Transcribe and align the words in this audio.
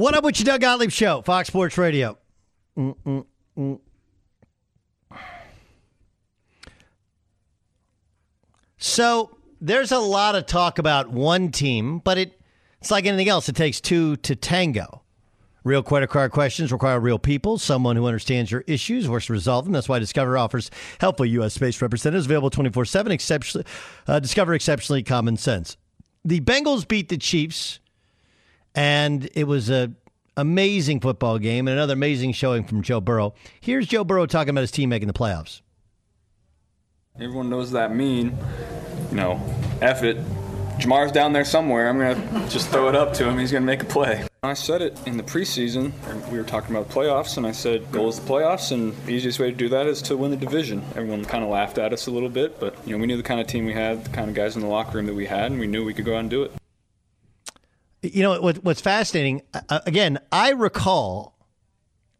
What 0.00 0.14
up 0.14 0.24
with 0.24 0.40
your 0.40 0.46
Doug 0.46 0.62
Gottlieb 0.62 0.90
Show, 0.90 1.20
Fox 1.20 1.48
Sports 1.48 1.76
Radio? 1.76 2.16
Mm-mm-mm. 2.74 3.78
So 8.78 9.36
there's 9.60 9.92
a 9.92 9.98
lot 9.98 10.36
of 10.36 10.46
talk 10.46 10.78
about 10.78 11.10
one 11.10 11.50
team, 11.50 11.98
but 11.98 12.16
it 12.16 12.40
it's 12.80 12.90
like 12.90 13.04
anything 13.04 13.28
else. 13.28 13.50
It 13.50 13.56
takes 13.56 13.78
two 13.78 14.16
to 14.16 14.34
tango. 14.34 15.02
Real 15.64 15.82
credit 15.82 16.08
card 16.08 16.32
questions 16.32 16.72
require 16.72 16.98
real 16.98 17.18
people, 17.18 17.58
someone 17.58 17.94
who 17.94 18.06
understands 18.06 18.50
your 18.50 18.64
issues, 18.66 19.06
works 19.06 19.26
to 19.26 19.34
resolve 19.34 19.66
them. 19.66 19.74
That's 19.74 19.86
why 19.86 19.98
Discover 19.98 20.38
offers 20.38 20.70
helpful 20.98 21.26
U.S. 21.26 21.58
based 21.58 21.82
representatives 21.82 22.24
available 22.24 22.48
24 22.48 22.86
7. 22.86 23.12
Exceptionally, 23.12 23.66
uh, 24.06 24.18
Discover 24.18 24.54
exceptionally 24.54 25.02
common 25.02 25.36
sense. 25.36 25.76
The 26.24 26.40
Bengals 26.40 26.88
beat 26.88 27.10
the 27.10 27.18
Chiefs, 27.18 27.80
and 28.74 29.28
it 29.34 29.44
was 29.44 29.70
a 29.70 29.92
amazing 30.36 31.00
football 31.00 31.38
game 31.38 31.68
and 31.68 31.76
another 31.76 31.92
amazing 31.92 32.32
showing 32.32 32.64
from 32.64 32.82
Joe 32.82 33.00
Burrow. 33.00 33.34
Here's 33.60 33.86
Joe 33.86 34.04
Burrow 34.04 34.26
talking 34.26 34.50
about 34.50 34.62
his 34.62 34.70
team 34.70 34.88
making 34.88 35.08
the 35.08 35.14
playoffs. 35.14 35.60
Everyone 37.16 37.50
knows 37.50 37.72
that 37.72 37.94
mean, 37.94 38.36
you 39.10 39.16
know, 39.16 39.40
F 39.82 40.02
it. 40.02 40.16
Ja'Marr's 40.78 41.12
down 41.12 41.34
there 41.34 41.44
somewhere. 41.44 41.90
I'm 41.90 41.98
going 41.98 42.16
to 42.16 42.48
just 42.48 42.70
throw 42.70 42.88
it 42.88 42.96
up 42.96 43.12
to 43.14 43.28
him. 43.28 43.38
He's 43.38 43.52
going 43.52 43.62
to 43.62 43.66
make 43.66 43.82
a 43.82 43.86
play. 43.86 44.24
I 44.42 44.54
said 44.54 44.80
it 44.80 44.98
in 45.06 45.18
the 45.18 45.22
preseason. 45.22 45.92
We 46.30 46.38
were 46.38 46.44
talking 46.44 46.74
about 46.74 46.88
playoffs, 46.88 47.36
and 47.36 47.46
I 47.46 47.52
said, 47.52 47.92
goal 47.92 48.08
is 48.08 48.18
the 48.18 48.26
playoffs, 48.26 48.72
and 48.72 48.96
the 49.04 49.12
easiest 49.12 49.38
way 49.38 49.50
to 49.50 49.56
do 49.56 49.68
that 49.68 49.86
is 49.86 50.00
to 50.02 50.16
win 50.16 50.30
the 50.30 50.38
division. 50.38 50.82
Everyone 50.96 51.22
kind 51.26 51.44
of 51.44 51.50
laughed 51.50 51.76
at 51.76 51.92
us 51.92 52.06
a 52.06 52.10
little 52.10 52.30
bit, 52.30 52.58
but, 52.58 52.74
you 52.86 52.94
know, 52.94 53.00
we 53.00 53.06
knew 53.06 53.18
the 53.18 53.22
kind 53.22 53.42
of 53.42 53.46
team 53.46 53.66
we 53.66 53.74
had, 53.74 54.06
the 54.06 54.10
kind 54.10 54.30
of 54.30 54.34
guys 54.34 54.56
in 54.56 54.62
the 54.62 54.68
locker 54.68 54.96
room 54.96 55.04
that 55.04 55.14
we 55.14 55.26
had, 55.26 55.50
and 55.50 55.60
we 55.60 55.66
knew 55.66 55.84
we 55.84 55.92
could 55.92 56.06
go 56.06 56.14
out 56.14 56.20
and 56.20 56.30
do 56.30 56.44
it. 56.44 56.52
You 58.02 58.22
know 58.22 58.40
what, 58.40 58.64
what's 58.64 58.80
fascinating? 58.80 59.42
Uh, 59.52 59.80
again, 59.86 60.18
I 60.32 60.50
recall, 60.50 61.36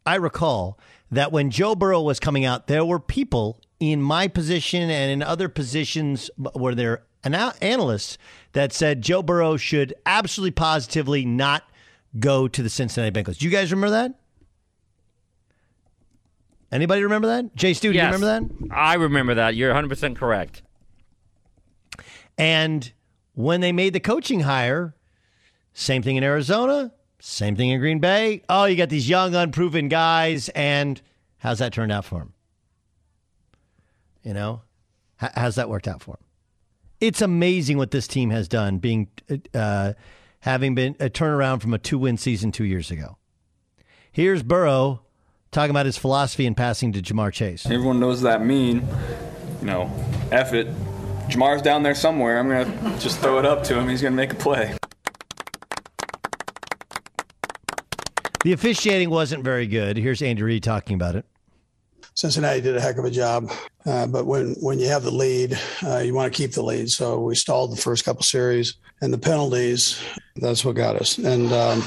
I 0.05 0.15
recall 0.15 0.79
that 1.11 1.31
when 1.31 1.49
Joe 1.49 1.75
Burrow 1.75 2.01
was 2.01 2.19
coming 2.19 2.45
out, 2.45 2.67
there 2.67 2.85
were 2.85 2.99
people 2.99 3.59
in 3.79 4.01
my 4.01 4.27
position 4.27 4.89
and 4.89 5.11
in 5.11 5.23
other 5.23 5.49
positions 5.49 6.29
where 6.53 6.75
there 6.75 7.03
ana- 7.23 7.55
analysts 7.61 8.17
that 8.53 8.73
said 8.73 9.01
Joe 9.01 9.23
Burrow 9.23 9.57
should 9.57 9.93
absolutely 10.05 10.51
positively 10.51 11.25
not 11.25 11.63
go 12.19 12.47
to 12.47 12.61
the 12.61 12.69
Cincinnati 12.69 13.11
Bengals. 13.11 13.37
Do 13.39 13.45
you 13.45 13.51
guys 13.51 13.71
remember 13.71 13.91
that? 13.91 14.13
Anybody 16.71 17.03
remember 17.03 17.27
that? 17.27 17.55
Jay 17.55 17.73
Stu, 17.73 17.91
do 17.91 17.97
you 17.97 18.05
remember 18.05 18.27
that? 18.27 18.43
I 18.71 18.93
remember 18.93 19.35
that. 19.35 19.55
You're 19.55 19.73
100% 19.73 20.15
correct. 20.15 20.61
And 22.37 22.91
when 23.33 23.61
they 23.61 23.71
made 23.71 23.93
the 23.93 23.99
coaching 23.99 24.41
hire, 24.41 24.95
same 25.73 26.01
thing 26.03 26.15
in 26.15 26.23
Arizona, 26.23 26.91
same 27.19 27.55
thing 27.55 27.69
in 27.69 27.79
Green 27.79 27.99
Bay. 27.99 28.43
Oh, 28.49 28.65
you 28.65 28.75
got 28.75 28.89
these 28.89 29.07
young, 29.07 29.35
unproven 29.35 29.87
guys, 29.89 30.49
and 30.49 31.01
how's 31.37 31.59
that 31.59 31.73
turned 31.73 31.91
out 31.91 32.05
for 32.05 32.19
them? 32.19 32.33
You 34.23 34.33
know, 34.33 34.61
how's 35.15 35.55
that 35.55 35.69
worked 35.69 35.87
out 35.87 36.01
for 36.01 36.11
them? 36.11 36.23
It's 36.99 37.21
amazing 37.21 37.77
what 37.77 37.91
this 37.91 38.07
team 38.07 38.29
has 38.29 38.47
done, 38.47 38.77
being 38.77 39.09
uh, 39.53 39.93
having 40.41 40.75
been 40.75 40.95
a 40.99 41.09
turnaround 41.09 41.61
from 41.61 41.73
a 41.73 41.79
two-win 41.79 42.17
season 42.17 42.51
two 42.51 42.65
years 42.65 42.91
ago. 42.91 43.17
Here's 44.11 44.43
Burrow 44.43 45.01
talking 45.51 45.71
about 45.71 45.85
his 45.85 45.97
philosophy 45.97 46.45
in 46.45 46.53
passing 46.53 46.91
to 46.91 47.01
Ja'Marr 47.01 47.33
Chase. 47.33 47.65
Everyone 47.65 47.99
knows 47.99 48.21
that 48.21 48.45
mean, 48.45 48.87
you 49.59 49.65
know, 49.65 49.91
F 50.31 50.53
it. 50.53 50.67
Ja'Marr's 51.27 51.61
down 51.61 51.81
there 51.81 51.95
somewhere. 51.95 52.37
I'm 52.37 52.47
going 52.47 52.71
to 52.71 52.99
just 52.99 53.19
throw 53.19 53.39
it 53.39 53.45
up 53.45 53.63
to 53.63 53.79
him. 53.79 53.87
He's 53.87 54.01
going 54.01 54.13
to 54.13 54.17
make 54.17 54.33
a 54.33 54.35
play. 54.35 54.75
The 58.43 58.53
officiating 58.53 59.09
wasn't 59.09 59.43
very 59.43 59.67
good. 59.67 59.97
Here's 59.97 60.21
Andy 60.21 60.41
Reid 60.41 60.63
talking 60.63 60.95
about 60.95 61.15
it. 61.15 61.25
Cincinnati 62.15 62.59
did 62.59 62.75
a 62.75 62.81
heck 62.81 62.97
of 62.97 63.05
a 63.05 63.11
job, 63.11 63.51
uh, 63.85 64.07
but 64.07 64.25
when 64.25 64.55
when 64.55 64.79
you 64.79 64.87
have 64.87 65.03
the 65.03 65.11
lead, 65.11 65.57
uh, 65.85 65.99
you 65.99 66.13
want 66.13 66.31
to 66.31 66.35
keep 66.35 66.51
the 66.51 66.63
lead. 66.63 66.89
So 66.89 67.19
we 67.19 67.35
stalled 67.35 67.71
the 67.71 67.81
first 67.81 68.03
couple 68.03 68.23
series, 68.23 68.75
and 69.01 69.13
the 69.13 69.17
penalties. 69.17 70.01
That's 70.35 70.65
what 70.65 70.75
got 70.75 70.95
us. 70.95 71.19
And 71.19 71.53
um, 71.53 71.83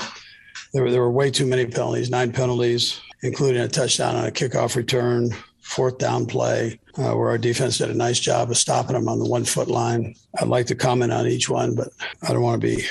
there 0.72 0.84
were 0.84 0.91
there 0.91 1.03
were 1.03 1.10
way 1.10 1.31
too 1.31 1.44
many 1.44 1.66
penalties, 1.66 2.09
nine 2.09 2.32
penalties, 2.32 3.00
including 3.22 3.60
a 3.60 3.69
touchdown 3.69 4.14
on 4.14 4.26
a 4.26 4.31
kickoff 4.31 4.76
return, 4.76 5.34
fourth 5.60 5.98
down 5.98 6.25
play, 6.25 6.81
uh, 6.97 7.12
where 7.12 7.28
our 7.28 7.38
defense 7.38 7.78
did 7.78 7.91
a 7.91 7.94
nice 7.94 8.19
job 8.20 8.50
of 8.50 8.56
stopping 8.56 8.94
them 8.94 9.09
on 9.09 9.19
the 9.19 9.28
one 9.28 9.44
foot 9.44 9.69
line. 9.69 10.14
I'd 10.41 10.48
like 10.48 10.66
to 10.66 10.75
comment 10.75 11.12
on 11.12 11.26
each 11.26 11.50
one, 11.50 11.75
but 11.75 11.88
I 12.22 12.32
don't 12.32 12.43
want 12.43 12.62
to 12.62 12.66
be 12.66 12.82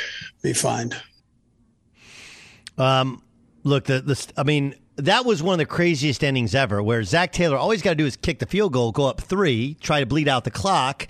be 0.44 0.53
fined. 0.53 0.96
Um, 2.78 3.22
look, 3.63 3.85
the 3.85 4.01
the 4.01 4.31
I 4.38 4.44
mean, 4.44 4.75
that 4.96 5.25
was 5.25 5.41
one 5.41 5.53
of 5.53 5.59
the 5.59 5.66
craziest 5.66 6.24
endings 6.24 6.53
ever. 6.53 6.81
Where 6.81 7.03
Zac 7.03 7.31
Taylor 7.31 7.57
always 7.57 7.81
got 7.81 7.91
to 7.91 7.96
do 7.96 8.06
is 8.06 8.16
kick 8.16 8.40
the 8.40 8.46
field 8.46 8.74
goal, 8.74 8.91
go 8.91 9.06
up 9.06 9.22
three, 9.22 9.75
try 9.81 10.00
to 10.00 10.06
bleed 10.06 10.28
out 10.28 10.44
the 10.44 10.51
clock, 10.51 11.07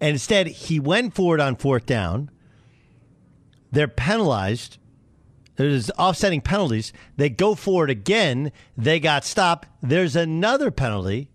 and 0.00 0.10
instead 0.10 0.46
he 0.46 0.80
went 0.80 1.14
for 1.14 1.34
it 1.34 1.40
on 1.40 1.56
fourth 1.56 1.86
down. 1.86 2.30
They're 3.72 3.88
penalized. 3.88 4.78
There's 5.56 5.90
offsetting 5.92 6.42
penalties. 6.42 6.92
They 7.16 7.30
go 7.30 7.54
for 7.54 7.84
it 7.84 7.90
again. 7.90 8.52
They 8.76 9.00
got 9.00 9.24
stopped. 9.24 9.68
There's 9.82 10.14
another 10.14 10.70
penalty. 10.70 11.30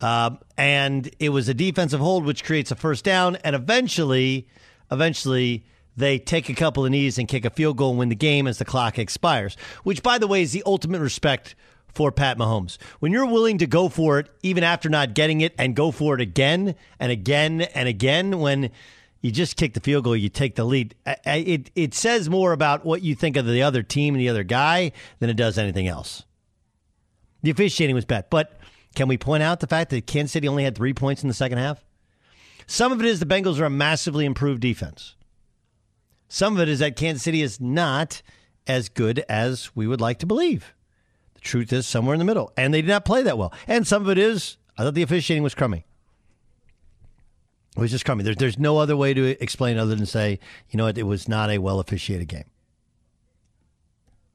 Um, 0.00 0.38
and 0.56 1.10
it 1.18 1.30
was 1.30 1.48
a 1.48 1.54
defensive 1.54 2.00
hold, 2.00 2.24
which 2.24 2.44
creates 2.44 2.70
a 2.70 2.76
first 2.76 3.04
down. 3.04 3.36
And 3.36 3.56
eventually, 3.56 4.46
eventually, 4.90 5.66
they 5.98 6.18
take 6.18 6.48
a 6.48 6.54
couple 6.54 6.84
of 6.84 6.90
knees 6.90 7.18
and 7.18 7.28
kick 7.28 7.44
a 7.44 7.50
field 7.50 7.76
goal 7.76 7.90
and 7.90 7.98
win 7.98 8.08
the 8.08 8.14
game 8.14 8.46
as 8.46 8.58
the 8.58 8.64
clock 8.64 8.98
expires. 8.98 9.56
Which, 9.82 10.02
by 10.02 10.18
the 10.18 10.26
way, 10.26 10.42
is 10.42 10.52
the 10.52 10.62
ultimate 10.64 11.00
respect 11.00 11.54
for 11.92 12.12
Pat 12.12 12.38
Mahomes. 12.38 12.78
When 13.00 13.12
you're 13.12 13.26
willing 13.26 13.58
to 13.58 13.66
go 13.66 13.88
for 13.88 14.18
it, 14.18 14.28
even 14.42 14.62
after 14.62 14.88
not 14.88 15.14
getting 15.14 15.40
it, 15.40 15.54
and 15.58 15.74
go 15.74 15.90
for 15.90 16.14
it 16.14 16.20
again 16.20 16.74
and 17.00 17.10
again 17.10 17.62
and 17.62 17.88
again, 17.88 18.38
when 18.38 18.70
you 19.20 19.32
just 19.32 19.56
kick 19.56 19.74
the 19.74 19.80
field 19.80 20.04
goal, 20.04 20.16
you 20.16 20.28
take 20.28 20.54
the 20.54 20.64
lead. 20.64 20.94
It 21.24 21.70
it 21.74 21.94
says 21.94 22.30
more 22.30 22.52
about 22.52 22.84
what 22.84 23.02
you 23.02 23.14
think 23.14 23.36
of 23.36 23.46
the 23.46 23.62
other 23.62 23.82
team 23.82 24.14
and 24.14 24.20
the 24.20 24.28
other 24.28 24.44
guy 24.44 24.92
than 25.18 25.28
it 25.28 25.36
does 25.36 25.58
anything 25.58 25.88
else. 25.88 26.24
The 27.42 27.50
officiating 27.50 27.94
was 27.94 28.04
bad, 28.04 28.26
but 28.30 28.58
can 28.94 29.08
we 29.08 29.18
point 29.18 29.42
out 29.42 29.60
the 29.60 29.66
fact 29.66 29.90
that 29.90 30.06
Kansas 30.06 30.32
City 30.32 30.48
only 30.48 30.64
had 30.64 30.76
three 30.76 30.94
points 30.94 31.22
in 31.22 31.28
the 31.28 31.34
second 31.34 31.58
half? 31.58 31.84
Some 32.66 32.92
of 32.92 33.00
it 33.00 33.06
is 33.06 33.18
the 33.18 33.26
Bengals 33.26 33.58
are 33.60 33.64
a 33.64 33.70
massively 33.70 34.24
improved 34.24 34.60
defense. 34.60 35.14
Some 36.28 36.54
of 36.54 36.60
it 36.60 36.68
is 36.68 36.78
that 36.80 36.96
Kansas 36.96 37.22
City 37.22 37.42
is 37.42 37.60
not 37.60 38.22
as 38.66 38.88
good 38.88 39.24
as 39.28 39.74
we 39.74 39.86
would 39.86 40.00
like 40.00 40.18
to 40.18 40.26
believe. 40.26 40.74
The 41.34 41.40
truth 41.40 41.72
is 41.72 41.86
somewhere 41.86 42.14
in 42.14 42.18
the 42.18 42.24
middle, 42.24 42.52
and 42.56 42.72
they 42.72 42.82
did 42.82 42.88
not 42.88 43.04
play 43.04 43.22
that 43.22 43.38
well. 43.38 43.52
And 43.66 43.86
some 43.86 44.02
of 44.02 44.10
it 44.10 44.18
is 44.18 44.58
I 44.76 44.82
thought 44.82 44.94
the 44.94 45.02
officiating 45.02 45.42
was 45.42 45.54
crummy. 45.54 45.84
It 47.76 47.80
was 47.80 47.90
just 47.90 48.04
crummy. 48.04 48.24
There's 48.24 48.36
there's 48.36 48.58
no 48.58 48.78
other 48.78 48.96
way 48.96 49.14
to 49.14 49.42
explain 49.42 49.78
other 49.78 49.94
than 49.94 50.06
say, 50.06 50.38
you 50.70 50.76
know 50.76 50.84
what, 50.84 50.98
it 50.98 51.04
was 51.04 51.28
not 51.28 51.50
a 51.50 51.58
well 51.58 51.80
officiated 51.80 52.28
game. 52.28 52.44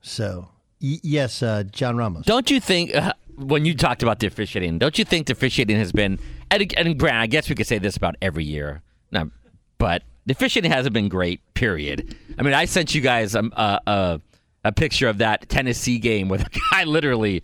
So, 0.02 0.50
y- 0.82 1.00
yes, 1.04 1.42
uh, 1.44 1.64
John 1.64 1.98
Ramos. 1.98 2.26
Don't 2.26 2.50
you 2.52 2.60
think, 2.60 2.94
uh, 2.94 3.14
when 3.36 3.66
you 3.66 3.76
talked 3.76 4.04
about 4.04 4.20
the 4.20 4.28
officiating, 4.28 4.78
don't 4.80 4.98
you 5.00 5.06
think 5.06 5.28
the 5.28 5.34
officiating 5.34 5.78
has 5.78 5.92
been, 5.92 6.20
and, 6.52 6.74
and 6.78 7.00
Grant, 7.00 7.18
I 7.18 7.28
guess 7.28 7.50
we 7.50 7.56
could 7.56 7.68
say 7.68 7.80
this 7.80 7.96
about 7.98 8.16
every 8.22 8.44
year, 8.44 8.82
no, 9.12 9.32
but 9.78 10.04
the 10.26 10.34
officiating 10.34 10.72
hasn't 10.72 10.94
been 10.94 11.10
great, 11.10 11.42
period. 11.54 12.16
I 12.38 12.44
mean, 12.44 12.54
I 12.54 12.66
sent 12.66 12.96
you 12.96 13.02
guys 13.02 13.36
um, 13.36 13.52
a, 13.56 13.80
a, 13.86 14.22
a 14.66 14.72
picture 14.72 15.08
of 15.08 15.18
that 15.20 15.50
Tennessee 15.50 16.00
game 16.00 16.30
where 16.30 16.40
the 16.40 16.60
guy 16.72 16.84
literally 16.84 17.44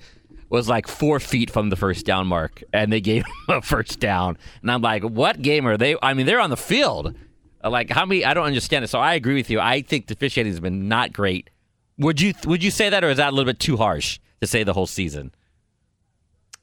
was 0.49 0.67
like 0.67 0.87
four 0.87 1.19
feet 1.19 1.51
from 1.51 1.69
the 1.69 1.75
first 1.75 2.05
down 2.05 2.27
mark, 2.27 2.63
and 2.73 2.91
they 2.91 3.01
gave 3.01 3.23
him 3.25 3.33
a 3.49 3.61
first 3.61 3.99
down. 3.99 4.37
And 4.61 4.71
I'm 4.71 4.81
like, 4.81 5.03
what 5.03 5.41
game 5.41 5.67
are 5.67 5.77
they? 5.77 5.95
I 6.01 6.13
mean, 6.13 6.25
they're 6.25 6.39
on 6.39 6.49
the 6.49 6.57
field. 6.57 7.15
Like, 7.63 7.89
how 7.89 8.05
many? 8.05 8.23
I 8.23 8.33
don't 8.33 8.45
understand 8.45 8.85
it. 8.85 8.87
So 8.87 8.99
I 8.99 9.15
agree 9.15 9.35
with 9.35 9.49
you. 9.49 9.59
I 9.59 9.81
think 9.81 10.07
the 10.07 10.43
has 10.43 10.59
been 10.59 10.87
not 10.87 11.11
great. 11.11 11.49
Would 11.97 12.21
you 12.21 12.33
would 12.45 12.63
you 12.63 12.71
say 12.71 12.89
that, 12.89 13.03
or 13.03 13.09
is 13.09 13.17
that 13.17 13.29
a 13.29 13.31
little 13.31 13.45
bit 13.51 13.59
too 13.59 13.75
harsh 13.75 14.19
to 14.39 14.47
say 14.47 14.63
the 14.63 14.73
whole 14.73 14.87
season? 14.87 15.33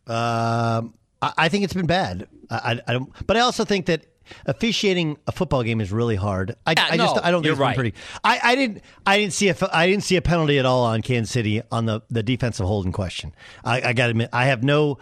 Um, 0.06 0.94
I, 1.20 1.32
I 1.36 1.48
think 1.48 1.64
it's 1.64 1.74
been 1.74 1.86
bad. 1.86 2.26
I, 2.50 2.80
I 2.86 2.92
don't, 2.94 3.26
but 3.26 3.36
I 3.36 3.40
also 3.40 3.64
think 3.64 3.86
that 3.86 4.06
officiating 4.46 5.16
a 5.26 5.32
football 5.32 5.62
game 5.62 5.80
is 5.80 5.92
really 5.92 6.16
hard. 6.16 6.54
I, 6.66 6.72
Yeah, 6.72 6.86
I 6.90 6.96
just 6.96 7.16
I 7.22 7.30
don't 7.30 7.42
think 7.42 7.56
you're 7.56 7.56
right. 7.56 7.74
pretty. 7.74 7.94
I, 8.24 8.40
I 8.42 8.54
didn't 8.54 8.82
I 9.06 9.18
didn't 9.18 9.32
see 9.32 9.48
a 9.48 9.56
I 9.72 9.86
didn't 9.86 10.04
see 10.04 10.16
a 10.16 10.22
penalty 10.22 10.58
at 10.58 10.66
all 10.66 10.84
on 10.84 11.02
Kansas 11.02 11.32
City 11.32 11.62
on 11.70 11.86
the 11.86 12.02
the 12.10 12.22
defensive 12.22 12.66
hold 12.66 12.86
in 12.86 12.92
question. 12.92 13.34
I, 13.64 13.90
I 13.90 13.92
got 13.92 14.06
to 14.06 14.10
admit 14.10 14.30
I 14.32 14.46
have 14.46 14.62
no. 14.62 14.98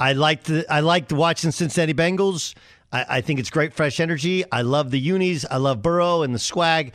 I 0.00 0.12
liked 0.12 0.46
the, 0.46 0.66
I 0.68 0.80
liked 0.80 1.12
watching 1.12 1.52
Cincinnati 1.52 1.94
Bengals. 1.94 2.54
I, 2.92 3.06
I 3.08 3.20
think 3.20 3.40
it's 3.40 3.50
great 3.50 3.72
fresh 3.72 4.00
energy. 4.00 4.44
I 4.50 4.62
love 4.62 4.90
the 4.90 4.98
unis. 4.98 5.46
I 5.50 5.58
love 5.58 5.82
Burrow 5.82 6.22
and 6.22 6.34
the 6.34 6.38
swag. 6.38 6.92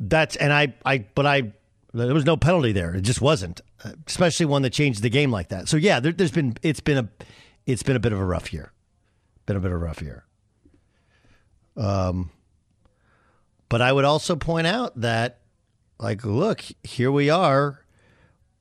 That's 0.00 0.36
and 0.36 0.52
I 0.52 0.74
I 0.84 1.06
but 1.14 1.26
I 1.26 1.52
there 1.94 2.14
was 2.14 2.24
no 2.24 2.36
penalty 2.36 2.72
there. 2.72 2.94
It 2.94 3.02
just 3.02 3.20
wasn't, 3.20 3.60
especially 4.06 4.46
one 4.46 4.62
that 4.62 4.72
changed 4.72 5.02
the 5.02 5.10
game 5.10 5.30
like 5.30 5.48
that. 5.48 5.68
So 5.68 5.76
yeah, 5.76 6.00
there, 6.00 6.12
there's 6.12 6.30
been 6.30 6.56
it's 6.62 6.80
been 6.80 6.98
a 6.98 7.08
it's 7.66 7.82
been 7.82 7.96
a 7.96 8.00
bit 8.00 8.12
of 8.12 8.18
a 8.18 8.24
rough 8.24 8.52
year, 8.52 8.72
been 9.46 9.56
a 9.56 9.60
bit 9.60 9.70
of 9.70 9.76
a 9.76 9.84
rough 9.84 10.00
year. 10.02 10.24
Um, 11.76 12.30
but 13.68 13.80
I 13.80 13.92
would 13.92 14.04
also 14.04 14.36
point 14.36 14.66
out 14.66 15.00
that, 15.00 15.38
like, 15.98 16.24
look, 16.24 16.62
here 16.82 17.10
we 17.10 17.30
are, 17.30 17.84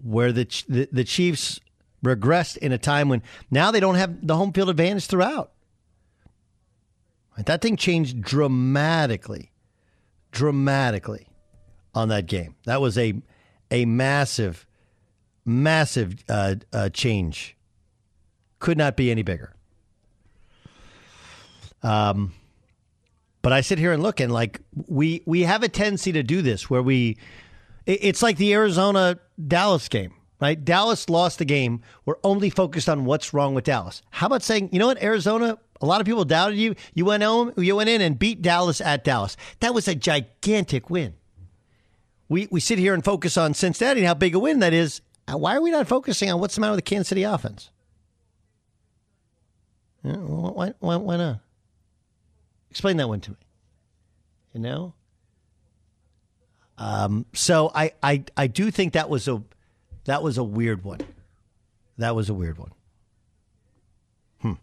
where 0.04 0.32
the 0.32 0.46
the, 0.68 0.88
the 0.92 1.04
Chiefs 1.04 1.60
regressed 2.04 2.58
in 2.58 2.72
a 2.72 2.78
time 2.78 3.10
when 3.10 3.22
now 3.50 3.72
they 3.72 3.80
don't 3.80 3.96
have 3.96 4.26
the 4.26 4.36
home 4.36 4.54
field 4.54 4.70
advantage 4.70 5.06
throughout. 5.08 5.52
That 7.38 7.62
thing 7.62 7.76
changed 7.76 8.22
dramatically, 8.22 9.52
dramatically 10.32 11.28
on 11.96 12.10
that 12.10 12.26
game. 12.28 12.56
That 12.66 12.82
was 12.82 12.98
a 12.98 13.16
a 13.72 13.86
massive, 13.86 14.68
massive 15.46 16.24
uh, 16.30 16.56
uh, 16.72 16.90
change. 16.90 17.56
Could 18.60 18.78
not 18.78 18.96
be 18.96 19.10
any 19.10 19.24
bigger. 19.24 19.54
Um, 21.82 22.34
but 23.42 23.52
I 23.52 23.62
sit 23.62 23.80
here 23.80 23.92
and 23.92 24.04
look 24.04 24.20
and 24.20 24.32
like 24.32 24.62
we 24.88 25.24
we 25.26 25.42
have 25.42 25.64
a 25.64 25.70
tendency 25.70 26.12
to 26.12 26.24
do 26.24 26.42
this 26.42 26.70
where 26.70 26.82
we 26.82 27.18
it's 27.86 28.22
like 28.22 28.38
the 28.38 28.54
Arizona 28.54 29.20
Dallas 29.48 29.90
game, 29.90 30.14
right? 30.40 30.64
Dallas 30.64 31.10
lost 31.10 31.40
the 31.40 31.46
game. 31.46 31.82
We're 32.06 32.20
only 32.24 32.50
focused 32.50 32.88
on 32.88 33.06
what's 33.06 33.34
wrong 33.34 33.56
with 33.56 33.64
Dallas. 33.64 34.04
How 34.12 34.28
about 34.28 34.44
saying, 34.44 34.70
you 34.72 34.80
know 34.80 34.88
what, 34.88 35.02
Arizona? 35.02 35.58
A 35.82 35.86
lot 35.88 36.00
of 36.00 36.06
people 36.06 36.26
doubted 36.26 36.58
you. 36.60 36.76
You 36.94 37.06
went 37.06 37.24
home. 37.24 37.54
You 37.58 37.76
went 37.76 37.90
in 37.90 38.02
and 38.02 38.20
beat 38.20 38.44
Dallas 38.44 38.82
at 38.82 39.04
Dallas. 39.04 39.36
That 39.62 39.74
was 39.74 39.88
a 39.88 39.96
gigantic 39.96 40.92
win. 40.92 41.16
We 42.30 42.48
we 42.52 42.60
sit 42.60 42.78
here 42.78 42.94
and 42.94 43.04
focus 43.04 43.36
on 43.36 43.56
Cincinnati 43.56 44.02
and 44.02 44.08
how 44.08 44.14
big 44.14 44.36
a 44.36 44.40
win 44.40 44.60
that 44.60 44.74
is. 44.74 45.02
Uh, 45.28 45.38
Why 45.38 45.56
are 45.56 45.62
we 45.62 45.72
not 45.72 45.88
focusing 45.88 46.32
on 46.32 46.40
what's 46.40 46.56
the 46.56 46.62
matter 46.62 46.72
with 46.72 46.78
the 46.78 46.90
Kansas 46.90 47.08
City 47.08 47.24
offense? 47.24 47.72
Why, 50.04 50.74
why, 50.80 50.96
why 50.96 51.18
not? 51.18 51.40
Explain 52.72 52.98
that 52.98 53.08
one 53.08 53.20
to 53.22 53.32
me. 53.32 53.38
You 54.54 54.62
know? 54.62 54.94
Um, 56.78 57.28
so 57.34 57.72
I, 57.76 57.92
I 58.02 58.24
I 58.36 58.48
do 58.48 58.72
think 58.72 58.94
that 58.94 59.08
was 59.08 59.28
a 59.28 59.44
that 60.06 60.24
was 60.24 60.40
a 60.40 60.44
weird 60.44 60.84
one. 60.84 61.02
That 62.00 62.16
was 62.16 62.30
a 62.30 62.34
weird 62.34 62.58
one. 62.58 62.72
Hmm. 64.40 64.54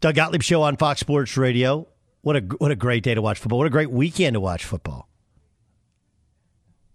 Doug 0.00 0.16
Gottlieb 0.16 0.42
show 0.42 0.60
on 0.62 0.76
Fox 0.76 1.00
Sports 1.00 1.36
Radio. 1.38 1.88
What 2.20 2.36
a 2.36 2.40
what 2.40 2.70
a 2.70 2.76
great 2.76 3.04
day 3.04 3.14
to 3.14 3.22
watch 3.22 3.38
football. 3.38 3.58
What 3.58 3.68
a 3.68 3.70
great 3.70 3.90
weekend 3.90 4.34
to 4.34 4.40
watch 4.40 4.64
football. 4.64 5.08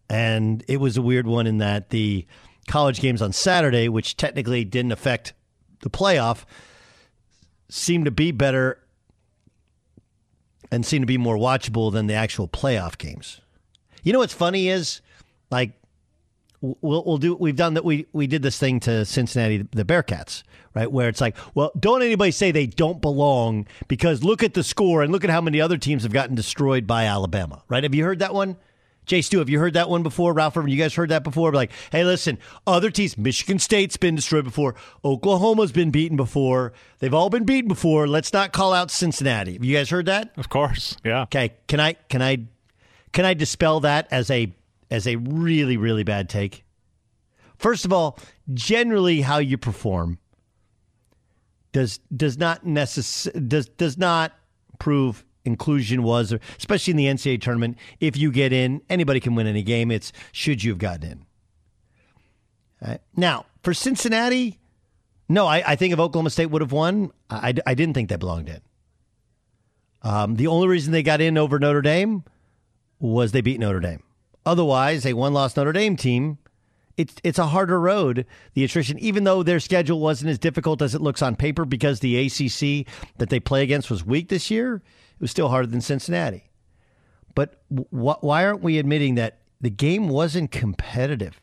And 0.10 0.64
it 0.68 0.78
was 0.78 0.98
a 0.98 1.02
weird 1.02 1.26
one 1.26 1.48
in 1.48 1.58
that 1.60 1.90
the 1.90 2.28
college 2.68 3.00
games 3.00 3.22
on 3.22 3.32
Saturday, 3.32 3.90
which 3.90 4.18
technically 4.18 4.64
didn't 4.66 4.92
affect 4.92 5.34
the 5.80 5.90
playoff, 5.90 6.44
seemed 7.70 8.06
to 8.06 8.12
be 8.12 8.32
better 8.32 8.81
and 10.72 10.86
seem 10.86 11.02
to 11.02 11.06
be 11.06 11.18
more 11.18 11.38
watchable 11.38 11.92
than 11.92 12.08
the 12.08 12.14
actual 12.14 12.48
playoff 12.48 12.98
games. 12.98 13.42
You 14.04 14.14
know 14.14 14.20
what's 14.20 14.34
funny 14.34 14.70
is 14.70 15.02
like 15.52 15.74
we'll 16.62 17.04
we'll 17.04 17.18
do 17.18 17.36
we've 17.36 17.56
done 17.56 17.74
that 17.74 17.84
we 17.84 18.08
we 18.14 18.28
did 18.28 18.42
this 18.42 18.58
thing 18.58 18.80
to 18.82 19.06
Cincinnati 19.06 19.68
the 19.72 19.84
Bearcats 19.84 20.44
right 20.74 20.92
where 20.92 21.10
it's 21.10 21.22
like 21.22 21.36
well 21.56 21.72
don't 21.80 22.02
anybody 22.02 22.32
say 22.32 22.52
they 22.52 22.68
don't 22.68 23.02
belong 23.02 23.68
because 23.88 24.24
look 24.24 24.44
at 24.44 24.54
the 24.54 24.64
score 24.64 25.02
and 25.02 25.12
look 25.12 25.24
at 25.24 25.30
how 25.30 25.42
many 25.42 25.60
other 25.60 25.78
teams 25.78 26.04
have 26.04 26.14
gotten 26.14 26.36
destroyed 26.36 26.86
by 26.88 27.06
Alabama 27.06 27.64
right 27.68 27.84
have 27.84 27.96
you 27.96 28.04
heard 28.04 28.20
that 28.20 28.34
one 28.34 28.58
Jay 29.06 29.22
Stu 29.22 29.40
have 29.40 29.50
you 29.50 29.60
heard 29.60 29.74
that 29.74 29.90
one 29.90 30.04
before 30.04 30.34
Ralph 30.34 30.56
Irvin, 30.56 30.70
you 30.72 30.78
guys 30.78 30.94
heard 30.94 31.10
that 31.10 31.24
before 31.24 31.52
like 31.54 31.72
hey 31.92 32.04
listen 32.04 32.38
other 32.68 32.90
teams 32.92 33.18
Michigan 33.18 33.60
State's 33.60 33.98
been 33.98 34.16
destroyed 34.16 34.44
before 34.46 34.76
Oklahoma's 35.04 35.72
been 35.72 35.92
beaten 35.92 36.16
before 36.18 36.74
they've 37.00 37.14
all 37.14 37.30
been 37.30 37.44
beaten 37.44 37.68
before 37.68 38.08
let's 38.08 38.32
not 38.32 38.54
call 38.54 38.74
out 38.74 38.92
Cincinnati 38.92 39.54
have 39.54 39.64
you 39.64 39.76
guys 39.76 39.90
heard 39.90 40.06
that 40.06 40.32
Of 40.38 40.50
course. 40.50 40.96
Yeah. 41.04 41.24
Okay, 41.24 41.54
can 41.68 41.80
I 41.80 41.94
can 42.10 42.22
I 42.22 42.46
can 43.12 43.26
I 43.26 43.34
dispel 43.34 43.82
that 43.82 44.08
as 44.12 44.30
a 44.32 44.54
as 44.90 45.08
a 45.08 45.16
really 45.18 45.78
really 45.78 46.04
bad 46.04 46.30
take? 46.30 46.64
First 47.58 47.86
of 47.86 47.94
all, 47.94 48.18
generally 48.54 49.22
how 49.22 49.38
you 49.38 49.58
perform 49.58 50.18
does 51.74 52.00
does 52.16 52.38
not 52.38 52.66
necess- 52.66 53.48
does 53.48 53.68
does 53.68 53.98
not 53.98 54.34
prove 54.80 55.24
inclusion 55.44 56.04
was 56.04 56.34
especially 56.58 56.92
in 56.92 56.98
the 56.98 57.06
NCAA 57.06 57.42
tournament 57.42 57.78
if 58.00 58.16
you 58.16 58.32
get 58.32 58.54
in 58.54 58.82
anybody 58.90 59.20
can 59.20 59.34
win 59.34 59.48
any 59.48 59.64
game 59.64 59.90
it's 59.90 60.12
should 60.32 60.64
you 60.64 60.72
have 60.72 60.78
gotten 60.78 61.12
in. 61.12 61.26
Right. 62.82 63.02
Now, 63.16 63.46
for 63.64 63.74
Cincinnati, 63.74 64.60
no, 65.30 65.46
I, 65.46 65.64
I 65.66 65.76
think 65.76 65.94
if 65.94 66.00
Oklahoma 66.00 66.30
State 66.32 66.48
would 66.48 66.62
have 66.62 66.72
won, 66.72 67.12
I, 67.30 67.54
I 67.66 67.74
didn't 67.74 67.94
think 67.94 68.10
they 68.10 68.16
belonged 68.16 68.50
in. 68.50 68.62
Um, 70.02 70.36
the 70.36 70.48
only 70.48 70.68
reason 70.68 70.92
they 70.92 71.04
got 71.04 71.22
in 71.22 71.38
over 71.38 71.60
Notre 71.60 71.82
Dame 71.82 72.24
was 73.00 73.32
they 73.32 73.42
beat 73.42 73.60
Notre 73.60 73.80
Dame. 73.80 74.04
Otherwise, 74.46 75.06
a 75.06 75.14
one 75.14 75.34
loss 75.34 75.56
Notre 75.56 75.72
Dame 75.74 75.96
team, 75.96 76.40
it's 76.98 77.16
it's 77.24 77.40
a 77.40 77.48
harder 77.48 77.80
road, 77.80 78.26
the 78.54 78.64
attrition, 78.64 78.98
even 79.00 79.24
though 79.24 79.44
their 79.44 79.60
schedule 79.60 80.00
wasn't 80.00 80.32
as 80.32 80.40
difficult 80.40 80.82
as 80.82 80.96
it 80.96 81.02
looks 81.02 81.22
on 81.22 81.36
paper 81.36 81.66
because 81.66 82.00
the 82.00 82.18
ACC 82.26 82.88
that 83.18 83.30
they 83.30 83.40
play 83.40 83.64
against 83.64 83.90
was 83.90 84.04
weak 84.04 84.30
this 84.30 84.52
year, 84.52 84.82
it 85.22 85.26
was 85.26 85.30
still 85.30 85.50
harder 85.50 85.68
than 85.68 85.82
Cincinnati. 85.82 86.50
But 87.36 87.62
wh- 87.70 88.24
why 88.24 88.44
aren't 88.44 88.64
we 88.64 88.80
admitting 88.80 89.14
that 89.16 89.38
the 89.62 89.70
game 89.70 90.10
wasn't 90.10 90.50
competitive? 90.50 91.40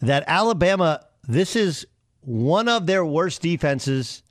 That 0.00 0.24
Alabama, 0.26 1.06
this 1.26 1.56
is 1.56 1.86
one 2.20 2.68
of 2.68 2.84
their 2.84 3.02
worst 3.02 3.40
defenses 3.40 4.22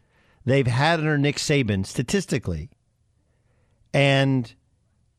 they've 0.45 0.67
had 0.67 0.99
under 0.99 1.17
Nick 1.17 1.38
Saban 1.38 1.88
statistically. 1.88 2.69
And 3.95 4.53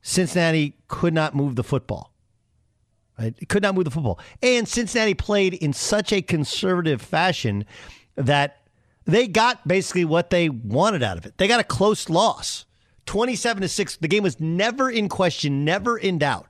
Cincinnati 0.01 0.77
could 0.87 1.13
not 1.13 1.35
move 1.35 1.57
the 1.57 1.65
football. 1.65 2.15
Right? 3.19 3.35
It 3.41 3.49
could 3.49 3.65
not 3.65 3.75
move 3.75 3.87
the 3.87 3.91
football. 3.91 4.21
And 4.41 4.69
Cincinnati 4.69 5.15
played 5.15 5.55
in 5.55 5.73
such 5.73 6.13
a 6.13 6.23
conservative 6.23 7.03
fashion 7.03 7.67
that 8.15 8.59
they 9.05 9.27
got 9.27 9.67
basically 9.67 10.05
what 10.05 10.31
they 10.31 10.49
wanted 10.49 11.03
out 11.03 11.19
of 11.19 11.27
it. 11.27 11.39
They 11.39 11.49
got 11.49 11.59
a 11.59 11.65
close 11.65 12.09
loss. 12.09 12.67
27 13.09 13.63
to 13.63 13.69
6. 13.69 13.97
The 13.97 14.07
game 14.07 14.23
was 14.23 14.39
never 14.39 14.91
in 14.91 15.09
question, 15.09 15.65
never 15.65 15.97
in 15.97 16.19
doubt. 16.19 16.47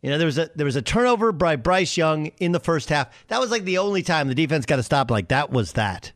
You 0.00 0.10
know, 0.10 0.18
there 0.18 0.26
was 0.26 0.38
a 0.38 0.48
there 0.54 0.66
was 0.66 0.76
a 0.76 0.82
turnover 0.82 1.32
by 1.32 1.56
Bryce 1.56 1.96
Young 1.96 2.26
in 2.38 2.52
the 2.52 2.60
first 2.60 2.88
half. 2.88 3.08
That 3.28 3.40
was 3.40 3.50
like 3.50 3.64
the 3.64 3.78
only 3.78 4.02
time 4.02 4.28
the 4.28 4.34
defense 4.34 4.64
got 4.64 4.76
to 4.76 4.82
stop. 4.84 5.10
Like 5.10 5.28
that 5.28 5.50
was 5.50 5.72
that. 5.72 6.12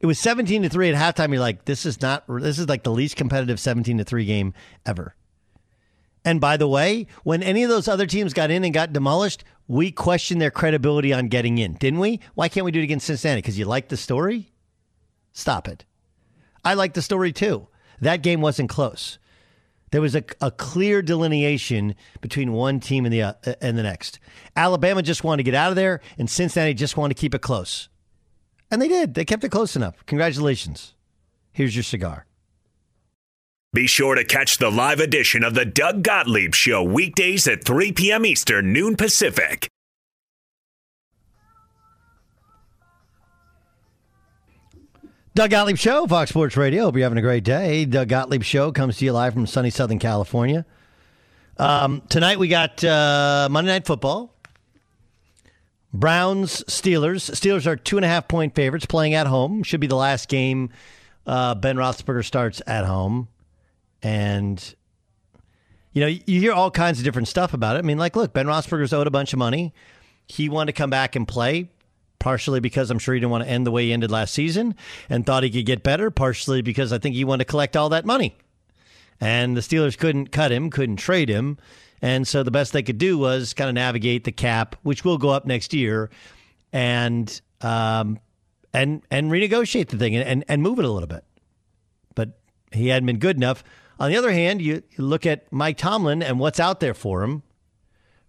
It 0.00 0.06
was 0.06 0.18
seventeen 0.18 0.62
to 0.62 0.68
three 0.68 0.90
at 0.90 0.96
halftime. 0.96 1.30
You're 1.30 1.40
like, 1.40 1.66
this 1.66 1.86
is 1.86 2.00
not. 2.02 2.24
This 2.26 2.58
is 2.58 2.68
like 2.68 2.82
the 2.82 2.90
least 2.90 3.14
competitive 3.16 3.60
seventeen 3.60 3.98
to 3.98 4.04
three 4.04 4.24
game 4.24 4.52
ever. 4.84 5.14
And 6.24 6.40
by 6.40 6.56
the 6.56 6.66
way, 6.66 7.06
when 7.22 7.44
any 7.44 7.62
of 7.62 7.70
those 7.70 7.86
other 7.86 8.06
teams 8.06 8.32
got 8.32 8.50
in 8.50 8.64
and 8.64 8.74
got 8.74 8.92
demolished, 8.92 9.44
we 9.68 9.92
questioned 9.92 10.40
their 10.40 10.50
credibility 10.50 11.12
on 11.12 11.28
getting 11.28 11.58
in, 11.58 11.74
didn't 11.74 12.00
we? 12.00 12.18
Why 12.34 12.48
can't 12.48 12.64
we 12.64 12.72
do 12.72 12.80
it 12.80 12.84
against 12.84 13.06
Cincinnati? 13.06 13.38
Because 13.38 13.58
you 13.58 13.66
like 13.66 13.88
the 13.88 13.96
story? 13.96 14.52
Stop 15.32 15.68
it. 15.68 15.84
I 16.64 16.74
like 16.74 16.94
the 16.94 17.02
story 17.02 17.32
too. 17.32 17.68
That 18.00 18.22
game 18.22 18.40
wasn't 18.40 18.70
close. 18.70 19.18
There 19.90 20.00
was 20.00 20.14
a, 20.14 20.22
a 20.40 20.50
clear 20.50 21.02
delineation 21.02 21.94
between 22.20 22.52
one 22.52 22.78
team 22.80 23.04
and 23.04 23.12
the 23.12 23.22
uh, 23.22 23.34
and 23.60 23.76
the 23.76 23.82
next. 23.82 24.20
Alabama 24.54 25.02
just 25.02 25.24
wanted 25.24 25.38
to 25.38 25.50
get 25.50 25.54
out 25.54 25.70
of 25.70 25.76
there, 25.76 26.00
and 26.16 26.30
Cincinnati 26.30 26.74
just 26.74 26.96
wanted 26.96 27.16
to 27.16 27.20
keep 27.20 27.34
it 27.34 27.42
close, 27.42 27.88
and 28.70 28.80
they 28.80 28.88
did. 28.88 29.14
They 29.14 29.24
kept 29.24 29.42
it 29.42 29.50
close 29.50 29.74
enough. 29.74 30.06
Congratulations. 30.06 30.94
Here's 31.52 31.74
your 31.74 31.82
cigar. 31.82 32.26
Be 33.72 33.86
sure 33.86 34.16
to 34.16 34.24
catch 34.24 34.58
the 34.58 34.70
live 34.70 34.98
edition 34.98 35.44
of 35.44 35.54
the 35.54 35.64
Doug 35.64 36.02
Gottlieb 36.02 36.54
Show 36.54 36.82
weekdays 36.82 37.46
at 37.46 37.64
3 37.64 37.92
p.m. 37.92 38.26
Eastern, 38.26 38.72
noon 38.72 38.96
Pacific. 38.96 39.68
Doug 45.40 45.48
Gottlieb 45.48 45.78
Show, 45.78 46.06
Fox 46.06 46.28
Sports 46.28 46.54
Radio. 46.54 46.82
Hope 46.82 46.96
you're 46.96 47.02
having 47.02 47.16
a 47.16 47.22
great 47.22 47.44
day. 47.44 47.86
Doug 47.86 48.08
Gottlieb 48.08 48.42
Show 48.42 48.72
comes 48.72 48.98
to 48.98 49.06
you 49.06 49.12
live 49.14 49.32
from 49.32 49.46
sunny 49.46 49.70
Southern 49.70 49.98
California. 49.98 50.66
Um, 51.56 52.02
tonight 52.10 52.38
we 52.38 52.46
got 52.46 52.84
uh, 52.84 53.48
Monday 53.50 53.70
Night 53.70 53.86
Football. 53.86 54.34
Browns, 55.94 56.62
Steelers. 56.64 57.30
Steelers 57.30 57.66
are 57.66 57.74
two 57.74 57.96
and 57.96 58.04
a 58.04 58.08
half 58.08 58.28
point 58.28 58.54
favorites 58.54 58.84
playing 58.84 59.14
at 59.14 59.26
home. 59.26 59.62
Should 59.62 59.80
be 59.80 59.86
the 59.86 59.96
last 59.96 60.28
game 60.28 60.68
uh, 61.26 61.54
Ben 61.54 61.76
Roethlisberger 61.76 62.22
starts 62.26 62.60
at 62.66 62.84
home. 62.84 63.28
And, 64.02 64.62
you 65.94 66.02
know, 66.02 66.06
you 66.08 66.38
hear 66.38 66.52
all 66.52 66.70
kinds 66.70 66.98
of 66.98 67.04
different 67.04 67.28
stuff 67.28 67.54
about 67.54 67.76
it. 67.76 67.78
I 67.78 67.82
mean, 67.82 67.96
like, 67.96 68.14
look, 68.14 68.34
Ben 68.34 68.44
Roethlisberger's 68.44 68.92
owed 68.92 69.06
a 69.06 69.10
bunch 69.10 69.32
of 69.32 69.38
money. 69.38 69.72
He 70.26 70.50
wanted 70.50 70.74
to 70.74 70.76
come 70.76 70.90
back 70.90 71.16
and 71.16 71.26
play, 71.26 71.70
partially 72.20 72.60
because 72.60 72.90
I'm 72.90 73.00
sure 73.00 73.14
he 73.14 73.20
didn't 73.20 73.32
want 73.32 73.42
to 73.42 73.50
end 73.50 73.66
the 73.66 73.72
way 73.72 73.86
he 73.86 73.92
ended 73.92 74.12
last 74.12 74.32
season 74.32 74.76
and 75.08 75.26
thought 75.26 75.42
he 75.42 75.50
could 75.50 75.66
get 75.66 75.82
better, 75.82 76.12
partially 76.12 76.62
because 76.62 76.92
I 76.92 76.98
think 76.98 77.16
he 77.16 77.24
wanted 77.24 77.44
to 77.44 77.50
collect 77.50 77.76
all 77.76 77.88
that 77.88 78.06
money. 78.06 78.36
And 79.20 79.56
the 79.56 79.60
Steelers 79.60 79.98
couldn't 79.98 80.28
cut 80.28 80.52
him, 80.52 80.70
couldn't 80.70 80.96
trade 80.96 81.28
him. 81.28 81.58
And 82.00 82.26
so 82.28 82.42
the 82.42 82.50
best 82.50 82.72
they 82.72 82.82
could 82.82 82.98
do 82.98 83.18
was 83.18 83.52
kind 83.52 83.68
of 83.68 83.74
navigate 83.74 84.24
the 84.24 84.32
cap, 84.32 84.76
which 84.82 85.04
will 85.04 85.18
go 85.18 85.30
up 85.30 85.44
next 85.44 85.74
year, 85.74 86.08
and 86.72 87.40
um, 87.60 88.18
and 88.72 89.02
and 89.10 89.30
renegotiate 89.30 89.88
the 89.88 89.98
thing 89.98 90.16
and, 90.16 90.26
and, 90.26 90.44
and 90.48 90.62
move 90.62 90.78
it 90.78 90.84
a 90.84 90.90
little 90.90 91.08
bit. 91.08 91.24
But 92.14 92.38
he 92.72 92.88
hadn't 92.88 93.06
been 93.06 93.18
good 93.18 93.36
enough. 93.36 93.62
On 93.98 94.10
the 94.10 94.16
other 94.16 94.32
hand, 94.32 94.62
you, 94.62 94.82
look 94.96 95.26
at 95.26 95.52
Mike 95.52 95.76
Tomlin 95.76 96.22
and 96.22 96.38
what's 96.38 96.58
out 96.58 96.80
there 96.80 96.94
for 96.94 97.22
him, 97.22 97.42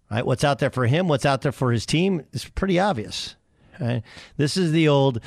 right? 0.09 0.25
What's 0.25 0.43
out 0.43 0.59
there 0.59 0.69
for 0.69 0.85
him, 0.85 1.07
what's 1.07 1.25
out 1.25 1.41
there 1.41 1.53
for 1.53 1.71
his 1.71 1.85
team 1.85 2.25
is 2.33 2.43
pretty 2.43 2.77
obvious. 2.77 3.35
This 4.37 4.57
is 4.57 4.71
the 4.71 4.87
old. 4.87 5.21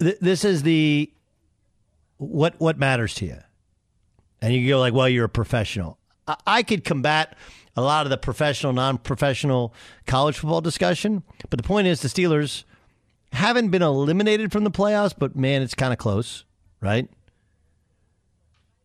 Th- 0.00 0.18
this 0.20 0.44
is 0.44 0.62
the 0.62 1.12
what 2.18 2.54
what 2.58 2.78
matters 2.78 3.14
to 3.16 3.26
you, 3.26 3.38
and 4.40 4.54
you 4.54 4.68
go 4.68 4.78
like, 4.78 4.94
well, 4.94 5.08
you're 5.08 5.26
a 5.26 5.28
professional. 5.28 5.98
I, 6.26 6.36
I 6.46 6.62
could 6.62 6.84
combat 6.84 7.36
a 7.76 7.82
lot 7.82 8.06
of 8.06 8.10
the 8.10 8.18
professional, 8.18 8.72
non-professional 8.72 9.74
college 10.06 10.38
football 10.38 10.60
discussion, 10.60 11.22
but 11.48 11.56
the 11.56 11.62
point 11.62 11.86
is, 11.86 12.00
the 12.00 12.08
Steelers 12.08 12.64
haven't 13.32 13.68
been 13.70 13.82
eliminated 13.82 14.52
from 14.52 14.64
the 14.64 14.70
playoffs, 14.70 15.14
but 15.16 15.36
man, 15.36 15.62
it's 15.62 15.74
kind 15.74 15.92
of 15.92 15.98
close, 15.98 16.44
right? 16.80 17.08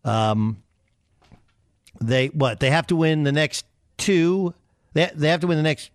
Um, 0.04 0.64
they 2.00 2.28
what? 2.28 2.60
They 2.60 2.70
have 2.70 2.88
to 2.88 2.96
win 2.96 3.24
the 3.24 3.32
next 3.32 3.66
two. 3.98 4.54
They 4.94 5.10
they 5.14 5.30
have 5.30 5.42
to 5.42 5.48
win 5.48 5.58
the 5.58 5.64
next 5.64 5.92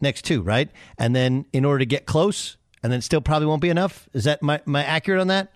next 0.00 0.24
two, 0.24 0.42
right? 0.42 0.70
And 0.98 1.14
then 1.14 1.46
in 1.52 1.64
order 1.64 1.80
to 1.80 1.86
get 1.86 2.06
close, 2.06 2.56
and 2.82 2.92
then 2.92 3.00
still 3.00 3.20
probably 3.20 3.46
won't 3.46 3.62
be 3.62 3.70
enough. 3.70 4.08
Is 4.12 4.24
that 4.24 4.42
my 4.42 4.60
my 4.64 4.84
accurate 4.84 5.20
on 5.20 5.28
that? 5.28 5.52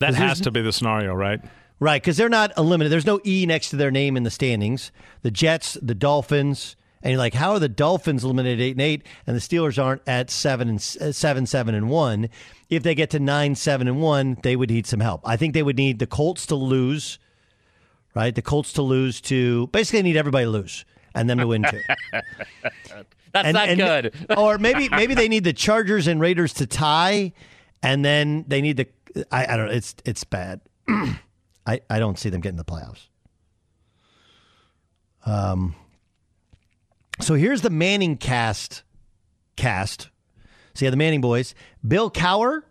That 0.00 0.14
has 0.14 0.40
to 0.40 0.50
be 0.50 0.62
the 0.62 0.72
scenario, 0.72 1.14
right? 1.14 1.40
Right, 1.78 2.00
because 2.00 2.18
they're 2.18 2.28
not 2.28 2.52
eliminated. 2.58 2.92
There's 2.92 3.06
no 3.06 3.20
E 3.24 3.46
next 3.46 3.70
to 3.70 3.76
their 3.76 3.90
name 3.90 4.16
in 4.16 4.22
the 4.22 4.30
standings. 4.30 4.92
The 5.22 5.30
Jets, 5.30 5.78
the 5.80 5.94
Dolphins, 5.94 6.76
and 7.02 7.10
you're 7.12 7.18
like, 7.18 7.32
how 7.32 7.52
are 7.52 7.58
the 7.58 7.70
Dolphins 7.70 8.22
eliminated 8.22 8.60
eight 8.60 8.72
and 8.72 8.82
eight, 8.82 9.06
and 9.26 9.34
the 9.34 9.40
Steelers 9.40 9.82
aren't 9.82 10.02
at 10.06 10.30
seven 10.30 10.68
and 10.68 10.96
uh, 11.00 11.12
seven, 11.12 11.46
seven 11.46 11.74
and 11.74 11.88
one? 11.88 12.28
If 12.68 12.82
they 12.82 12.94
get 12.94 13.10
to 13.10 13.18
nine, 13.18 13.54
seven 13.54 13.88
and 13.88 14.00
one, 14.00 14.36
they 14.42 14.56
would 14.56 14.70
need 14.70 14.86
some 14.86 15.00
help. 15.00 15.22
I 15.24 15.36
think 15.36 15.54
they 15.54 15.62
would 15.62 15.78
need 15.78 15.98
the 15.98 16.06
Colts 16.06 16.46
to 16.46 16.54
lose. 16.54 17.18
Right, 18.14 18.34
the 18.34 18.42
Colts 18.42 18.72
to 18.74 18.82
lose 18.82 19.20
to 19.22 19.68
basically 19.68 20.02
need 20.02 20.16
everybody 20.16 20.44
to 20.44 20.50
lose 20.50 20.84
and 21.14 21.30
them 21.30 21.38
to 21.38 21.46
win 21.46 21.64
too. 21.64 21.80
That's 23.32 23.46
And- 23.46 23.54
not 23.54 23.68
and- 23.68 23.78
good. 23.78 24.26
or 24.38 24.58
maybe 24.58 24.88
maybe 24.88 25.14
they 25.14 25.28
need 25.28 25.44
the 25.44 25.52
Chargers 25.52 26.06
and 26.06 26.20
Raiders 26.20 26.52
to 26.54 26.66
tie, 26.66 27.32
and 27.82 28.04
then 28.04 28.44
they 28.48 28.60
need 28.60 28.76
the. 28.76 28.86
I, 29.32 29.54
I 29.54 29.56
don't 29.56 29.66
know. 29.66 29.72
It's 29.72 29.94
it's 30.04 30.24
bad. 30.24 30.60
I 30.88 31.80
I 31.88 31.98
don't 31.98 32.18
see 32.18 32.28
them 32.30 32.40
getting 32.40 32.56
the 32.58 32.64
playoffs. 32.64 33.08
Um. 35.24 35.74
So 37.20 37.34
here's 37.34 37.60
the 37.62 37.68
Manningcast. 37.70 38.82
Cast. 39.56 40.08
So 40.74 40.84
you 40.84 40.86
have 40.86 40.92
the 40.92 40.96
Manning 40.96 41.20
boys: 41.20 41.54
Bill 41.86 42.10
Cowher, 42.10 42.62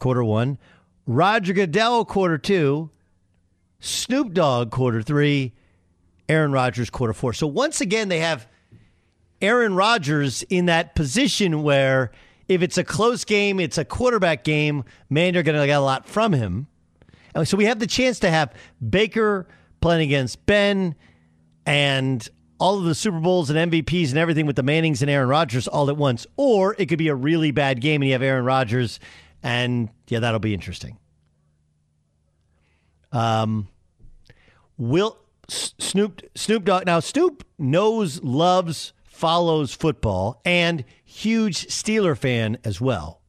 quarter 0.00 0.22
one; 0.22 0.58
Roger 1.06 1.52
Goodell, 1.54 2.04
quarter 2.04 2.36
two; 2.36 2.90
Snoop 3.80 4.34
Dogg, 4.34 4.70
quarter 4.70 5.00
three; 5.00 5.54
Aaron 6.28 6.52
Rodgers, 6.52 6.90
quarter 6.90 7.14
four. 7.14 7.32
So 7.32 7.46
once 7.46 7.80
again, 7.80 8.08
they 8.08 8.18
have 8.18 8.46
Aaron 9.44 9.74
Rodgers 9.74 10.42
in 10.48 10.66
that 10.66 10.94
position 10.94 11.62
where 11.62 12.10
if 12.48 12.62
it's 12.62 12.78
a 12.78 12.84
close 12.84 13.26
game, 13.26 13.60
it's 13.60 13.76
a 13.76 13.84
quarterback 13.84 14.42
game, 14.42 14.84
man, 15.10 15.34
you're 15.34 15.42
going 15.42 15.60
to 15.60 15.66
get 15.66 15.78
a 15.78 15.80
lot 15.80 16.06
from 16.06 16.32
him. 16.32 16.66
And 17.34 17.46
so 17.46 17.58
we 17.58 17.66
have 17.66 17.78
the 17.78 17.86
chance 17.86 18.18
to 18.20 18.30
have 18.30 18.54
Baker 18.88 19.46
playing 19.82 20.00
against 20.00 20.46
Ben 20.46 20.94
and 21.66 22.26
all 22.58 22.78
of 22.78 22.84
the 22.84 22.94
Super 22.94 23.20
Bowls 23.20 23.50
and 23.50 23.70
MVPs 23.70 24.08
and 24.08 24.18
everything 24.18 24.46
with 24.46 24.56
the 24.56 24.62
Mannings 24.62 25.02
and 25.02 25.10
Aaron 25.10 25.28
Rodgers 25.28 25.68
all 25.68 25.90
at 25.90 25.98
once. 25.98 26.26
Or 26.38 26.74
it 26.78 26.86
could 26.86 26.98
be 26.98 27.08
a 27.08 27.14
really 27.14 27.50
bad 27.50 27.82
game 27.82 28.00
and 28.00 28.06
you 28.06 28.12
have 28.12 28.22
Aaron 28.22 28.46
Rodgers, 28.46 28.98
and 29.42 29.90
yeah, 30.08 30.20
that'll 30.20 30.40
be 30.40 30.54
interesting. 30.54 30.96
Um, 33.12 33.68
Will 34.78 35.18
Snoop 35.48 36.22
Snoop 36.34 36.64
Dogg 36.64 36.86
now 36.86 37.00
Snoop 37.00 37.44
knows, 37.58 38.22
loves, 38.22 38.94
follows 39.14 39.72
football, 39.72 40.40
and 40.44 40.84
huge 41.04 41.68
Steeler 41.68 42.16
fan 42.16 42.58
as 42.64 42.80
well. 42.80 43.20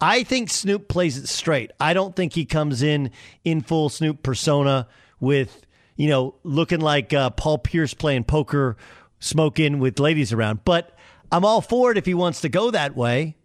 I 0.00 0.22
think 0.22 0.50
Snoop 0.50 0.88
plays 0.88 1.16
it 1.16 1.28
straight. 1.28 1.70
I 1.80 1.94
don't 1.94 2.14
think 2.14 2.34
he 2.34 2.44
comes 2.44 2.82
in 2.82 3.10
in 3.44 3.60
full 3.60 3.88
Snoop 3.88 4.22
persona 4.22 4.86
with 5.20 5.66
you 5.96 6.08
know 6.08 6.34
looking 6.42 6.80
like 6.80 7.12
uh, 7.12 7.30
Paul 7.30 7.58
Pierce 7.58 7.94
playing 7.94 8.24
poker, 8.24 8.76
smoking 9.18 9.78
with 9.78 9.98
ladies 9.98 10.32
around. 10.32 10.64
But 10.64 10.96
I'm 11.32 11.44
all 11.44 11.60
for 11.60 11.90
it 11.90 11.98
if 11.98 12.06
he 12.06 12.14
wants 12.14 12.40
to 12.42 12.48
go 12.48 12.70
that 12.70 12.96
way. 12.96 13.36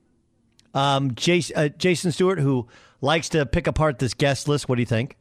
Um, 0.73 1.15
Jason, 1.15 1.55
uh, 1.55 1.69
Jason 1.69 2.11
Stewart, 2.11 2.39
who 2.39 2.67
likes 3.01 3.29
to 3.29 3.45
pick 3.45 3.67
apart 3.67 3.99
this 3.99 4.13
guest 4.13 4.47
list, 4.47 4.69
what 4.69 4.75
do 4.75 4.81
you 4.81 4.85
think? 4.85 5.17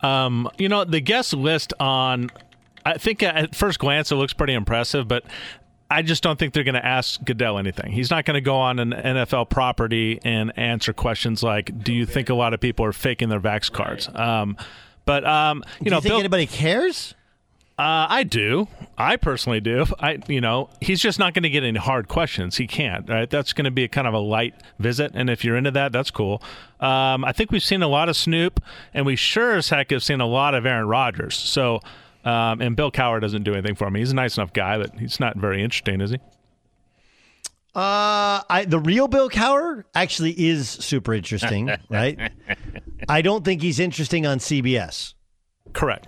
Um, 0.00 0.50
you 0.58 0.68
know, 0.68 0.84
the 0.84 1.00
guest 1.00 1.32
list 1.32 1.72
on, 1.78 2.30
I 2.84 2.98
think 2.98 3.22
at 3.22 3.54
first 3.54 3.78
glance 3.78 4.10
it 4.10 4.16
looks 4.16 4.32
pretty 4.32 4.54
impressive, 4.54 5.06
but 5.08 5.24
I 5.90 6.02
just 6.02 6.22
don't 6.22 6.38
think 6.38 6.54
they're 6.54 6.64
going 6.64 6.74
to 6.74 6.84
ask 6.84 7.22
Goodell 7.22 7.58
anything. 7.58 7.92
He's 7.92 8.10
not 8.10 8.24
going 8.24 8.34
to 8.34 8.40
go 8.40 8.56
on 8.56 8.78
an 8.78 8.92
NFL 8.92 9.50
property 9.50 10.18
and 10.24 10.50
answer 10.58 10.92
questions 10.92 11.42
like, 11.42 11.82
"Do 11.84 11.92
you 11.92 12.06
think 12.06 12.28
a 12.30 12.34
lot 12.34 12.54
of 12.54 12.60
people 12.60 12.84
are 12.86 12.92
faking 12.92 13.28
their 13.28 13.40
vax 13.40 13.70
cards?" 13.70 14.08
Um, 14.14 14.56
but 15.04 15.24
um, 15.26 15.62
you 15.80 15.84
Do 15.86 15.90
know, 15.90 15.96
you 15.96 16.00
think 16.02 16.10
Bill, 16.12 16.18
anybody 16.20 16.46
cares? 16.46 17.14
uh, 17.78 18.06
I 18.08 18.22
do. 18.22 18.68
I 18.96 19.16
personally 19.16 19.60
do. 19.60 19.84
I, 19.98 20.18
you 20.28 20.40
know, 20.40 20.70
he's 20.80 21.00
just 21.00 21.18
not 21.18 21.34
going 21.34 21.42
to 21.42 21.50
get 21.50 21.64
any 21.64 21.78
hard 21.78 22.06
questions. 22.08 22.56
He 22.56 22.66
can't. 22.66 23.08
Right? 23.08 23.28
That's 23.28 23.52
going 23.52 23.64
to 23.64 23.70
be 23.70 23.84
a 23.84 23.88
kind 23.88 24.06
of 24.06 24.14
a 24.14 24.18
light 24.18 24.54
visit, 24.78 25.12
and 25.14 25.28
if 25.28 25.44
you're 25.44 25.56
into 25.56 25.72
that, 25.72 25.92
that's 25.92 26.10
cool. 26.10 26.42
Um, 26.80 27.24
I 27.24 27.32
think 27.32 27.50
we've 27.50 27.62
seen 27.62 27.82
a 27.82 27.88
lot 27.88 28.08
of 28.08 28.16
Snoop, 28.16 28.62
and 28.94 29.04
we 29.04 29.16
sure 29.16 29.56
as 29.56 29.68
heck 29.68 29.90
have 29.90 30.02
seen 30.04 30.20
a 30.20 30.26
lot 30.26 30.54
of 30.54 30.64
Aaron 30.64 30.86
Rodgers. 30.88 31.36
So, 31.36 31.80
um, 32.24 32.60
and 32.60 32.76
Bill 32.76 32.90
Cowher 32.92 33.20
doesn't 33.20 33.42
do 33.42 33.52
anything 33.52 33.74
for 33.74 33.90
me. 33.90 34.00
He's 34.00 34.12
a 34.12 34.14
nice 34.14 34.36
enough 34.36 34.52
guy, 34.52 34.78
but 34.78 34.98
he's 34.98 35.18
not 35.20 35.36
very 35.36 35.62
interesting, 35.62 36.00
is 36.00 36.10
he? 36.10 36.18
Uh, 37.74 38.42
I 38.50 38.66
the 38.68 38.78
real 38.78 39.08
Bill 39.08 39.30
Cowher 39.30 39.84
actually 39.94 40.32
is 40.32 40.68
super 40.68 41.14
interesting, 41.14 41.70
right? 41.88 42.18
I 43.08 43.22
don't 43.22 43.44
think 43.44 43.62
he's 43.62 43.80
interesting 43.80 44.26
on 44.26 44.38
CBS, 44.38 45.14
Correct. 45.72 46.06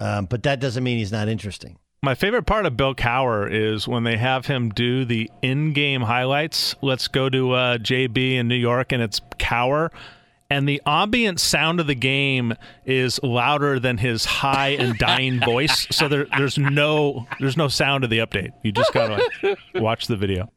um, 0.00 0.26
but 0.26 0.42
that 0.42 0.58
doesn't 0.58 0.82
mean 0.82 0.98
he's 0.98 1.12
not 1.12 1.28
interesting. 1.28 1.78
My 2.04 2.16
favorite 2.16 2.46
part 2.46 2.66
of 2.66 2.76
Bill 2.76 2.96
Cowher 2.96 3.48
is 3.48 3.86
when 3.86 4.02
they 4.02 4.16
have 4.16 4.46
him 4.46 4.70
do 4.70 5.04
the 5.04 5.30
in-game 5.40 6.00
highlights. 6.00 6.74
Let's 6.82 7.06
go 7.06 7.28
to 7.30 7.52
uh, 7.52 7.78
JB 7.78 8.34
in 8.34 8.48
New 8.48 8.56
York, 8.56 8.90
and 8.90 9.00
it's 9.00 9.20
Cowher, 9.38 9.90
and 10.52 10.68
the 10.68 10.82
ambient 10.84 11.40
sound 11.40 11.80
of 11.80 11.86
the 11.86 11.94
game 11.94 12.52
is 12.84 13.18
louder 13.22 13.80
than 13.80 13.96
his 13.96 14.26
high 14.26 14.68
and 14.68 14.98
dying 14.98 15.40
voice. 15.44 15.86
So 15.90 16.08
there, 16.08 16.26
there's 16.36 16.58
no 16.58 17.26
there's 17.40 17.56
no 17.56 17.68
sound 17.68 18.04
of 18.04 18.10
the 18.10 18.18
update. 18.18 18.50
You 18.62 18.70
just 18.70 18.92
gotta 18.92 19.26
like, 19.42 19.58
watch 19.74 20.08
the 20.08 20.16
video. 20.16 20.52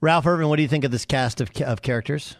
Ralph 0.00 0.26
Irvin, 0.26 0.48
what 0.48 0.56
do 0.56 0.62
you 0.62 0.68
think 0.68 0.84
of 0.84 0.92
this 0.92 1.04
cast 1.04 1.42
of 1.42 1.50
of 1.60 1.82
characters? 1.82 2.36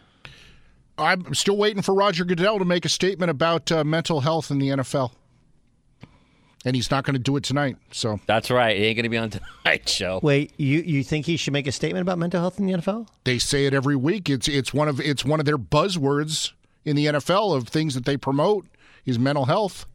I'm 0.97 1.35
still 1.35 1.57
waiting 1.57 1.83
for 1.83 1.93
Roger 1.93 2.25
Goodell 2.25 2.57
to 2.57 2.65
make 2.65 2.85
a 2.85 2.89
statement 2.89 3.29
about 3.29 3.71
uh, 3.71 3.83
mental 3.83 4.21
health 4.21 4.49
in 4.49 4.57
the 4.57 4.69
NFL. 4.69 5.11
And 6.65 6.75
he's 6.75 6.91
not 6.91 7.05
going 7.05 7.13
to 7.13 7.19
do 7.19 7.37
it 7.37 7.43
tonight. 7.43 7.77
So 7.91 8.19
That's 8.25 8.49
right. 8.51 8.75
He 8.75 8.85
ain't 8.85 8.97
going 8.97 9.03
to 9.03 9.09
be 9.09 9.17
on 9.17 9.29
tonight's 9.63 9.91
show. 9.91 10.19
Wait, 10.23 10.53
you 10.57 10.79
you 10.79 11.03
think 11.03 11.25
he 11.25 11.37
should 11.37 11.53
make 11.53 11.67
a 11.67 11.71
statement 11.71 12.01
about 12.01 12.17
mental 12.17 12.41
health 12.41 12.59
in 12.59 12.65
the 12.65 12.73
NFL? 12.73 13.07
they 13.23 13.37
say 13.37 13.65
it 13.65 13.73
every 13.73 13.95
week. 13.95 14.29
It's 14.29 14.47
it's 14.47 14.73
one 14.73 14.87
of 14.87 14.99
it's 14.99 15.23
one 15.23 15.39
of 15.39 15.45
their 15.45 15.57
buzzwords 15.57 16.51
in 16.83 16.95
the 16.95 17.05
NFL 17.05 17.55
of 17.55 17.67
things 17.67 17.93
that 17.95 18.05
they 18.05 18.17
promote 18.17 18.65
is 19.05 19.17
mental 19.19 19.45
health. 19.45 19.85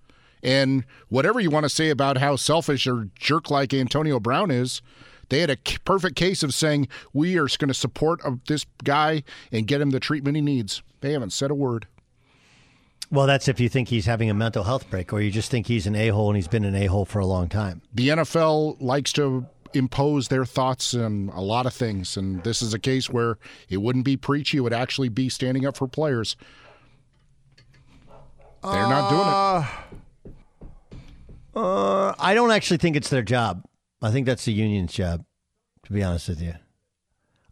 And 0.42 0.84
whatever 1.08 1.38
you 1.40 1.50
want 1.50 1.64
to 1.64 1.68
say 1.70 1.90
about 1.90 2.18
how 2.18 2.36
selfish 2.36 2.86
or 2.86 3.08
jerk 3.14 3.50
like 3.50 3.72
Antonio 3.72 4.18
Brown 4.18 4.50
is, 4.50 4.82
they 5.28 5.38
had 5.40 5.50
a 5.50 5.56
c- 5.66 5.78
perfect 5.84 6.16
case 6.16 6.42
of 6.42 6.52
saying 6.52 6.88
we 7.12 7.36
are 7.38 7.46
going 7.58 7.68
to 7.68 7.74
support 7.74 8.20
uh, 8.24 8.32
this 8.48 8.66
guy 8.82 9.22
and 9.52 9.66
get 9.68 9.80
him 9.80 9.90
the 9.90 10.00
treatment 10.00 10.36
he 10.36 10.42
needs. 10.42 10.82
They 11.00 11.12
haven't 11.12 11.32
said 11.32 11.50
a 11.50 11.54
word. 11.54 11.86
Well, 13.12 13.26
that's 13.26 13.46
if 13.46 13.60
you 13.60 13.68
think 13.68 13.88
he's 13.88 14.06
having 14.06 14.30
a 14.30 14.34
mental 14.34 14.64
health 14.64 14.88
break, 14.88 15.12
or 15.12 15.20
you 15.20 15.30
just 15.30 15.50
think 15.50 15.66
he's 15.66 15.86
an 15.86 15.94
a 15.94 16.08
hole 16.08 16.30
and 16.30 16.36
he's 16.36 16.48
been 16.48 16.64
an 16.64 16.74
a 16.74 16.86
hole 16.86 17.04
for 17.04 17.18
a 17.18 17.26
long 17.26 17.46
time. 17.46 17.82
the 17.92 18.08
NFL 18.08 18.80
likes 18.80 19.12
to 19.12 19.46
impose 19.74 20.28
their 20.28 20.46
thoughts 20.46 20.94
on 20.94 21.30
a 21.34 21.42
lot 21.42 21.66
of 21.66 21.74
things. 21.74 22.16
And 22.16 22.42
this 22.42 22.62
is 22.62 22.72
a 22.72 22.78
case 22.78 23.10
where 23.10 23.36
it 23.68 23.76
wouldn't 23.76 24.06
be 24.06 24.16
preachy; 24.16 24.56
it 24.56 24.60
would 24.60 24.72
actually 24.72 25.10
be 25.10 25.28
standing 25.28 25.66
up 25.66 25.76
for 25.76 25.86
players. 25.86 26.36
They're 28.62 28.88
not 28.88 29.10
doing 29.10 30.32
it. 30.32 30.36
Uh, 31.54 32.14
I 32.18 32.32
don't 32.32 32.50
actually 32.50 32.78
think 32.78 32.96
it's 32.96 33.10
their 33.10 33.22
job. 33.22 33.62
I 34.00 34.10
think 34.10 34.24
that's 34.24 34.46
the 34.46 34.54
union's 34.54 34.94
job. 34.94 35.22
To 35.84 35.92
be 35.92 36.02
honest 36.02 36.30
with 36.30 36.40
you, 36.40 36.54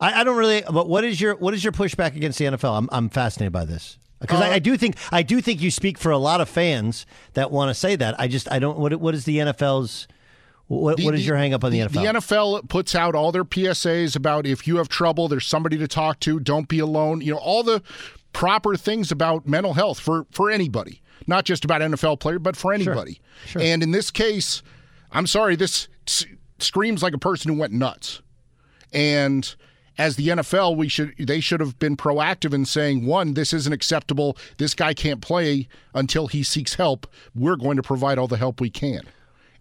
I, 0.00 0.22
I 0.22 0.24
don't 0.24 0.38
really. 0.38 0.62
But 0.62 0.88
what 0.88 1.04
is 1.04 1.20
your 1.20 1.36
what 1.36 1.52
is 1.52 1.62
your 1.62 1.74
pushback 1.74 2.16
against 2.16 2.38
the 2.38 2.46
NFL? 2.46 2.78
I'm 2.78 2.88
I'm 2.92 3.10
fascinated 3.10 3.52
by 3.52 3.66
this 3.66 3.98
because 4.20 4.40
I, 4.40 4.46
uh-huh. 4.46 4.54
I 4.54 4.58
do 4.58 4.76
think 4.76 4.96
I 5.10 5.22
do 5.22 5.40
think 5.40 5.60
you 5.60 5.70
speak 5.70 5.98
for 5.98 6.10
a 6.12 6.18
lot 6.18 6.40
of 6.40 6.48
fans 6.48 7.06
that 7.34 7.50
want 7.50 7.68
to 7.70 7.74
say 7.74 7.96
that. 7.96 8.18
I 8.20 8.28
just 8.28 8.50
I 8.50 8.58
don't. 8.58 8.78
What 8.78 8.94
what 8.96 9.14
is 9.14 9.24
the 9.24 9.38
NFL's 9.38 10.06
what, 10.66 10.98
The- 10.98 11.04
what 11.04 11.14
is 11.14 11.20
the- 11.22 11.26
your 11.26 11.36
hang 11.36 11.52
up 11.54 11.64
on 11.64 11.72
the, 11.72 11.80
NFL? 11.80 11.92
The 11.92 12.20
NFL 12.20 12.68
puts 12.68 12.94
out 12.94 13.14
all 13.14 13.32
their 13.32 13.44
PSAs 13.44 14.14
about 14.14 14.46
if 14.46 14.66
you 14.68 14.76
have 14.76 14.88
trouble, 14.88 15.26
there's 15.26 15.46
somebody 15.46 15.76
to 15.78 15.88
talk 15.88 16.20
to. 16.20 16.38
Don't 16.38 16.68
be 16.68 16.78
alone. 16.78 17.20
You 17.22 17.32
know 17.32 17.38
all 17.38 17.62
the 17.62 17.82
proper 18.32 18.76
things 18.76 19.10
about 19.10 19.48
mental 19.48 19.74
health 19.74 19.98
for 19.98 20.26
for 20.30 20.50
anybody, 20.50 21.02
not 21.26 21.44
just 21.44 21.64
about 21.64 21.80
NFL 21.80 22.20
player, 22.20 22.38
but 22.38 22.56
for 22.56 22.72
anybody. 22.72 23.20
And 23.58 23.82
in 23.82 23.90
this 23.90 24.10
case, 24.12 24.62
I'm 25.10 25.26
sorry, 25.26 25.56
this 25.56 25.88
s- 26.06 26.26
screams 26.58 27.02
like 27.02 27.14
a 27.14 27.18
person 27.18 27.52
who 27.52 27.58
went 27.58 27.72
nuts. 27.72 28.22
And 28.92 29.54
as 29.98 30.16
the 30.16 30.28
NFL, 30.28 30.76
we 30.76 30.88
should 30.88 31.14
they 31.18 31.40
should 31.40 31.60
have 31.60 31.78
been 31.78 31.96
proactive 31.96 32.54
in 32.54 32.64
saying, 32.64 33.04
one, 33.06 33.34
this 33.34 33.52
isn't 33.52 33.72
acceptable. 33.72 34.36
This 34.58 34.74
guy 34.74 34.94
can't 34.94 35.20
play 35.20 35.68
until 35.94 36.26
he 36.26 36.42
seeks 36.42 36.74
help. 36.74 37.06
We're 37.34 37.56
going 37.56 37.76
to 37.76 37.82
provide 37.82 38.18
all 38.18 38.28
the 38.28 38.36
help 38.38 38.60
we 38.60 38.70
can. 38.70 39.02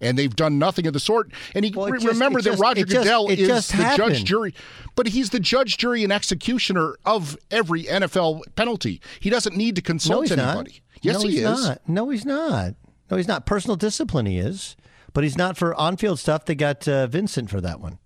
And 0.02 0.18
they've 0.18 0.34
done 0.34 0.58
nothing 0.58 0.88
of 0.88 0.94
the 0.94 1.00
sort. 1.00 1.30
And 1.54 1.66
he, 1.66 1.72
Well, 1.76 1.90
re- 1.90 2.00
just- 2.00 2.14
remember 2.14 2.40
that 2.42 2.52
just- 2.52 2.62
Roger 2.62 2.86
just- 2.86 3.04
Goodell 3.04 3.28
is 3.28 3.68
the 3.68 3.94
judge, 3.98 4.24
jury, 4.24 4.54
but 4.96 5.08
he's 5.08 5.32
the 5.32 5.42
judge, 5.42 5.78
jury, 5.78 6.06
and 6.06 6.14
executioner 6.14 6.96
of 7.06 7.38
every 7.52 7.84
NFL 7.84 8.44
penalty. 8.56 9.02
He 9.20 9.30
doesn't 9.30 9.58
need 9.58 9.76
to 9.76 9.82
consult 9.82 10.24
he's 10.30 10.32
anybody. 10.32 10.72
not. 10.72 11.04
Yes, 11.04 11.16
no, 11.16 11.22
he 11.28 11.30
he's 11.32 11.40
is. 11.40 11.68
Not. 11.68 11.82
No, 11.90 12.10
he's 12.10 12.26
not. 12.26 12.76
No, 13.12 13.18
he's 13.18 13.28
not. 13.28 13.46
Personal 13.46 13.76
discipline, 13.76 14.26
he 14.26 14.38
is, 14.38 14.78
but 15.12 15.26
he's 15.26 15.38
not 15.38 15.58
for 15.58 15.76
on-field 15.76 16.18
stuff. 16.20 16.46
They 16.46 16.56
got 16.56 16.88
uh, 16.88 17.08
Vincent 17.08 17.50
for 17.50 17.60
that 17.60 17.82
one. 17.82 18.00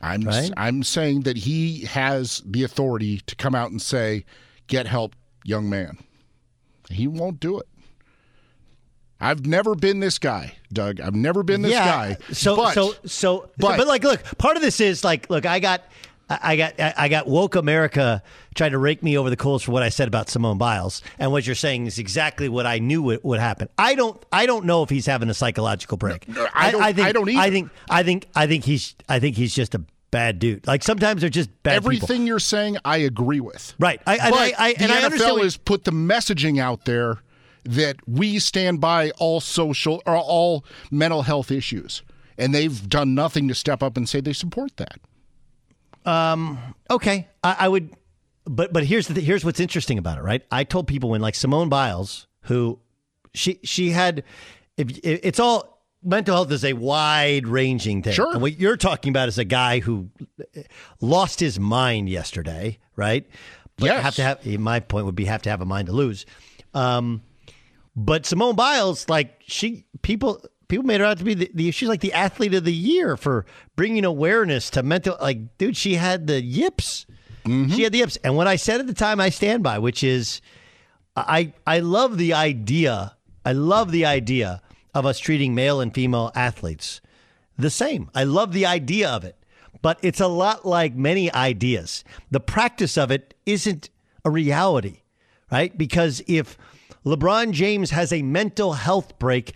I'm 0.00 0.22
Right? 0.22 0.50
I'm 0.56 0.82
saying 0.82 1.22
that 1.22 1.36
he 1.36 1.80
has 1.82 2.42
the 2.46 2.64
authority 2.64 3.20
to 3.26 3.36
come 3.36 3.54
out 3.54 3.70
and 3.70 3.80
say, 3.80 4.24
"Get 4.66 4.86
help, 4.86 5.14
young 5.44 5.68
man." 5.68 5.98
He 6.88 7.06
won't 7.06 7.38
do 7.38 7.58
it. 7.58 7.68
I've 9.20 9.44
never 9.44 9.74
been 9.74 10.00
this 10.00 10.18
guy, 10.18 10.56
Doug. 10.72 11.00
I've 11.00 11.14
never 11.14 11.42
been 11.42 11.60
this 11.60 11.72
guy. 11.74 12.16
So 12.32 12.56
but, 12.56 12.72
so 12.72 12.94
so 13.04 13.50
but- 13.58 13.76
but, 13.76 13.86
like 13.86 14.02
look, 14.02 14.22
part 14.38 14.56
of 14.56 14.62
this 14.62 14.80
is 14.80 15.04
like 15.04 15.28
look, 15.28 15.44
I 15.44 15.60
got 15.60 15.82
I 16.30 16.38
I 16.52 16.56
got 16.56 16.80
I 16.80 16.94
I 16.96 17.08
got 17.08 17.26
woke 17.26 17.56
America 17.56 18.22
trying 18.54 18.70
to 18.72 18.78
rake 18.78 19.02
me 19.02 19.18
over 19.18 19.28
the 19.28 19.36
coals 19.36 19.62
for 19.64 19.72
what 19.72 19.82
I 19.82 19.88
said 19.90 20.08
about 20.08 20.28
Simone 20.30 20.56
Biles, 20.58 21.02
and 21.18 21.32
what 21.32 21.44
you're 21.46 21.54
saying 21.54 21.86
is 21.86 21.98
exactly 21.98 22.48
what 22.48 22.64
I 22.66 22.78
knew 22.78 23.02
would, 23.02 23.22
would 23.24 23.40
happen. 23.40 23.68
I 23.76 23.94
don't 23.94 24.22
I 24.32 24.46
don't 24.46 24.64
know 24.64 24.82
if 24.82 24.90
he's 24.90 25.06
having 25.06 25.28
a 25.28 25.34
psychological 25.34 25.96
break. 25.96 26.28
No, 26.28 26.46
I 26.54 26.70
don't- 26.70 26.82
think 26.94 27.06
I 27.08 27.12
don't 27.12 27.28
either. 27.28 27.40
I 27.40 27.50
think 27.50 27.70
I 27.90 28.02
think 28.02 28.28
I 28.34 28.46
think 28.46 28.64
he's 28.64 28.94
I 29.08 29.18
think 29.18 29.36
he's 29.36 29.54
just 29.54 29.74
a 29.74 29.82
bad 30.10 30.38
dude. 30.38 30.66
Like 30.66 30.82
sometimes 30.82 31.20
they're 31.20 31.30
just 31.30 31.50
bad 31.62 31.82
people. 31.82 31.92
everything 31.92 32.26
you're 32.26 32.38
saying, 32.38 32.78
I 32.84 32.98
agree 32.98 33.40
with. 33.40 33.74
Right. 33.78 34.00
I, 34.06 34.16
and 34.16 34.30
but 34.30 34.38
I, 34.40 34.52
I, 34.58 34.72
the 34.74 34.84
I 34.84 34.86
NFL 34.88 35.04
understand 35.04 35.32
what- 35.34 35.42
has 35.44 35.56
put 35.56 35.84
the 35.84 35.92
messaging 35.92 36.60
out 36.60 36.84
there 36.84 37.18
that 37.64 37.96
we 38.08 38.38
stand 38.38 38.80
by 38.80 39.10
all 39.18 39.40
social 39.40 40.02
or 40.06 40.16
all 40.16 40.64
mental 40.90 41.22
health 41.22 41.50
issues, 41.50 42.02
and 42.38 42.54
they've 42.54 42.88
done 42.88 43.14
nothing 43.14 43.46
to 43.48 43.54
step 43.54 43.82
up 43.82 43.96
and 43.96 44.08
say 44.08 44.20
they 44.20 44.32
support 44.32 44.76
that. 44.78 44.98
Okay, 46.90 47.28
I, 47.44 47.56
I 47.60 47.68
would, 47.68 47.90
but 48.44 48.72
but 48.72 48.84
here's 48.84 49.06
the 49.08 49.20
here's 49.20 49.44
what's 49.44 49.60
interesting 49.60 49.98
about 49.98 50.18
it, 50.18 50.22
right? 50.22 50.42
I 50.50 50.64
told 50.64 50.86
people 50.86 51.10
when 51.10 51.20
like 51.20 51.34
Simone 51.34 51.68
Biles, 51.68 52.26
who 52.42 52.78
she 53.34 53.60
she 53.62 53.90
had, 53.90 54.24
if 54.76 54.90
it- 54.98 55.20
it's 55.22 55.38
all 55.40 55.84
mental 56.02 56.34
health 56.34 56.50
is 56.50 56.64
a 56.64 56.72
wide 56.72 57.46
ranging 57.46 58.02
thing. 58.02 58.14
Sure. 58.14 58.32
and 58.32 58.40
what 58.40 58.58
you're 58.58 58.76
talking 58.78 59.10
about 59.10 59.28
is 59.28 59.36
a 59.38 59.44
guy 59.44 59.80
who 59.80 60.08
lost 61.00 61.38
his 61.40 61.60
mind 61.60 62.08
yesterday, 62.08 62.78
right? 62.96 63.26
But 63.76 63.86
Yes. 63.86 64.02
have 64.02 64.14
to 64.16 64.22
have 64.22 64.58
my 64.60 64.80
point 64.80 65.06
would 65.06 65.14
be 65.14 65.26
have 65.26 65.42
to 65.42 65.50
have 65.50 65.60
a 65.60 65.66
mind 65.66 65.86
to 65.86 65.92
lose. 65.92 66.24
Um, 66.74 67.22
but 67.96 68.24
Simone 68.26 68.56
Biles, 68.56 69.08
like 69.08 69.42
she, 69.46 69.84
people, 70.02 70.42
people 70.70 70.86
made 70.86 71.00
her 71.00 71.06
out 71.06 71.18
to 71.18 71.24
be 71.24 71.34
the, 71.34 71.50
the 71.52 71.70
she's 71.70 71.88
like 71.88 72.00
the 72.00 72.12
athlete 72.12 72.54
of 72.54 72.64
the 72.64 72.72
year 72.72 73.16
for 73.16 73.44
bringing 73.76 74.04
awareness 74.04 74.70
to 74.70 74.82
mental. 74.82 75.16
Like, 75.20 75.58
dude, 75.58 75.76
she 75.76 75.96
had 75.96 76.26
the 76.26 76.42
yips. 76.42 77.04
Mm-hmm. 77.44 77.74
She 77.74 77.82
had 77.82 77.92
the 77.92 77.98
yips. 77.98 78.16
And 78.24 78.36
what 78.36 78.46
I 78.46 78.56
said 78.56 78.80
at 78.80 78.86
the 78.86 78.94
time, 78.94 79.20
I 79.20 79.28
stand 79.28 79.62
by, 79.62 79.78
which 79.78 80.02
is, 80.02 80.40
I 81.16 81.52
I 81.66 81.80
love 81.80 82.16
the 82.16 82.32
idea. 82.32 83.16
I 83.44 83.52
love 83.52 83.90
the 83.90 84.06
idea 84.06 84.62
of 84.94 85.04
us 85.04 85.18
treating 85.18 85.54
male 85.54 85.80
and 85.80 85.92
female 85.92 86.30
athletes 86.34 87.00
the 87.60 87.70
same. 87.70 88.10
I 88.14 88.24
love 88.24 88.52
the 88.52 88.66
idea 88.66 89.08
of 89.08 89.24
it, 89.24 89.36
but 89.82 89.98
it's 90.02 90.20
a 90.20 90.28
lot 90.28 90.66
like 90.66 90.94
many 90.94 91.32
ideas. 91.32 92.04
The 92.30 92.40
practice 92.40 92.96
of 92.96 93.10
it 93.10 93.34
isn't 93.46 93.90
a 94.24 94.30
reality, 94.30 95.02
right? 95.50 95.76
Because 95.76 96.22
if 96.26 96.58
LeBron 97.04 97.52
James 97.52 97.90
has 97.90 98.12
a 98.12 98.22
mental 98.22 98.74
health 98.74 99.18
break 99.18 99.54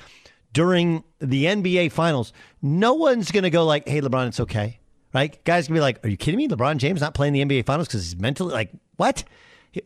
during 0.54 1.04
the 1.18 1.44
NBA 1.44 1.92
finals, 1.92 2.32
no 2.62 2.94
one's 2.94 3.30
going 3.30 3.42
to 3.42 3.50
go 3.50 3.66
like, 3.66 3.86
"Hey 3.86 4.00
LeBron, 4.00 4.28
it's 4.28 4.40
okay." 4.40 4.78
Right? 5.12 5.44
Guys 5.44 5.66
can 5.66 5.74
be 5.74 5.80
like, 5.80 6.04
"Are 6.04 6.08
you 6.08 6.16
kidding 6.16 6.38
me? 6.38 6.48
LeBron 6.48 6.78
James 6.78 7.02
not 7.02 7.12
playing 7.12 7.34
the 7.34 7.44
NBA 7.44 7.66
finals 7.66 7.88
cuz 7.88 8.02
he's 8.02 8.16
mentally 8.16 8.54
like, 8.54 8.70
what?" 8.96 9.24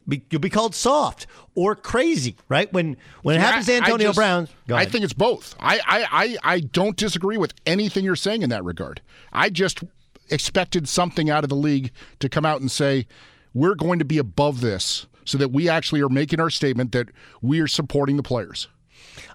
You'll 0.07 0.41
be 0.41 0.51
called 0.51 0.75
soft 0.75 1.27
or 1.55 1.75
crazy, 1.75 2.37
right? 2.51 2.71
When 2.71 2.99
when 3.23 3.37
it 3.37 3.41
happens 3.41 3.67
to 3.67 3.77
Antonio 3.77 4.09
just- 4.09 4.17
Brown, 4.17 4.47
go 4.67 4.77
I 4.77 4.85
think 4.85 5.03
it's 5.03 5.15
both. 5.15 5.55
I, 5.59 5.79
I, 5.79 6.07
I, 6.11 6.37
I 6.57 6.61
don't 6.61 6.95
disagree 6.95 7.39
with 7.39 7.55
anything 7.65 8.05
you're 8.05 8.15
saying 8.15 8.43
in 8.43 8.51
that 8.51 8.65
regard. 8.65 9.01
I 9.33 9.49
just 9.49 9.83
expected 10.29 10.91
something 10.91 11.31
out 11.31 11.43
of 11.43 11.49
the 11.49 11.57
league 11.57 11.91
to 12.21 12.29
come 12.29 12.45
out 12.45 12.61
and 12.61 12.71
say, 12.71 13.07
we're 13.55 13.75
going 13.75 13.99
to 13.99 14.05
be 14.05 14.19
above 14.19 14.61
this 14.61 15.07
so 15.25 15.39
that 15.39 15.53
we 15.53 15.69
actually 15.69 16.03
are 16.03 16.09
making 16.09 16.41
our 16.41 16.51
statement 16.51 16.93
that 16.93 17.09
we 17.41 17.61
are 17.61 17.67
supporting 17.67 18.17
the 18.17 18.23
players. 18.23 18.69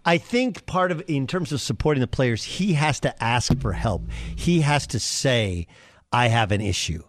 I 0.05 0.17
think 0.17 0.65
part 0.65 0.91
of 0.91 1.03
in 1.07 1.27
terms 1.27 1.51
of 1.51 1.61
supporting 1.61 2.01
the 2.01 2.07
players, 2.07 2.43
he 2.43 2.73
has 2.73 2.99
to 3.01 3.23
ask 3.23 3.57
for 3.59 3.73
help. 3.73 4.03
He 4.35 4.61
has 4.61 4.87
to 4.87 4.99
say, 4.99 5.67
"I 6.11 6.27
have 6.27 6.51
an 6.51 6.61
issue," 6.61 7.03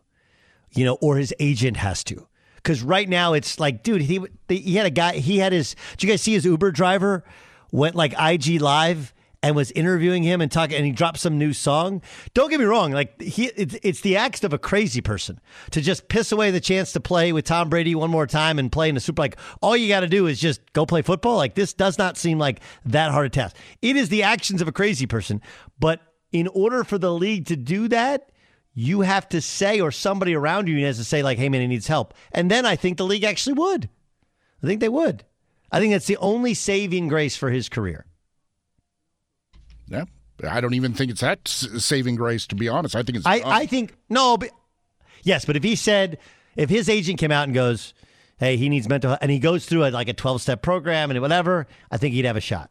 you 0.72 0.84
know, 0.84 0.94
or 1.00 1.16
his 1.16 1.34
agent 1.38 1.76
has 1.78 2.04
to. 2.04 2.26
Because 2.56 2.82
right 2.82 3.08
now 3.08 3.34
it's 3.34 3.60
like, 3.60 3.82
dude, 3.82 4.02
he 4.02 4.20
he 4.48 4.74
had 4.76 4.87
a 4.87 4.90
guy. 4.90 5.14
He 5.14 5.38
had 5.38 5.52
his. 5.52 5.76
Did 5.92 6.02
you 6.04 6.08
guys 6.08 6.22
see 6.22 6.32
his 6.32 6.44
Uber 6.44 6.70
driver 6.70 7.24
went 7.70 7.94
like 7.94 8.14
IG 8.18 8.60
live 8.60 9.12
and 9.44 9.54
was 9.54 9.70
interviewing 9.72 10.22
him 10.22 10.40
and 10.40 10.50
talking, 10.50 10.74
and 10.74 10.87
he 10.87 10.92
dropped 10.92 11.18
some 11.18 11.37
new 11.37 11.52
song. 11.52 12.00
Don't 12.33 12.48
get 12.48 12.59
me 12.59 12.64
wrong, 12.64 12.92
like 12.92 13.20
he, 13.20 13.48
it's, 13.48 13.76
it's 13.83 14.00
the 14.00 14.16
act 14.16 14.42
of 14.42 14.54
a 14.54 14.59
crazy 14.59 15.02
person 15.02 15.38
to 15.70 15.83
just 15.83 16.09
piss 16.09 16.33
away 16.33 16.50
the 16.50 16.62
chance 16.62 16.92
to 16.92 17.00
play 17.00 17.30
with 17.30 17.44
Tom 17.44 17.68
Brady 17.68 17.94
one 17.94 18.09
more 18.09 18.26
time 18.26 18.59
and 18.59 18.72
play 18.72 18.88
in 18.88 18.94
the 18.94 19.02
Super. 19.02 19.20
Like 19.20 19.37
all 19.61 19.76
you 19.76 19.87
got 19.87 20.00
to 20.00 20.07
do 20.07 20.26
is 20.28 20.40
just 20.40 20.72
go 20.72 20.87
play 20.87 21.02
football. 21.02 21.37
Like 21.37 21.57
this 21.57 21.74
does 21.74 21.98
not 21.98 22.16
seem 22.16 22.38
like 22.38 22.61
that 22.87 23.11
hard 23.11 23.26
a 23.26 23.28
task. 23.28 23.54
It 23.83 23.96
is 23.96 24.09
the 24.09 24.22
actions 24.22 24.62
of 24.62 24.68
a 24.68 24.72
crazy 24.72 25.04
person, 25.04 25.42
but 25.78 26.00
in 26.33 26.48
order 26.48 26.83
for 26.83 26.96
the 26.96 27.12
league 27.12 27.44
to 27.46 27.57
do 27.57 27.87
that, 27.88 28.30
you 28.72 29.02
have 29.02 29.28
to 29.28 29.42
say, 29.42 29.78
or 29.78 29.92
somebody 29.92 30.35
around 30.35 30.68
you 30.68 30.83
has 30.87 30.96
to 30.96 31.04
say, 31.04 31.22
like, 31.22 31.37
"Hey, 31.37 31.50
man, 31.50 31.61
he 31.61 31.66
needs 31.66 31.87
help," 31.87 32.14
and 32.33 32.50
then 32.50 32.64
I 32.64 32.76
think 32.76 32.96
the 32.96 33.04
league 33.04 33.24
actually 33.24 33.52
would. 33.52 33.90
I 34.62 34.66
think 34.66 34.80
they 34.80 34.88
would. 34.88 35.22
I 35.70 35.80
think 35.80 35.92
that's 35.92 36.07
the 36.07 36.16
only 36.16 36.54
saving 36.54 37.09
grace 37.09 37.37
for 37.37 37.50
his 37.50 37.68
career. 37.68 38.07
Yeah. 39.88 40.04
I 40.42 40.60
don't 40.60 40.74
even 40.74 40.94
think 40.94 41.10
it's 41.10 41.20
that 41.20 41.46
saving 41.46 42.16
grace, 42.16 42.46
to 42.48 42.54
be 42.54 42.68
honest. 42.68 42.96
I 42.96 43.02
think 43.02 43.18
it's. 43.18 43.26
I, 43.26 43.38
done. 43.38 43.52
I 43.52 43.66
think 43.66 43.94
no, 44.08 44.36
but 44.36 44.50
yes, 45.22 45.44
but 45.44 45.56
if 45.56 45.62
he 45.62 45.76
said 45.76 46.18
if 46.56 46.68
his 46.70 46.88
agent 46.88 47.18
came 47.18 47.30
out 47.30 47.44
and 47.44 47.54
goes, 47.54 47.94
"Hey, 48.38 48.56
he 48.56 48.68
needs 48.68 48.88
mental," 48.88 49.10
health, 49.10 49.20
and 49.22 49.30
he 49.30 49.38
goes 49.38 49.64
through 49.64 49.84
a, 49.84 49.90
like 49.90 50.08
a 50.08 50.12
twelve 50.12 50.42
step 50.42 50.60
program 50.60 51.10
and 51.10 51.20
whatever, 51.20 51.66
I 51.90 51.98
think 51.98 52.14
he'd 52.14 52.24
have 52.24 52.36
a 52.36 52.40
shot. 52.40 52.70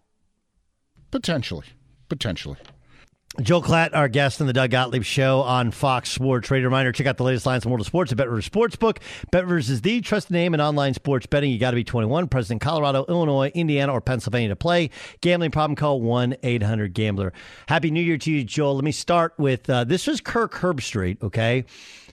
Potentially. 1.10 1.66
Potentially. 2.10 2.58
Joel 3.42 3.64
Klatt, 3.64 3.96
our 3.96 4.08
guest 4.08 4.42
on 4.42 4.48
the 4.48 4.54
Doug 4.54 4.70
Gottlieb 4.70 5.02
Show 5.02 5.42
on 5.42 5.72
Fox 5.72 6.10
Sports. 6.12 6.48
Trade 6.48 6.64
reminder: 6.64 6.92
check 6.92 7.08
out 7.08 7.18
the 7.18 7.24
latest 7.24 7.48
lines 7.48 7.64
from 7.64 7.72
World 7.72 7.82
of 7.82 7.88
Sports 7.88 8.12
at 8.12 8.18
BetRivers 8.20 8.48
Sportsbook. 8.48 9.00
BetRivers 9.32 9.72
is 9.72 9.82
the 9.82 10.02
trusted 10.02 10.34
name 10.34 10.54
in 10.54 10.62
online 10.62 10.94
sports 10.94 11.26
betting. 11.26 11.50
You 11.50 11.58
got 11.58 11.72
to 11.72 11.76
be 11.76 11.84
21, 11.84 12.28
present 12.28 12.58
in 12.58 12.60
Colorado, 12.60 13.06
Illinois, 13.10 13.50
Indiana, 13.56 13.92
or 13.92 14.02
Pennsylvania 14.02 14.50
to 14.50 14.56
play. 14.56 14.92
Gambling 15.22 15.50
problem? 15.50 15.76
Call 15.76 16.00
one 16.00 16.36
eight 16.44 16.62
hundred 16.62 16.94
Gambler. 16.94 17.34
Happy 17.68 17.90
New 17.90 18.04
Year 18.04 18.20
to 18.20 18.32
you, 18.32 18.44
Joel. 18.44 18.76
Let 18.76 18.84
me 18.84 18.92
start 18.92 19.34
with 19.40 19.68
uh, 19.68 19.84
this 19.84 20.06
was 20.06 20.22
Kirk 20.22 20.54
Herbstreit. 20.54 21.24
Okay, 21.24 21.66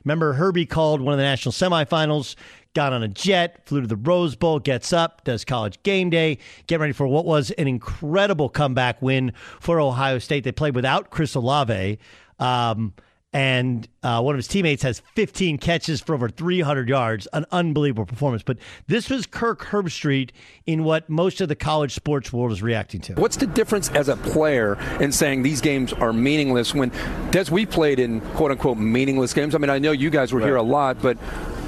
remember 0.05 0.33
Herbie 0.35 0.67
called 0.67 1.01
one 1.01 1.13
of 1.13 1.19
the 1.19 1.25
national 1.25 1.53
semifinals. 1.53 2.37
Got 2.73 2.93
on 2.93 3.03
a 3.03 3.09
jet, 3.09 3.67
flew 3.67 3.81
to 3.81 3.87
the 3.89 3.97
Rose 3.97 4.37
Bowl, 4.37 4.61
gets 4.61 4.93
up, 4.93 5.25
does 5.25 5.45
college 5.45 5.83
game 5.83 6.09
day, 6.09 6.39
get 6.69 6.79
ready 6.79 6.93
for 6.93 7.07
what 7.07 7.25
was 7.25 7.51
an 7.53 7.67
incredible 7.67 8.49
comeback 8.49 9.03
win 9.03 9.33
for 9.59 9.81
Ohio 9.81 10.21
State. 10.21 10.45
They 10.45 10.53
played 10.53 10.77
without 10.77 11.11
Chris 11.11 11.35
Olave. 11.35 11.99
Um, 12.39 12.95
and 13.33 13.87
uh, 14.03 14.21
one 14.21 14.35
of 14.35 14.39
his 14.39 14.49
teammates 14.49 14.83
has 14.83 15.03
15 15.15 15.59
catches 15.59 16.01
for 16.01 16.15
over 16.15 16.29
300 16.29 16.89
yards. 16.89 17.29
An 17.33 17.47
unbelievable 17.53 18.07
performance. 18.07 18.43
But 18.43 18.59
this 18.89 19.09
was 19.09 19.27
Kirk 19.27 19.67
Herbstreit 19.67 20.31
in 20.67 20.83
what 20.83 21.09
most 21.09 21.41
of 21.41 21.49
the 21.49 21.55
college 21.55 21.95
sports 21.95 22.33
world 22.33 22.51
is 22.51 22.63
reacting 22.63 23.01
to. 23.03 23.15
What's 23.15 23.37
the 23.37 23.47
difference 23.47 23.89
as 23.91 24.09
a 24.09 24.17
player 24.17 24.79
in 25.01 25.13
saying 25.13 25.43
these 25.43 25.61
games 25.61 25.93
are 25.93 26.13
meaningless 26.13 26.75
when, 26.75 26.91
Des, 27.31 27.47
we 27.51 27.67
played 27.67 28.01
in 28.01 28.21
quote 28.33 28.51
unquote 28.51 28.79
meaningless 28.79 29.33
games? 29.33 29.55
I 29.55 29.59
mean, 29.59 29.71
I 29.71 29.79
know 29.79 29.93
you 29.93 30.11
guys 30.11 30.33
were 30.33 30.41
here 30.41 30.57
a 30.57 30.63
lot, 30.63 31.01
but 31.01 31.17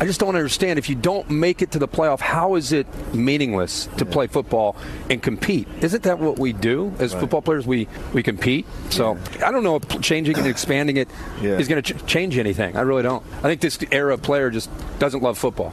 I 0.01 0.07
just 0.07 0.19
don't 0.19 0.35
understand. 0.35 0.79
If 0.79 0.89
you 0.89 0.97
don't 0.97 1.31
make 1.31 1.63
it 1.63 1.71
to 1.73 1.79
the 1.79 1.89
playoff, 1.89 2.21
how 2.21 2.57
is 2.57 2.73
it 2.73 2.87
meaningless 3.15 3.89
to 3.99 4.05
play 4.05 4.27
football 4.27 4.77
and 5.09 5.23
compete? 5.23 5.69
Isn't 5.81 6.03
that 6.03 6.19
what 6.19 6.39
we 6.39 6.53
do 6.53 6.93
as 6.99 7.13
football 7.15 7.43
players? 7.43 7.67
We, 7.67 7.87
we 8.13 8.23
compete. 8.23 8.67
So 8.91 9.17
I 9.45 9.51
don't 9.53 9.63
know 9.63 9.77
if 9.77 10.01
changing 10.01 10.39
and 10.39 10.47
expanding 10.47 10.97
it 10.97 11.09
is 11.41 11.69
going 11.69 11.83
to 11.83 11.95
ch- 11.95 12.07
change 12.07 12.37
anything. 12.37 12.77
I 12.77 12.81
really 12.81 13.03
don't. 13.03 13.25
I 13.39 13.43
think 13.43 13.61
this 13.61 13.79
era 13.91 14.15
of 14.15 14.23
player 14.23 14.51
just 14.51 14.71
doesn't 14.99 15.23
love 15.23 15.39
football. 15.39 15.73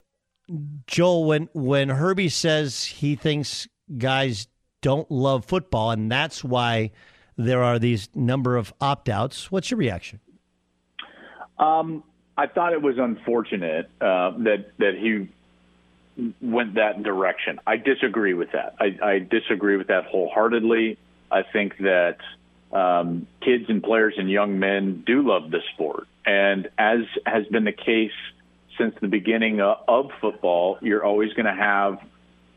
Joel, 0.88 1.26
when 1.26 1.50
when 1.54 1.90
Herbie 1.90 2.30
says 2.30 2.84
he 2.84 3.16
thinks 3.16 3.68
guys 3.98 4.48
don't 4.82 5.10
love 5.12 5.46
football, 5.46 5.92
and 5.92 6.12
that's 6.12 6.44
why 6.44 6.92
there 7.38 7.64
are 7.64 7.80
these 7.80 8.10
number 8.16 8.58
of 8.58 8.74
opt 8.82 9.10
outs, 9.10 9.52
what's 9.52 9.72
your 9.72 9.78
reaction? 9.78 10.20
Um, 11.58 12.04
I 12.40 12.48
thought 12.48 12.72
it 12.72 12.82
was 12.82 12.98
unfortunate 12.98 13.90
uh, 14.00 14.32
that 14.46 14.72
that 14.78 14.94
he 14.98 15.28
went 16.42 16.76
that 16.76 17.04
direction. 17.04 17.60
I 17.68 17.76
disagree 17.76 18.34
with 18.34 18.54
that. 18.54 18.76
I, 18.80 18.98
I 19.04 19.20
disagree 19.20 19.76
with 19.76 19.88
that 19.88 20.06
wholeheartedly. 20.06 20.98
I 21.30 21.44
think 21.44 21.78
that 21.80 22.20
um, 22.72 23.28
kids 23.42 23.66
and 23.68 23.84
players 23.84 24.14
and 24.18 24.32
young 24.32 24.58
men 24.58 25.04
do 25.06 25.28
love 25.28 25.52
the 25.52 25.60
sport, 25.74 26.08
and 26.26 26.70
as 26.78 27.00
has 27.26 27.46
been 27.48 27.66
the 27.66 27.74
case 27.74 28.16
since 28.78 28.96
the 29.02 29.10
beginning 29.10 29.60
of, 29.60 29.80
of 29.90 30.12
football, 30.22 30.78
you're 30.82 31.04
always 31.04 31.34
going 31.34 31.46
to 31.46 31.62
have 31.62 32.00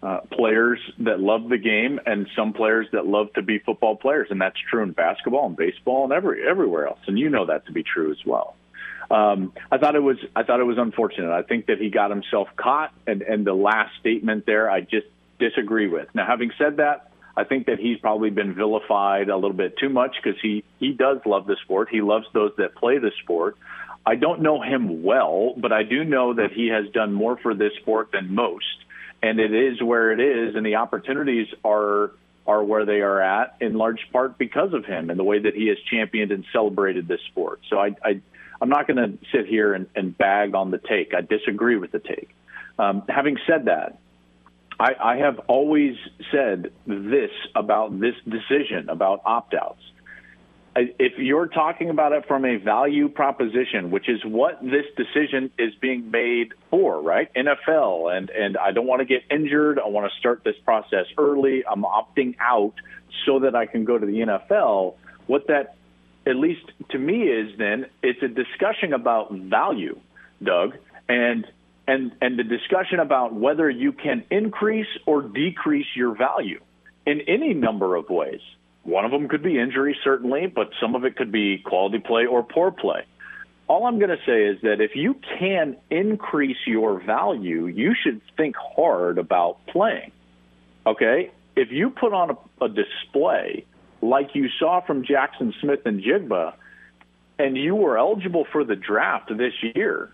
uh, 0.00 0.20
players 0.30 0.78
that 1.00 1.18
love 1.18 1.48
the 1.48 1.58
game 1.58 1.98
and 2.06 2.28
some 2.36 2.52
players 2.52 2.86
that 2.92 3.04
love 3.04 3.32
to 3.32 3.42
be 3.42 3.58
football 3.58 3.96
players, 3.96 4.28
and 4.30 4.40
that's 4.40 4.60
true 4.70 4.84
in 4.84 4.92
basketball 4.92 5.46
and 5.46 5.56
baseball 5.56 6.04
and 6.04 6.12
every 6.12 6.48
everywhere 6.48 6.86
else. 6.86 7.00
And 7.08 7.18
you 7.18 7.28
know 7.28 7.46
that 7.46 7.66
to 7.66 7.72
be 7.72 7.82
true 7.82 8.12
as 8.12 8.24
well. 8.24 8.54
Um, 9.10 9.52
I 9.70 9.78
thought 9.78 9.94
it 9.96 10.02
was 10.02 10.16
I 10.34 10.42
thought 10.42 10.60
it 10.60 10.64
was 10.64 10.78
unfortunate. 10.78 11.30
I 11.32 11.42
think 11.42 11.66
that 11.66 11.78
he 11.78 11.90
got 11.90 12.10
himself 12.10 12.48
caught, 12.56 12.92
and 13.06 13.22
and 13.22 13.46
the 13.46 13.54
last 13.54 13.92
statement 14.00 14.46
there 14.46 14.70
I 14.70 14.80
just 14.80 15.06
disagree 15.38 15.88
with. 15.88 16.08
Now, 16.14 16.26
having 16.26 16.52
said 16.58 16.76
that, 16.76 17.10
I 17.36 17.44
think 17.44 17.66
that 17.66 17.78
he's 17.78 17.98
probably 17.98 18.30
been 18.30 18.54
vilified 18.54 19.28
a 19.28 19.36
little 19.36 19.56
bit 19.56 19.76
too 19.78 19.88
much 19.88 20.16
because 20.22 20.40
he 20.40 20.64
he 20.78 20.92
does 20.92 21.18
love 21.26 21.46
the 21.46 21.56
sport. 21.64 21.88
He 21.90 22.00
loves 22.00 22.26
those 22.32 22.52
that 22.58 22.74
play 22.74 22.98
the 22.98 23.12
sport. 23.22 23.56
I 24.04 24.16
don't 24.16 24.42
know 24.42 24.60
him 24.60 25.02
well, 25.02 25.54
but 25.56 25.72
I 25.72 25.84
do 25.84 26.04
know 26.04 26.34
that 26.34 26.52
he 26.52 26.68
has 26.68 26.92
done 26.92 27.12
more 27.12 27.36
for 27.36 27.54
this 27.54 27.72
sport 27.80 28.10
than 28.12 28.34
most, 28.34 28.84
and 29.22 29.38
it 29.38 29.54
is 29.54 29.82
where 29.82 30.12
it 30.12 30.20
is, 30.20 30.56
and 30.56 30.66
the 30.66 30.76
opportunities 30.76 31.48
are 31.64 32.12
are 32.46 32.62
where 32.64 32.84
they 32.84 33.00
are 33.00 33.20
at 33.20 33.56
in 33.60 33.74
large 33.74 34.00
part 34.12 34.36
because 34.36 34.72
of 34.74 34.84
him 34.84 35.10
and 35.10 35.18
the 35.18 35.24
way 35.24 35.38
that 35.38 35.54
he 35.54 35.68
has 35.68 35.78
championed 35.90 36.32
and 36.32 36.44
celebrated 36.52 37.06
this 37.06 37.20
sport. 37.30 37.60
So 37.70 37.78
I, 37.78 37.94
I 38.04 38.20
I'm 38.62 38.68
not 38.68 38.86
going 38.86 38.96
to 38.96 39.18
sit 39.32 39.46
here 39.48 39.74
and, 39.74 39.88
and 39.96 40.16
bag 40.16 40.54
on 40.54 40.70
the 40.70 40.78
take. 40.78 41.14
I 41.14 41.20
disagree 41.20 41.76
with 41.76 41.90
the 41.90 41.98
take. 41.98 42.30
Um, 42.78 43.02
having 43.08 43.36
said 43.44 43.64
that, 43.64 43.98
I, 44.78 44.92
I 45.02 45.16
have 45.16 45.40
always 45.48 45.96
said 46.30 46.70
this 46.86 47.30
about 47.56 47.98
this 47.98 48.14
decision 48.24 48.88
about 48.88 49.22
opt 49.24 49.54
outs. 49.54 49.82
If 50.76 51.18
you're 51.18 51.48
talking 51.48 51.90
about 51.90 52.12
it 52.12 52.26
from 52.28 52.44
a 52.44 52.56
value 52.56 53.08
proposition, 53.08 53.90
which 53.90 54.08
is 54.08 54.24
what 54.24 54.62
this 54.62 54.86
decision 54.96 55.50
is 55.58 55.74
being 55.80 56.12
made 56.12 56.54
for, 56.70 57.02
right? 57.02 57.34
NFL, 57.34 58.16
and, 58.16 58.30
and 58.30 58.56
I 58.56 58.70
don't 58.70 58.86
want 58.86 59.00
to 59.00 59.04
get 59.04 59.22
injured. 59.28 59.80
I 59.80 59.88
want 59.88 60.10
to 60.10 60.18
start 60.18 60.44
this 60.44 60.56
process 60.64 61.06
early. 61.18 61.64
I'm 61.66 61.82
opting 61.82 62.36
out 62.40 62.74
so 63.26 63.40
that 63.40 63.56
I 63.56 63.66
can 63.66 63.84
go 63.84 63.98
to 63.98 64.06
the 64.06 64.20
NFL. 64.20 64.94
What 65.26 65.48
that 65.48 65.74
at 66.26 66.36
least 66.36 66.64
to 66.90 66.98
me 66.98 67.22
is 67.22 67.56
then 67.58 67.86
it's 68.02 68.22
a 68.22 68.28
discussion 68.28 68.92
about 68.92 69.32
value, 69.32 69.98
Doug, 70.42 70.76
and 71.08 71.46
and 71.86 72.12
and 72.20 72.38
the 72.38 72.44
discussion 72.44 73.00
about 73.00 73.34
whether 73.34 73.68
you 73.68 73.92
can 73.92 74.24
increase 74.30 74.86
or 75.06 75.22
decrease 75.22 75.86
your 75.94 76.16
value 76.16 76.60
in 77.06 77.22
any 77.22 77.54
number 77.54 77.96
of 77.96 78.08
ways. 78.08 78.40
One 78.84 79.04
of 79.04 79.10
them 79.10 79.28
could 79.28 79.42
be 79.42 79.58
injury, 79.58 79.96
certainly, 80.02 80.46
but 80.46 80.70
some 80.80 80.94
of 80.94 81.04
it 81.04 81.16
could 81.16 81.30
be 81.30 81.58
quality 81.58 81.98
play 81.98 82.26
or 82.26 82.42
poor 82.42 82.70
play. 82.70 83.04
All 83.68 83.86
I'm 83.86 83.98
going 83.98 84.10
to 84.10 84.22
say 84.26 84.44
is 84.44 84.60
that 84.62 84.80
if 84.80 84.96
you 84.96 85.16
can 85.38 85.76
increase 85.88 86.56
your 86.66 87.00
value, 87.00 87.66
you 87.66 87.94
should 87.94 88.20
think 88.36 88.56
hard 88.56 89.18
about 89.18 89.64
playing. 89.66 90.10
Okay? 90.84 91.30
If 91.54 91.70
you 91.70 91.90
put 91.90 92.12
on 92.12 92.30
a, 92.30 92.64
a 92.64 92.68
display 92.68 93.64
like 94.02 94.34
you 94.34 94.48
saw 94.58 94.80
from 94.80 95.04
Jaxon 95.04 95.52
Smith-Njigba, 95.60 96.54
and 97.38 97.56
you 97.56 97.74
were 97.74 97.96
eligible 97.96 98.46
for 98.52 98.64
the 98.64 98.76
draft 98.76 99.30
this 99.36 99.54
year, 99.74 100.12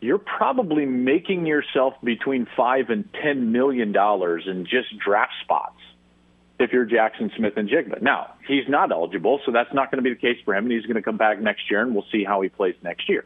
you're 0.00 0.18
probably 0.18 0.84
making 0.84 1.46
yourself 1.46 1.94
between 2.04 2.46
five 2.56 2.90
and 2.90 3.08
ten 3.22 3.50
million 3.50 3.92
dollars 3.92 4.44
in 4.46 4.64
just 4.64 4.96
draft 4.98 5.32
spots 5.42 5.80
if 6.60 6.72
you're 6.72 6.86
Jaxon 6.86 7.34
Smith-Njigba. 7.36 8.02
Now, 8.02 8.34
he's 8.46 8.68
not 8.68 8.92
eligible, 8.92 9.40
so 9.44 9.50
that's 9.52 9.72
not 9.72 9.90
going 9.90 10.04
to 10.04 10.08
be 10.08 10.14
the 10.14 10.20
case 10.20 10.38
for 10.44 10.54
him, 10.54 10.64
and 10.64 10.72
he's 10.72 10.84
going 10.84 10.96
to 10.96 11.02
come 11.02 11.16
back 11.16 11.40
next 11.40 11.70
year, 11.70 11.80
and 11.80 11.94
we'll 11.94 12.06
see 12.12 12.22
how 12.22 12.42
he 12.42 12.48
plays 12.48 12.74
next 12.82 13.08
year. 13.08 13.24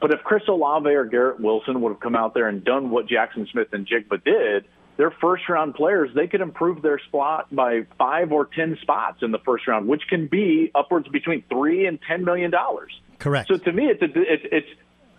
But 0.00 0.12
if 0.12 0.22
Chris 0.22 0.42
Olave 0.48 0.88
or 0.88 1.04
Garrett 1.04 1.40
Wilson 1.40 1.80
would 1.80 1.90
have 1.90 2.00
come 2.00 2.16
out 2.16 2.34
there 2.34 2.48
and 2.48 2.64
done 2.64 2.90
what 2.90 3.06
Jaxon 3.06 3.50
Smith-Njigba 3.50 4.24
did, 4.24 4.64
their 4.96 5.10
first 5.10 5.48
round 5.48 5.74
players, 5.74 6.10
they 6.14 6.26
could 6.26 6.40
improve 6.40 6.82
their 6.82 6.98
spot 7.00 7.54
by 7.54 7.82
five 7.98 8.32
or 8.32 8.46
ten 8.46 8.78
spots 8.82 9.22
in 9.22 9.32
the 9.32 9.38
first 9.38 9.66
round, 9.66 9.88
which 9.88 10.02
can 10.08 10.26
be 10.26 10.70
upwards 10.74 11.08
between 11.08 11.42
three 11.48 11.86
and 11.86 11.98
ten 12.06 12.24
million 12.24 12.50
dollars. 12.50 12.92
Correct. 13.18 13.48
So 13.48 13.56
to 13.56 13.72
me, 13.72 13.86
it's 13.86 14.02
a 14.02 14.06
it's 14.14 14.44
it's 14.50 14.68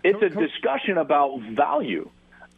it's 0.04 0.22
a 0.22 0.28
discussion 0.28 0.98
about 0.98 1.40
value, 1.40 2.08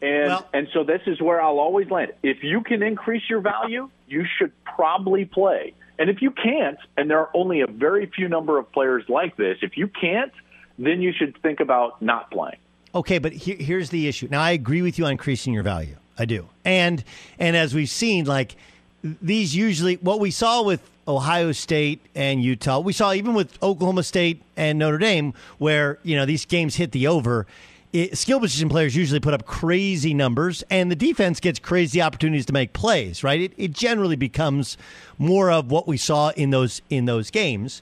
and 0.01 0.27
Well- 0.27 0.47
and 0.53 0.67
so 0.73 0.83
this 0.83 1.01
is 1.07 1.21
where 1.21 1.41
I'll 1.41 1.59
always 1.59 1.89
land. 1.89 2.13
If 2.23 2.43
you 2.43 2.61
can 2.61 2.83
increase 2.83 3.23
your 3.29 3.41
value, 3.41 3.89
you 4.07 4.25
should 4.37 4.51
probably 4.63 5.25
play. 5.25 5.73
And 5.97 6.09
if 6.09 6.21
you 6.21 6.31
can't, 6.31 6.77
and 6.95 7.09
there 7.09 7.19
are 7.19 7.29
only 7.33 7.59
a 7.59 7.67
very 7.67 8.05
few 8.05 8.29
number 8.29 8.57
of 8.57 8.71
players 8.71 9.03
like 9.09 9.35
this, 9.35 9.57
if 9.61 9.75
you 9.75 9.89
can't, 9.89 10.31
then 10.77 11.01
you 11.01 11.11
should 11.11 11.37
think 11.41 11.59
about 11.59 12.01
not 12.01 12.31
playing. 12.31 12.55
Okay, 12.95 13.17
but 13.17 13.33
here, 13.33 13.57
here's 13.59 13.89
the 13.89 14.07
issue. 14.07 14.29
Now, 14.31 14.41
I 14.41 14.51
agree 14.51 14.81
with 14.81 14.97
you 14.97 15.05
on 15.05 15.11
increasing 15.11 15.53
your 15.53 15.63
value. 15.63 15.97
I 16.19 16.25
do, 16.25 16.47
and 16.65 17.03
and 17.39 17.55
as 17.55 17.73
we've 17.73 17.89
seen, 17.89 18.25
like 18.25 18.55
these 19.03 19.55
usually 19.55 19.95
what 19.95 20.19
we 20.19 20.31
saw 20.31 20.61
with 20.61 20.81
Ohio 21.07 21.53
State 21.53 22.01
and 22.13 22.43
Utah, 22.43 22.79
we 22.79 22.93
saw 22.93 23.13
even 23.13 23.33
with 23.33 23.57
Oklahoma 23.63 24.03
State 24.03 24.41
and 24.57 24.77
Notre 24.77 24.97
Dame, 24.97 25.33
where 25.57 25.97
you 26.03 26.15
know 26.15 26.25
these 26.25 26.45
games 26.45 26.75
hit 26.75 26.91
the 26.91 27.07
over. 27.07 27.47
It, 27.91 28.15
skill 28.19 28.39
position 28.39 28.69
players 28.69 28.95
usually 28.95 29.19
put 29.19 29.33
up 29.33 29.47
crazy 29.47 30.13
numbers, 30.13 30.63
and 30.69 30.91
the 30.91 30.95
defense 30.95 31.39
gets 31.39 31.57
crazy 31.57 32.01
opportunities 32.01 32.45
to 32.47 32.53
make 32.53 32.73
plays. 32.73 33.23
Right? 33.23 33.41
It, 33.41 33.53
it 33.57 33.71
generally 33.71 34.17
becomes 34.17 34.77
more 35.17 35.49
of 35.49 35.71
what 35.71 35.87
we 35.87 35.97
saw 35.97 36.29
in 36.31 36.51
those 36.51 36.81
in 36.89 37.05
those 37.05 37.31
games. 37.31 37.81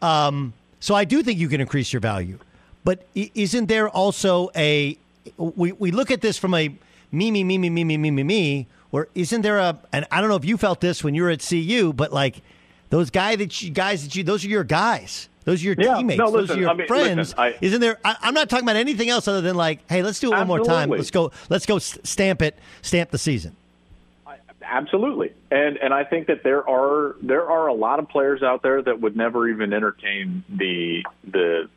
Um, 0.00 0.52
so 0.80 0.94
I 0.94 1.04
do 1.04 1.22
think 1.22 1.38
you 1.40 1.48
can 1.48 1.60
increase 1.60 1.92
your 1.92 2.00
value, 2.00 2.38
but 2.84 3.04
isn't 3.14 3.66
there 3.66 3.88
also 3.88 4.50
a 4.54 4.96
we 5.36 5.72
we 5.72 5.90
look 5.90 6.10
at 6.10 6.20
this 6.20 6.38
from 6.38 6.54
a 6.54 6.74
me 7.14 7.30
me 7.30 7.44
me 7.44 7.58
me 7.58 7.70
me 7.70 7.84
me 7.84 7.96
me 7.96 8.10
me 8.10 8.22
me 8.22 8.66
or 8.92 9.08
isn't 9.14 9.42
there 9.42 9.58
a 9.58 9.78
and 9.92 10.06
I 10.10 10.20
don't 10.20 10.28
know 10.30 10.36
if 10.36 10.44
you 10.44 10.56
felt 10.56 10.80
this 10.80 11.02
when 11.04 11.14
you 11.14 11.22
were 11.22 11.30
at 11.30 11.40
CU, 11.46 11.92
but 11.94 12.12
like 12.12 12.42
those 12.90 13.10
guy 13.10 13.36
that 13.36 13.62
you, 13.62 13.70
guys 13.70 14.04
that 14.04 14.14
you 14.14 14.22
those 14.24 14.44
are 14.44 14.48
your 14.48 14.64
guys. 14.64 15.28
Those 15.44 15.60
are 15.62 15.66
your 15.66 15.76
Yeah, 15.78 15.96
teammates. 15.96 16.18
no, 16.18 16.30
those 16.30 16.50
are 16.50 16.58
your 16.58 16.70
I 16.70 16.74
mean, 16.74 16.86
friends. 16.86 17.18
listen, 17.18 17.38
I- 17.38 17.54
Isn't 17.60 17.80
there? 17.82 17.98
I, 18.04 18.16
I'm 18.22 18.32
not 18.32 18.48
talking 18.48 18.64
about 18.64 18.76
anything 18.76 19.10
else 19.10 19.28
other 19.28 19.42
than 19.42 19.56
like, 19.56 19.80
hey, 19.90 20.02
let's 20.02 20.18
do 20.18 20.32
it 20.32 20.36
one 20.36 20.46
more 20.46 20.60
time. 20.60 20.88
Let's 20.88 21.10
go. 21.10 21.32
Let's 21.50 21.66
go. 21.66 21.78
Stamp 21.78 22.40
it. 22.40 22.58
Stamp 22.82 23.10
the 23.10 23.18
season. 23.18 23.54
Absolutely, 24.66 25.30
and 25.50 25.76
and 25.76 25.92
I 25.92 26.04
think 26.04 26.26
that 26.28 26.42
there 26.42 26.66
are 26.68 27.16
there 27.22 27.48
are 27.50 27.66
a 27.66 27.74
lot 27.74 27.98
of 27.98 28.08
players 28.08 28.42
out 28.42 28.62
there 28.62 28.80
that 28.80 28.98
would 28.98 29.14
never 29.14 29.46
even 29.48 29.74
entertain 29.74 30.42
the 30.48 31.04
the 31.22 31.68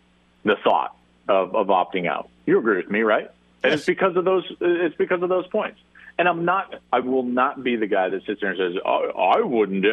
the 0.46 0.56
thought 0.64 0.96
of, 1.28 1.54
of 1.54 1.68
opting 1.68 2.08
out. 2.08 2.30
You 2.46 2.58
agree 2.60 2.78
with 2.78 2.90
me, 2.90 3.02
right? 3.02 3.30
And 3.64 3.74
it's 3.74 3.86
because 3.86 4.16
of 4.16 4.26
those 4.26 4.44
it's 4.62 4.96
because 4.96 5.22
of 5.22 5.30
those 5.30 5.48
points. 5.48 5.80
And 6.18 6.28
I'm 6.28 6.46
not 6.46 6.76
I 6.92 7.00
will 7.00 7.24
not 7.24 7.64
be 7.64 7.76
the 7.76 7.88
guy 7.88 8.10
that 8.10 8.26
sits 8.26 8.42
there 8.42 8.52
and 8.52 8.58
says 8.58 8.82
oh, 8.86 9.10
I 9.10 9.42
wouldn't 9.42 9.86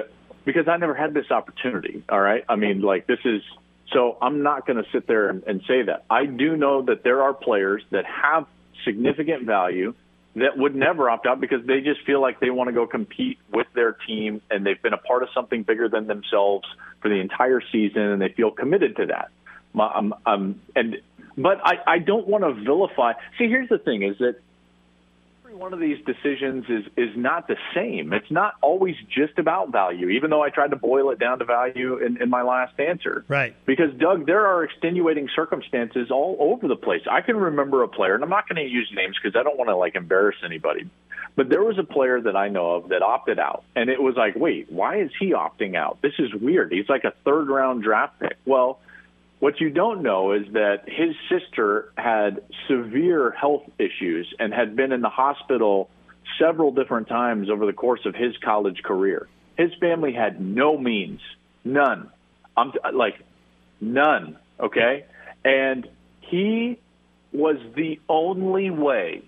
because 0.44 0.68
I 0.68 0.76
never 0.76 0.94
had 0.94 1.14
this 1.14 1.30
opportunity. 1.30 2.02
All 2.08 2.20
right, 2.20 2.44
I 2.48 2.56
mean 2.56 2.80
like 2.80 3.06
this 3.06 3.20
is 3.24 3.42
so 3.92 4.16
I'm 4.20 4.42
not 4.42 4.66
going 4.66 4.82
to 4.82 4.90
sit 4.90 5.06
there 5.06 5.28
and, 5.28 5.42
and 5.44 5.62
say 5.68 5.82
that. 5.82 6.04
I 6.10 6.26
do 6.26 6.56
know 6.56 6.82
that 6.82 7.04
there 7.04 7.22
are 7.22 7.34
players 7.34 7.82
that 7.90 8.04
have 8.06 8.46
significant 8.84 9.44
value 9.44 9.94
that 10.36 10.58
would 10.58 10.74
never 10.74 11.08
opt 11.08 11.26
out 11.26 11.40
because 11.40 11.64
they 11.64 11.80
just 11.80 12.00
feel 12.04 12.20
like 12.20 12.40
they 12.40 12.50
want 12.50 12.68
to 12.68 12.72
go 12.72 12.86
compete 12.86 13.38
with 13.52 13.68
their 13.74 13.92
team 13.92 14.42
and 14.50 14.66
they've 14.66 14.82
been 14.82 14.92
a 14.92 14.98
part 14.98 15.22
of 15.22 15.28
something 15.32 15.62
bigger 15.62 15.88
than 15.88 16.06
themselves 16.06 16.66
for 17.00 17.08
the 17.08 17.16
entire 17.16 17.60
season 17.70 18.02
and 18.02 18.20
they 18.20 18.30
feel 18.30 18.50
committed 18.50 18.96
to 18.96 19.06
that. 19.06 19.30
I'm, 19.78 20.14
I'm, 20.26 20.60
and 20.74 20.96
but 21.36 21.60
I, 21.64 21.74
I 21.86 21.98
don't 21.98 22.26
want 22.26 22.44
to 22.44 22.52
vilify. 22.64 23.12
See, 23.38 23.48
here's 23.48 23.68
the 23.68 23.78
thing: 23.78 24.02
is 24.02 24.18
that 24.18 24.36
every 25.44 25.56
one 25.56 25.72
of 25.72 25.80
these 25.80 25.98
decisions 26.04 26.64
is 26.68 26.84
is 26.96 27.16
not 27.16 27.48
the 27.48 27.56
same. 27.74 28.12
It's 28.12 28.30
not 28.30 28.54
always 28.60 28.96
just 29.08 29.38
about 29.38 29.70
value. 29.72 30.08
Even 30.10 30.30
though 30.30 30.42
I 30.42 30.50
tried 30.50 30.70
to 30.70 30.76
boil 30.76 31.10
it 31.10 31.18
down 31.18 31.38
to 31.38 31.44
value 31.44 31.98
in, 31.98 32.20
in 32.20 32.30
my 32.30 32.42
last 32.42 32.78
answer, 32.78 33.24
Right. 33.28 33.54
because 33.66 33.92
Doug, 33.98 34.26
there 34.26 34.46
are 34.46 34.64
extenuating 34.64 35.28
circumstances 35.34 36.10
all 36.10 36.36
over 36.40 36.68
the 36.68 36.76
place. 36.76 37.02
I 37.10 37.20
can 37.20 37.36
remember 37.36 37.82
a 37.82 37.88
player, 37.88 38.14
and 38.14 38.24
I'm 38.24 38.30
not 38.30 38.48
going 38.48 38.64
to 38.64 38.70
use 38.70 38.90
names 38.94 39.16
because 39.22 39.38
I 39.38 39.42
don't 39.42 39.58
want 39.58 39.68
to 39.68 39.76
like 39.76 39.94
embarrass 39.94 40.36
anybody. 40.44 40.88
But 41.36 41.48
there 41.48 41.64
was 41.64 41.78
a 41.78 41.82
player 41.84 42.20
that 42.20 42.36
I 42.36 42.48
know 42.48 42.74
of 42.76 42.88
that 42.90 43.02
opted 43.02 43.40
out, 43.40 43.64
and 43.74 43.90
it 43.90 44.00
was 44.00 44.14
like, 44.14 44.36
wait, 44.36 44.70
why 44.70 45.00
is 45.00 45.10
he 45.18 45.32
opting 45.32 45.74
out? 45.74 45.98
This 46.00 46.12
is 46.20 46.32
weird. 46.32 46.70
He's 46.72 46.88
like 46.88 47.02
a 47.02 47.12
third 47.24 47.48
round 47.48 47.82
draft 47.82 48.20
pick. 48.20 48.36
Well, 48.46 48.78
what 49.40 49.60
you 49.60 49.70
don't 49.70 50.02
know 50.02 50.32
is 50.32 50.44
that 50.52 50.84
his 50.86 51.14
sister 51.28 51.92
had 51.96 52.42
severe 52.68 53.30
health 53.30 53.64
issues 53.78 54.32
and 54.38 54.52
had 54.54 54.76
been 54.76 54.92
in 54.92 55.00
the 55.00 55.08
hospital 55.08 55.90
several 56.38 56.72
different 56.72 57.08
times 57.08 57.50
over 57.50 57.66
the 57.66 57.72
course 57.72 58.00
of 58.06 58.14
his 58.14 58.36
college 58.38 58.82
career. 58.82 59.28
His 59.56 59.70
family 59.80 60.12
had 60.12 60.40
no 60.40 60.78
means, 60.78 61.20
none. 61.64 62.10
I'm 62.56 62.72
like 62.92 63.16
none, 63.80 64.38
okay? 64.58 65.04
And 65.44 65.86
he 66.20 66.78
was 67.32 67.56
the 67.74 68.00
only 68.08 68.70
way 68.70 69.22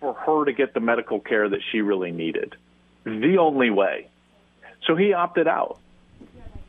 for 0.00 0.14
her 0.14 0.44
to 0.44 0.52
get 0.52 0.74
the 0.74 0.80
medical 0.80 1.20
care 1.20 1.48
that 1.48 1.60
she 1.70 1.80
really 1.80 2.10
needed. 2.10 2.56
The 3.04 3.36
only 3.38 3.70
way. 3.70 4.08
So 4.86 4.96
he 4.96 5.12
opted 5.12 5.46
out. 5.46 5.78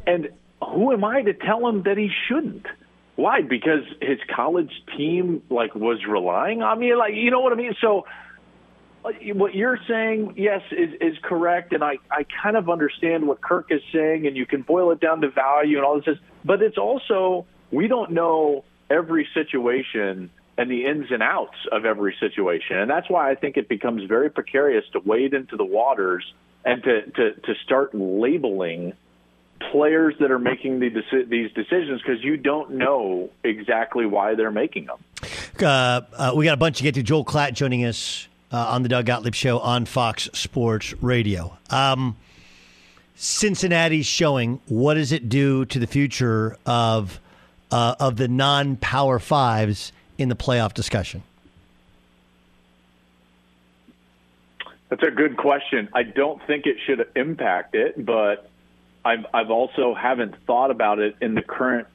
And 0.05 0.29
who 0.65 0.91
am 0.91 1.03
I 1.03 1.21
to 1.21 1.33
tell 1.33 1.67
him 1.67 1.83
that 1.83 1.97
he 1.97 2.09
shouldn't? 2.27 2.65
Why? 3.15 3.41
Because 3.41 3.83
his 4.01 4.19
college 4.35 4.71
team 4.97 5.43
like 5.49 5.75
was 5.75 5.99
relying 6.07 6.63
on 6.63 6.79
me. 6.79 6.95
Like 6.95 7.13
you 7.15 7.31
know 7.31 7.41
what 7.41 7.53
I 7.53 7.55
mean. 7.55 7.75
So 7.79 8.05
uh, 9.05 9.11
what 9.33 9.53
you're 9.53 9.79
saying, 9.87 10.33
yes, 10.37 10.61
is 10.71 10.89
is 10.99 11.17
correct, 11.21 11.73
and 11.73 11.83
I 11.83 11.97
I 12.09 12.25
kind 12.41 12.57
of 12.57 12.69
understand 12.69 13.27
what 13.27 13.41
Kirk 13.41 13.67
is 13.69 13.81
saying, 13.91 14.25
and 14.25 14.35
you 14.35 14.45
can 14.45 14.61
boil 14.63 14.91
it 14.91 14.99
down 14.99 15.21
to 15.21 15.29
value 15.29 15.77
and 15.77 15.85
all 15.85 16.01
this. 16.01 16.17
But 16.43 16.61
it's 16.61 16.77
also 16.77 17.45
we 17.71 17.87
don't 17.87 18.11
know 18.11 18.63
every 18.89 19.27
situation 19.33 20.31
and 20.57 20.69
the 20.69 20.85
ins 20.85 21.07
and 21.11 21.23
outs 21.23 21.57
of 21.71 21.85
every 21.85 22.15
situation, 22.19 22.77
and 22.77 22.89
that's 22.89 23.09
why 23.09 23.29
I 23.29 23.35
think 23.35 23.57
it 23.57 23.69
becomes 23.69 24.03
very 24.07 24.29
precarious 24.29 24.85
to 24.93 24.99
wade 24.99 25.33
into 25.33 25.55
the 25.55 25.65
waters 25.65 26.25
and 26.65 26.81
to 26.83 27.01
to 27.11 27.33
to 27.33 27.55
start 27.63 27.93
labeling 27.93 28.93
players 29.71 30.15
that 30.19 30.31
are 30.31 30.39
making 30.39 30.79
the 30.79 30.89
deci- 30.89 31.29
these 31.29 31.51
decisions 31.53 32.01
because 32.01 32.23
you 32.23 32.37
don't 32.37 32.71
know 32.71 33.29
exactly 33.43 34.05
why 34.05 34.35
they're 34.35 34.51
making 34.51 34.85
them. 34.85 34.97
Uh, 35.61 36.01
uh, 36.13 36.33
we 36.35 36.45
got 36.45 36.53
a 36.53 36.57
bunch 36.57 36.77
to 36.77 36.83
get 36.83 36.95
to. 36.95 37.03
Joel 37.03 37.25
Klatt 37.25 37.53
joining 37.53 37.85
us 37.85 38.27
uh, 38.51 38.57
on 38.57 38.83
the 38.83 38.89
Doug 38.89 39.05
Gottlieb 39.05 39.33
Show 39.33 39.59
on 39.59 39.85
Fox 39.85 40.29
Sports 40.33 40.93
Radio. 41.01 41.57
Um, 41.69 42.15
Cincinnati's 43.15 44.05
showing. 44.05 44.59
What 44.67 44.95
does 44.95 45.11
it 45.11 45.29
do 45.29 45.65
to 45.65 45.79
the 45.79 45.87
future 45.87 46.57
of 46.65 47.19
uh, 47.71 47.95
of 47.99 48.17
the 48.17 48.27
non-power 48.27 49.19
fives 49.19 49.91
in 50.17 50.29
the 50.29 50.35
playoff 50.35 50.73
discussion? 50.73 51.23
That's 54.89 55.03
a 55.03 55.11
good 55.11 55.37
question. 55.37 55.89
I 55.93 56.03
don't 56.03 56.45
think 56.45 56.67
it 56.67 56.77
should 56.85 57.07
impact 57.15 57.73
it, 57.73 58.05
but 58.05 58.47
I've 59.05 59.25
I've 59.33 59.51
also 59.51 59.93
haven't 59.93 60.35
thought 60.45 60.71
about 60.71 60.99
it 60.99 61.15
in 61.21 61.35
the 61.35 61.41
current 61.41 61.87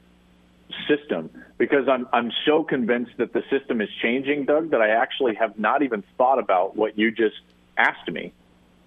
system 0.87 1.29
because 1.57 1.87
I'm 1.87 2.07
I'm 2.13 2.31
so 2.45 2.63
convinced 2.63 3.13
that 3.17 3.33
the 3.33 3.43
system 3.49 3.81
is 3.81 3.89
changing, 4.01 4.45
Doug, 4.45 4.71
that 4.71 4.81
I 4.81 4.89
actually 4.89 5.35
have 5.35 5.57
not 5.57 5.81
even 5.81 6.03
thought 6.17 6.39
about 6.39 6.75
what 6.75 6.97
you 6.97 7.11
just 7.11 7.39
asked 7.77 8.09
me. 8.09 8.31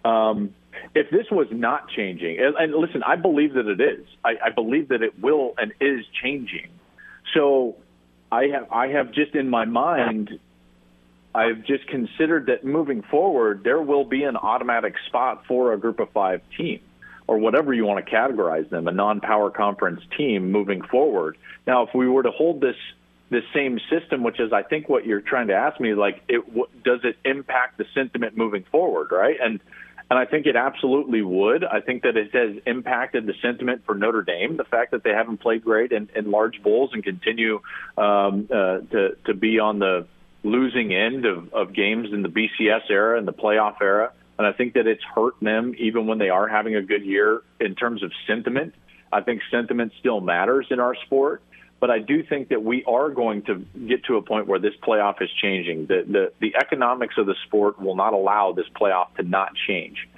Um, 0.05 0.55
if 0.95 1.11
this 1.11 1.31
was 1.31 1.49
not 1.51 1.89
changing, 1.91 2.39
and, 2.39 2.55
and 2.57 2.75
listen, 2.75 3.03
I 3.03 3.17
believe 3.17 3.55
that 3.55 3.67
it 3.67 3.81
is. 3.81 4.07
I, 4.25 4.37
I 4.47 4.51
believe 4.51 4.89
that 4.89 5.03
it 5.03 5.19
will 5.21 5.55
and 5.59 5.73
is 5.81 6.05
changing. 6.23 6.69
So 7.35 7.77
I 8.31 8.47
have 8.49 8.71
I 8.71 8.89
have 8.89 9.13
just 9.13 9.35
in 9.35 9.49
my 9.49 9.65
mind 9.65 10.39
I've 11.35 11.65
just 11.65 11.87
considered 11.89 12.47
that 12.47 12.63
moving 12.63 13.03
forward, 13.03 13.65
there 13.65 13.81
will 13.81 14.05
be 14.05 14.25
an 14.25 14.37
automatic 14.37 14.95
spot 15.07 15.47
for 15.47 15.73
a 15.73 15.79
group 15.79 15.99
of 15.99 16.11
five 16.11 16.43
team 16.57 16.81
or 17.27 17.39
whatever 17.39 17.73
you 17.73 17.85
want 17.85 18.05
to 18.05 18.11
categorize 18.11 18.69
them, 18.69 18.89
a 18.89 18.93
non-power 18.93 19.51
conference 19.51 20.01
team 20.17 20.51
moving 20.51 20.83
forward. 20.83 21.37
Now, 21.67 21.85
if 21.87 21.95
we 21.95 22.09
were 22.09 22.23
to 22.23 22.31
hold 22.31 22.61
this 22.61 22.77
this 23.31 23.45
same 23.55 23.81
system, 23.89 24.23
which 24.23 24.39
is 24.39 24.53
I 24.53 24.63
think 24.63 24.91
what 24.91 25.07
you're 25.07 25.23
trying 25.23 25.49
to 25.49 25.55
ask 25.55 25.81
me, 25.81 25.95
like, 25.95 26.23
it 26.29 26.47
w- 26.47 26.67
does 26.85 27.01
it 27.03 27.17
impact 27.25 27.79
the 27.79 27.87
sentiment 27.95 28.37
moving 28.37 28.65
forward, 28.71 29.11
right? 29.11 29.37
And 29.43 29.61
and 30.11 30.19
I 30.19 30.27
think 30.27 30.45
it 30.45 30.57
absolutely 30.57 31.23
would. 31.23 31.65
I 31.65 31.81
think 31.81 32.03
that 32.03 32.19
it 32.19 32.35
has 32.35 32.63
impacted 32.67 33.25
the 33.25 33.33
sentiment 33.41 33.87
for 33.87 33.95
Notre 33.95 34.21
Dame. 34.21 34.59
The 34.59 34.65
fact 34.65 34.91
that 34.91 35.03
they 35.03 35.11
haven't 35.11 35.39
played 35.39 35.65
great 35.65 35.91
in, 35.91 36.11
in 36.15 36.31
large 36.31 36.63
bowls 36.63 36.91
and 36.93 37.03
continue 37.03 37.63
um, 37.97 38.47
uh, 38.51 38.81
to 38.91 39.17
to 39.25 39.33
be 39.33 39.59
on 39.59 39.79
the 39.79 40.07
losing 40.45 40.93
end 40.93 41.25
of, 41.25 41.55
of 41.55 41.73
games 41.73 42.13
in 42.13 42.21
the 42.21 42.29
BCS 42.29 42.91
era 42.91 43.17
and 43.17 43.27
the 43.27 43.33
playoff 43.33 43.81
era. 43.81 44.13
And 44.39 44.47
I 44.47 44.53
think 44.53 44.75
that 44.75 44.87
it's 44.87 45.05
hurt 45.05 45.35
them 45.41 45.75
even 45.79 46.07
when 46.07 46.19
they 46.19 46.31
are 46.31 46.49
having 46.49 46.75
a 46.77 46.83
good 46.83 47.05
year 47.05 47.43
in 47.61 47.75
terms 47.75 48.03
of 48.03 48.13
sentiment. 48.27 48.75
I 49.13 49.21
think 49.21 49.43
sentiment 49.51 49.93
still 50.01 50.21
matters 50.21 50.67
in 50.71 50.81
our 50.81 50.95
sport. 51.07 51.43
But 51.83 51.91
I 51.91 51.99
do 51.99 52.23
think 52.23 52.51
that 52.51 52.63
we 52.63 52.85
are 52.85 53.11
going 53.11 53.43
to 53.43 53.57
get 53.89 54.05
to 54.05 54.17
a 54.17 54.23
point 54.23 54.47
where 54.47 54.61
this 54.61 54.75
playoff 54.81 55.21
is 55.21 55.29
changing. 55.43 55.87
The, 55.87 56.05
the, 56.07 56.33
the 56.41 56.55
economics 56.55 57.17
of 57.19 57.27
the 57.27 57.35
sport 57.45 57.81
will 57.81 57.97
not 57.97 58.13
allow 58.13 58.53
this 58.53 58.69
playoff 58.81 59.13
to 59.17 59.25
not 59.25 59.53
change. 59.67 60.09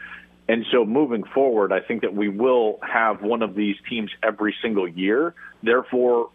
And 0.47 0.67
so 0.71 0.85
moving 0.85 1.25
forward, 1.25 1.73
I 1.73 1.81
think 1.81 2.03
that 2.03 2.15
we 2.15 2.29
will 2.29 2.79
have 2.83 3.23
one 3.23 3.41
of 3.41 3.55
these 3.55 3.77
teams 3.89 4.11
every 4.23 4.55
single 4.61 4.87
year. 4.87 5.35
Therefore, 5.63 6.29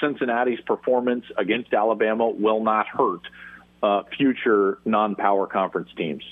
Cincinnati's 0.00 0.60
performance 0.60 1.24
against 1.36 1.74
Alabama 1.74 2.28
will 2.28 2.62
not 2.62 2.86
hurt 2.86 3.22
uh, 3.82 4.04
future 4.16 4.78
non-power 4.84 5.48
conference 5.48 5.88
teams. 5.96 6.22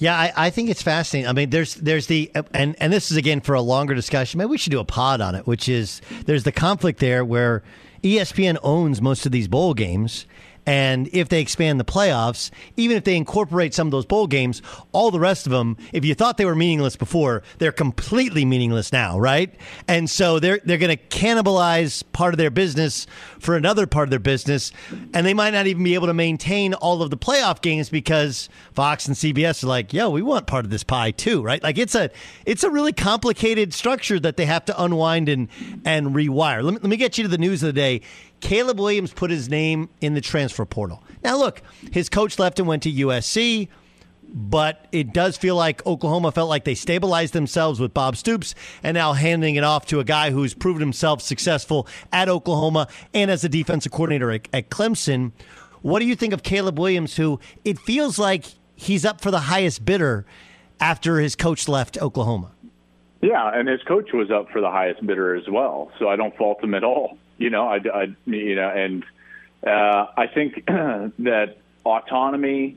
Yeah, 0.00 0.18
I, 0.18 0.32
I 0.34 0.50
think 0.50 0.70
it's 0.70 0.82
fascinating. 0.82 1.28
I 1.28 1.34
mean, 1.34 1.50
there's 1.50 1.74
there's 1.74 2.06
the 2.06 2.32
and 2.54 2.74
and 2.80 2.90
this 2.90 3.10
is 3.10 3.18
again 3.18 3.42
for 3.42 3.54
a 3.54 3.60
longer 3.60 3.94
discussion. 3.94 4.38
Maybe 4.38 4.48
we 4.48 4.56
should 4.56 4.72
do 4.72 4.80
a 4.80 4.84
pod 4.84 5.20
on 5.20 5.34
it, 5.34 5.46
which 5.46 5.68
is 5.68 6.00
there's 6.24 6.44
the 6.44 6.52
conflict 6.52 7.00
there 7.00 7.22
where 7.22 7.62
ESPN 8.02 8.56
owns 8.62 9.02
most 9.02 9.26
of 9.26 9.32
these 9.32 9.46
bowl 9.46 9.74
games. 9.74 10.24
And 10.66 11.08
if 11.12 11.28
they 11.28 11.40
expand 11.40 11.80
the 11.80 11.84
playoffs, 11.84 12.50
even 12.76 12.96
if 12.96 13.04
they 13.04 13.16
incorporate 13.16 13.74
some 13.74 13.86
of 13.86 13.90
those 13.90 14.06
bowl 14.06 14.26
games, 14.26 14.62
all 14.92 15.10
the 15.10 15.20
rest 15.20 15.46
of 15.46 15.52
them, 15.52 15.76
if 15.92 16.04
you 16.04 16.14
thought 16.14 16.36
they 16.36 16.44
were 16.44 16.54
meaningless 16.54 16.96
before, 16.96 17.42
they're 17.58 17.72
completely 17.72 18.44
meaningless 18.44 18.92
now, 18.92 19.18
right? 19.18 19.54
And 19.88 20.08
so 20.08 20.38
they're 20.38 20.60
they're 20.64 20.78
going 20.78 20.96
to 20.96 21.02
cannibalize 21.08 22.04
part 22.12 22.34
of 22.34 22.38
their 22.38 22.50
business 22.50 23.06
for 23.38 23.56
another 23.56 23.86
part 23.86 24.06
of 24.06 24.10
their 24.10 24.18
business, 24.18 24.72
and 25.14 25.26
they 25.26 25.34
might 25.34 25.50
not 25.50 25.66
even 25.66 25.82
be 25.82 25.94
able 25.94 26.06
to 26.06 26.14
maintain 26.14 26.74
all 26.74 27.02
of 27.02 27.10
the 27.10 27.16
playoff 27.16 27.60
games 27.62 27.88
because 27.88 28.48
Fox 28.72 29.06
and 29.06 29.16
CBS 29.16 29.64
are 29.64 29.68
like, 29.68 29.92
"Yo, 29.92 30.10
we 30.10 30.22
want 30.22 30.46
part 30.46 30.64
of 30.64 30.70
this 30.70 30.84
pie 30.84 31.10
too," 31.10 31.42
right? 31.42 31.62
Like 31.62 31.78
it's 31.78 31.94
a 31.94 32.10
it's 32.46 32.64
a 32.64 32.70
really 32.70 32.92
complicated 32.92 33.72
structure 33.72 34.20
that 34.20 34.36
they 34.36 34.46
have 34.46 34.64
to 34.66 34.82
unwind 34.82 35.28
and 35.28 35.48
and 35.84 36.08
rewire. 36.08 36.62
Let 36.62 36.74
me, 36.74 36.80
let 36.80 36.90
me 36.90 36.96
get 36.96 37.18
you 37.18 37.24
to 37.24 37.28
the 37.28 37.38
news 37.38 37.62
of 37.62 37.68
the 37.68 37.72
day. 37.72 38.02
Caleb 38.40 38.80
Williams 38.80 39.12
put 39.12 39.30
his 39.30 39.48
name 39.48 39.88
in 40.00 40.14
the 40.14 40.20
transfer 40.20 40.64
portal. 40.64 41.02
Now, 41.22 41.36
look, 41.36 41.62
his 41.92 42.08
coach 42.08 42.38
left 42.38 42.58
and 42.58 42.66
went 42.66 42.82
to 42.84 42.92
USC, 42.92 43.68
but 44.32 44.86
it 44.92 45.12
does 45.12 45.36
feel 45.36 45.56
like 45.56 45.84
Oklahoma 45.86 46.32
felt 46.32 46.48
like 46.48 46.64
they 46.64 46.74
stabilized 46.74 47.32
themselves 47.32 47.80
with 47.80 47.92
Bob 47.92 48.16
Stoops 48.16 48.54
and 48.82 48.94
now 48.94 49.12
handing 49.12 49.56
it 49.56 49.64
off 49.64 49.86
to 49.86 50.00
a 50.00 50.04
guy 50.04 50.30
who's 50.30 50.54
proven 50.54 50.80
himself 50.80 51.20
successful 51.20 51.86
at 52.12 52.28
Oklahoma 52.28 52.88
and 53.12 53.30
as 53.30 53.44
a 53.44 53.48
defensive 53.48 53.92
coordinator 53.92 54.30
at, 54.30 54.48
at 54.52 54.70
Clemson. 54.70 55.32
What 55.82 56.00
do 56.00 56.06
you 56.06 56.14
think 56.14 56.32
of 56.32 56.42
Caleb 56.42 56.78
Williams, 56.78 57.16
who 57.16 57.40
it 57.64 57.78
feels 57.78 58.18
like 58.18 58.46
he's 58.76 59.04
up 59.04 59.20
for 59.20 59.30
the 59.30 59.40
highest 59.40 59.84
bidder 59.84 60.24
after 60.80 61.18
his 61.18 61.34
coach 61.34 61.68
left 61.68 62.00
Oklahoma? 62.00 62.52
Yeah, 63.22 63.50
and 63.52 63.68
his 63.68 63.82
coach 63.82 64.12
was 64.12 64.30
up 64.30 64.48
for 64.50 64.60
the 64.60 64.70
highest 64.70 65.06
bidder 65.06 65.34
as 65.34 65.48
well, 65.48 65.90
so 65.98 66.08
I 66.08 66.16
don't 66.16 66.34
fault 66.36 66.62
him 66.64 66.74
at 66.74 66.84
all. 66.84 67.18
You 67.40 67.48
know, 67.48 67.66
I, 67.66 67.76
I 67.76 68.14
you 68.26 68.54
know, 68.54 68.68
and 68.68 69.04
uh, 69.66 70.06
I 70.16 70.26
think 70.26 70.66
that 70.66 71.56
autonomy 71.84 72.76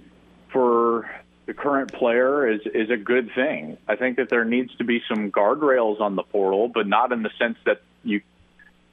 for 0.52 1.10
the 1.46 1.54
current 1.54 1.92
player 1.92 2.48
is 2.50 2.62
is 2.74 2.90
a 2.90 2.96
good 2.96 3.32
thing. 3.36 3.78
I 3.90 3.98
think 3.98 4.16
that 4.18 4.30
there 4.30 4.46
needs 4.46 4.74
to 4.76 4.86
be 4.86 5.04
some 5.10 5.32
guardrails 5.32 6.00
on 6.00 6.16
the 6.16 6.24
portal, 6.24 6.70
but 6.70 6.88
not 6.88 7.12
in 7.12 7.24
the 7.24 7.32
sense 7.38 7.58
that 7.66 7.82
you 8.06 8.22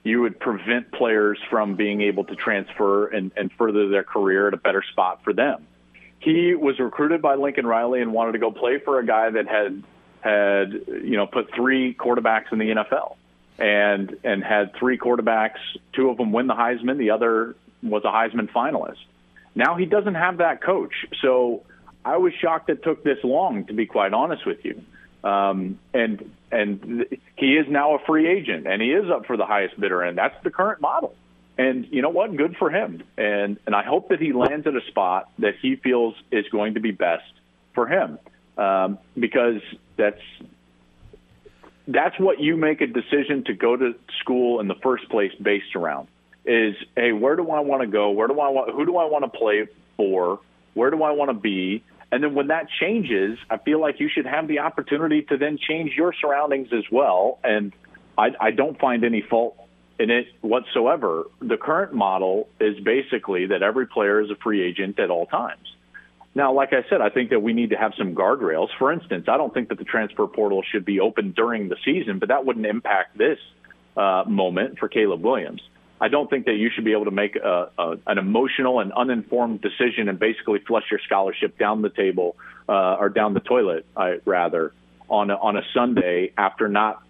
you 0.02 0.22
would 0.22 0.40
prevent 0.40 0.90
players 0.90 1.38
from 1.48 1.76
being 1.76 2.00
able 2.00 2.24
to 2.24 2.34
transfer 2.34 3.06
and, 3.06 3.30
and 3.36 3.52
further 3.52 3.88
their 3.88 4.02
career 4.02 4.48
at 4.48 4.54
a 4.54 4.56
better 4.56 4.82
spot 4.82 5.22
for 5.22 5.32
them. 5.32 5.66
He 6.18 6.54
was 6.54 6.80
recruited 6.80 7.22
by 7.22 7.36
Lincoln 7.36 7.66
Riley 7.66 8.00
and 8.00 8.12
wanted 8.12 8.32
to 8.32 8.38
go 8.38 8.50
play 8.50 8.78
for 8.78 8.98
a 8.98 9.06
guy 9.06 9.30
that 9.30 9.46
had 9.46 9.84
had 10.20 10.72
you 11.04 11.16
know 11.16 11.28
put 11.28 11.54
three 11.54 11.94
quarterbacks 11.94 12.50
in 12.50 12.58
the 12.58 12.70
NFL. 12.70 13.16
And 13.60 14.16
and 14.24 14.42
had 14.42 14.74
three 14.74 14.98
quarterbacks. 14.98 15.58
Two 15.92 16.08
of 16.08 16.16
them 16.16 16.32
win 16.32 16.46
the 16.46 16.54
Heisman. 16.54 16.98
The 16.98 17.10
other 17.10 17.54
was 17.82 18.02
a 18.04 18.08
Heisman 18.08 18.50
finalist. 18.50 18.98
Now 19.54 19.76
he 19.76 19.84
doesn't 19.84 20.14
have 20.14 20.38
that 20.38 20.62
coach. 20.62 20.94
So 21.22 21.62
I 22.04 22.16
was 22.16 22.32
shocked 22.40 22.70
it 22.70 22.82
took 22.82 23.04
this 23.04 23.18
long, 23.22 23.66
to 23.66 23.74
be 23.74 23.86
quite 23.86 24.14
honest 24.14 24.46
with 24.46 24.64
you. 24.64 24.82
Um, 25.22 25.78
and 25.92 26.30
and 26.50 27.06
he 27.36 27.56
is 27.56 27.66
now 27.68 27.94
a 27.94 27.98
free 28.06 28.26
agent, 28.26 28.66
and 28.66 28.80
he 28.80 28.92
is 28.92 29.10
up 29.10 29.26
for 29.26 29.36
the 29.36 29.46
highest 29.46 29.78
bidder, 29.78 30.02
and 30.02 30.16
that's 30.16 30.42
the 30.42 30.50
current 30.50 30.80
model. 30.80 31.14
And 31.58 31.86
you 31.90 32.00
know 32.00 32.08
what? 32.08 32.34
Good 32.34 32.56
for 32.56 32.70
him. 32.70 33.02
And 33.18 33.58
and 33.66 33.74
I 33.74 33.84
hope 33.84 34.08
that 34.08 34.20
he 34.20 34.32
lands 34.32 34.66
at 34.66 34.74
a 34.74 34.80
spot 34.88 35.30
that 35.40 35.56
he 35.60 35.76
feels 35.76 36.14
is 36.32 36.46
going 36.48 36.74
to 36.74 36.80
be 36.80 36.90
best 36.90 37.30
for 37.74 37.86
him, 37.86 38.18
um, 38.56 38.98
because 39.18 39.60
that's 39.96 40.22
that's 41.88 42.18
what 42.18 42.40
you 42.40 42.56
make 42.56 42.80
a 42.80 42.86
decision 42.86 43.44
to 43.44 43.54
go 43.54 43.76
to 43.76 43.94
school 44.20 44.60
in 44.60 44.68
the 44.68 44.74
first 44.82 45.08
place 45.08 45.32
based 45.40 45.74
around 45.74 46.08
is 46.44 46.74
hey 46.96 47.12
where 47.12 47.36
do 47.36 47.50
i 47.50 47.60
want 47.60 47.82
to 47.82 47.86
go? 47.86 48.10
Where 48.10 48.28
do 48.28 48.40
i 48.40 48.48
want 48.48 48.74
who 48.74 48.86
do 48.86 48.96
i 48.96 49.04
want 49.04 49.24
to 49.24 49.38
play 49.38 49.68
for? 49.96 50.40
Where 50.74 50.90
do 50.90 51.02
i 51.02 51.10
want 51.10 51.30
to 51.30 51.34
be? 51.34 51.84
And 52.12 52.24
then 52.24 52.34
when 52.34 52.48
that 52.48 52.68
changes 52.80 53.38
i 53.50 53.58
feel 53.58 53.80
like 53.80 54.00
you 54.00 54.08
should 54.08 54.26
have 54.26 54.48
the 54.48 54.60
opportunity 54.60 55.22
to 55.22 55.36
then 55.36 55.58
change 55.58 55.92
your 55.96 56.14
surroundings 56.20 56.68
as 56.72 56.84
well. 56.90 57.38
And 57.44 57.72
i, 58.16 58.30
I 58.40 58.50
don't 58.50 58.78
find 58.78 59.04
any 59.04 59.22
fault 59.22 59.56
in 59.98 60.10
it 60.10 60.26
whatsoever. 60.40 61.24
The 61.40 61.58
current 61.58 61.92
model 61.92 62.48
is 62.58 62.80
basically 62.80 63.46
that 63.46 63.62
every 63.62 63.86
player 63.86 64.20
is 64.22 64.30
a 64.30 64.36
free 64.36 64.62
agent 64.62 64.98
at 64.98 65.10
all 65.10 65.26
times 65.26 65.69
now, 66.34 66.52
like 66.52 66.72
I 66.72 66.88
said, 66.88 67.00
I 67.00 67.08
think 67.08 67.30
that 67.30 67.42
we 67.42 67.52
need 67.52 67.70
to 67.70 67.76
have 67.76 67.92
some 67.98 68.14
guardrails. 68.14 68.68
For 68.78 68.92
instance, 68.92 69.26
I 69.28 69.36
don't 69.36 69.52
think 69.52 69.68
that 69.70 69.78
the 69.78 69.84
transfer 69.84 70.26
portal 70.26 70.62
should 70.62 70.84
be 70.84 71.00
open 71.00 71.32
during 71.32 71.68
the 71.68 71.76
season, 71.84 72.18
but 72.18 72.28
that 72.28 72.46
wouldn't 72.46 72.66
impact 72.66 73.18
this 73.18 73.38
uh, 73.96 74.24
moment 74.26 74.78
for 74.78 74.88
Caleb 74.88 75.22
Williams. 75.22 75.60
I 76.00 76.08
don't 76.08 76.30
think 76.30 76.46
that 76.46 76.54
you 76.54 76.70
should 76.70 76.84
be 76.84 76.92
able 76.92 77.06
to 77.06 77.10
make 77.10 77.36
a, 77.36 77.70
a, 77.76 77.96
an 78.06 78.18
emotional 78.18 78.80
and 78.80 78.92
uninformed 78.92 79.60
decision 79.60 80.08
and 80.08 80.18
basically 80.18 80.60
flush 80.60 80.84
your 80.90 81.00
scholarship 81.00 81.58
down 81.58 81.82
the 81.82 81.90
table 81.90 82.36
uh, 82.68 82.94
or 82.94 83.08
down 83.10 83.34
the 83.34 83.40
toilet, 83.40 83.84
I, 83.96 84.20
rather, 84.24 84.72
on 85.10 85.30
a, 85.30 85.36
on 85.36 85.56
a 85.56 85.62
Sunday 85.74 86.32
after 86.38 86.68
not 86.68 87.02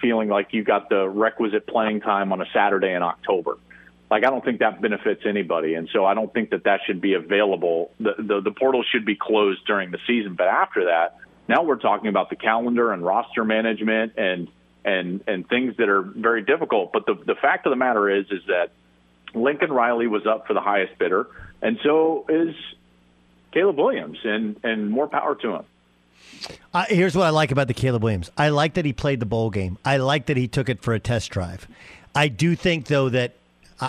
feeling 0.00 0.28
like 0.28 0.54
you 0.54 0.62
got 0.62 0.88
the 0.88 1.06
requisite 1.08 1.66
playing 1.66 2.00
time 2.00 2.32
on 2.32 2.40
a 2.40 2.46
Saturday 2.54 2.94
in 2.94 3.02
October. 3.02 3.58
Like 4.10 4.24
I 4.24 4.30
don't 4.30 4.44
think 4.44 4.60
that 4.60 4.80
benefits 4.80 5.22
anybody, 5.26 5.74
and 5.74 5.88
so 5.92 6.06
I 6.06 6.14
don't 6.14 6.32
think 6.32 6.50
that 6.50 6.64
that 6.64 6.80
should 6.86 7.00
be 7.00 7.14
available. 7.14 7.90
The, 8.00 8.14
the 8.18 8.40
the 8.40 8.50
portal 8.50 8.82
should 8.90 9.04
be 9.04 9.16
closed 9.16 9.66
during 9.66 9.90
the 9.90 9.98
season, 10.06 10.34
but 10.34 10.46
after 10.46 10.86
that, 10.86 11.18
now 11.46 11.62
we're 11.62 11.76
talking 11.76 12.08
about 12.08 12.30
the 12.30 12.36
calendar 12.36 12.92
and 12.92 13.04
roster 13.04 13.44
management 13.44 14.14
and 14.16 14.48
and 14.84 15.22
and 15.26 15.46
things 15.48 15.76
that 15.76 15.90
are 15.90 16.02
very 16.02 16.42
difficult. 16.42 16.92
But 16.92 17.04
the 17.04 17.14
the 17.14 17.34
fact 17.34 17.66
of 17.66 17.70
the 17.70 17.76
matter 17.76 18.08
is 18.08 18.26
is 18.30 18.42
that 18.46 18.70
Lincoln 19.34 19.70
Riley 19.70 20.06
was 20.06 20.26
up 20.26 20.46
for 20.46 20.54
the 20.54 20.60
highest 20.60 20.98
bidder, 20.98 21.26
and 21.60 21.78
so 21.82 22.24
is 22.30 22.54
Caleb 23.52 23.76
Williams, 23.76 24.18
and 24.24 24.58
and 24.64 24.90
more 24.90 25.06
power 25.06 25.34
to 25.34 25.56
him. 25.56 25.64
Uh, 26.72 26.84
here's 26.88 27.16
what 27.16 27.26
I 27.26 27.30
like 27.30 27.50
about 27.50 27.68
the 27.68 27.74
Caleb 27.74 28.04
Williams. 28.04 28.30
I 28.36 28.50
like 28.50 28.74
that 28.74 28.84
he 28.84 28.92
played 28.92 29.20
the 29.20 29.26
bowl 29.26 29.50
game. 29.50 29.78
I 29.84 29.96
like 29.96 30.26
that 30.26 30.36
he 30.36 30.48
took 30.48 30.68
it 30.68 30.82
for 30.82 30.94
a 30.94 31.00
test 31.00 31.30
drive. 31.30 31.66
I 32.14 32.28
do 32.28 32.54
think 32.56 32.86
though 32.86 33.08
that 33.10 33.34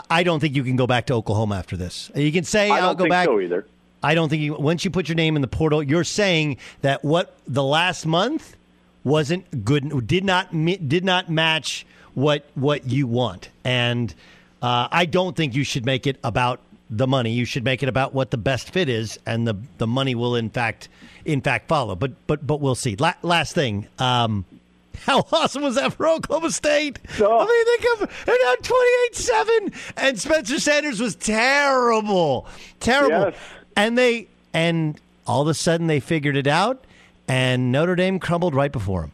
I 0.10 0.24
don't 0.24 0.40
think 0.40 0.56
you 0.56 0.64
can 0.64 0.76
go 0.76 0.88
back 0.88 1.08
to 1.08 1.14
Oklahoma 1.14 1.56
after 1.56 1.76
this. 1.76 2.12
You 2.16 2.32
can 2.32 2.44
say 2.44 2.70
I 2.70 2.88
will 2.88 2.96
go 2.96 3.10
back. 3.10 3.26
So 3.26 3.40
either. 3.40 3.66
I 4.02 4.16
don't 4.16 4.30
think 4.30 4.42
you. 4.42 4.54
Once 4.54 4.86
you 4.86 4.92
put 4.92 5.10
your 5.10 5.16
name 5.16 5.36
in 5.36 5.42
the 5.42 5.48
portal, 5.48 5.84
you're 5.84 6.04
saying 6.04 6.58
that 6.82 7.04
what 7.04 7.36
the 7.48 7.64
last 7.64 8.06
month 8.06 8.56
wasn't 9.04 9.66
good. 9.66 10.08
Did 10.08 10.24
not 10.24 10.52
did 10.52 11.04
not 11.04 11.30
match 11.30 11.86
what 12.14 12.46
what 12.56 12.88
you 12.88 13.08
want, 13.08 13.50
and 13.64 14.14
uh, 14.62 14.88
I 14.92 15.06
don't 15.06 15.36
think 15.36 15.56
you 15.56 15.64
should 15.64 15.86
make 15.86 16.08
it 16.08 16.18
about 16.24 16.62
the 16.90 17.08
money. 17.08 17.32
You 17.32 17.46
should 17.46 17.64
make 17.64 17.84
it 17.84 17.90
about 17.90 18.14
what 18.14 18.32
the 18.32 18.38
best 18.38 18.72
fit 18.72 18.90
is, 18.90 19.20
and 19.26 19.48
the 19.48 19.56
the 19.80 19.88
money 19.88 20.16
will 20.16 20.36
in 20.36 20.50
fact 20.50 20.88
in 21.26 21.42
fact 21.42 21.68
follow. 21.68 21.96
But 21.96 22.12
but 22.28 22.46
but 22.46 22.62
we'll 22.62 22.76
see. 22.76 22.96
La- 22.96 23.14
last 23.22 23.54
thing. 23.54 23.88
Um, 23.98 24.46
how 25.06 25.26
awesome 25.32 25.64
was 25.64 25.76
that 25.76 25.94
for 25.94 26.08
Oklahoma 26.08 26.52
State? 26.52 27.00
I 27.20 27.46
mean, 27.46 27.66
they 27.66 27.86
come 27.86 28.10
they're 28.26 28.38
down 28.38 28.58
28 28.58 29.16
7, 29.16 29.74
and 29.98 30.20
Spencer 30.20 30.60
Sanders 30.60 31.02
was 31.02 31.16
terrible. 31.16 32.48
Terrible. 32.80 33.32
Yes. 33.32 33.36
And 33.76 33.98
they, 33.98 34.28
and 34.54 35.00
all 35.26 35.42
of 35.42 35.48
a 35.48 35.54
sudden 35.54 35.88
they 35.88 36.00
figured 36.00 36.36
it 36.36 36.48
out, 36.48 36.84
and 37.28 37.72
Notre 37.72 37.96
Dame 37.96 38.20
crumbled 38.20 38.56
right 38.56 38.72
before 38.72 39.02
them. 39.02 39.12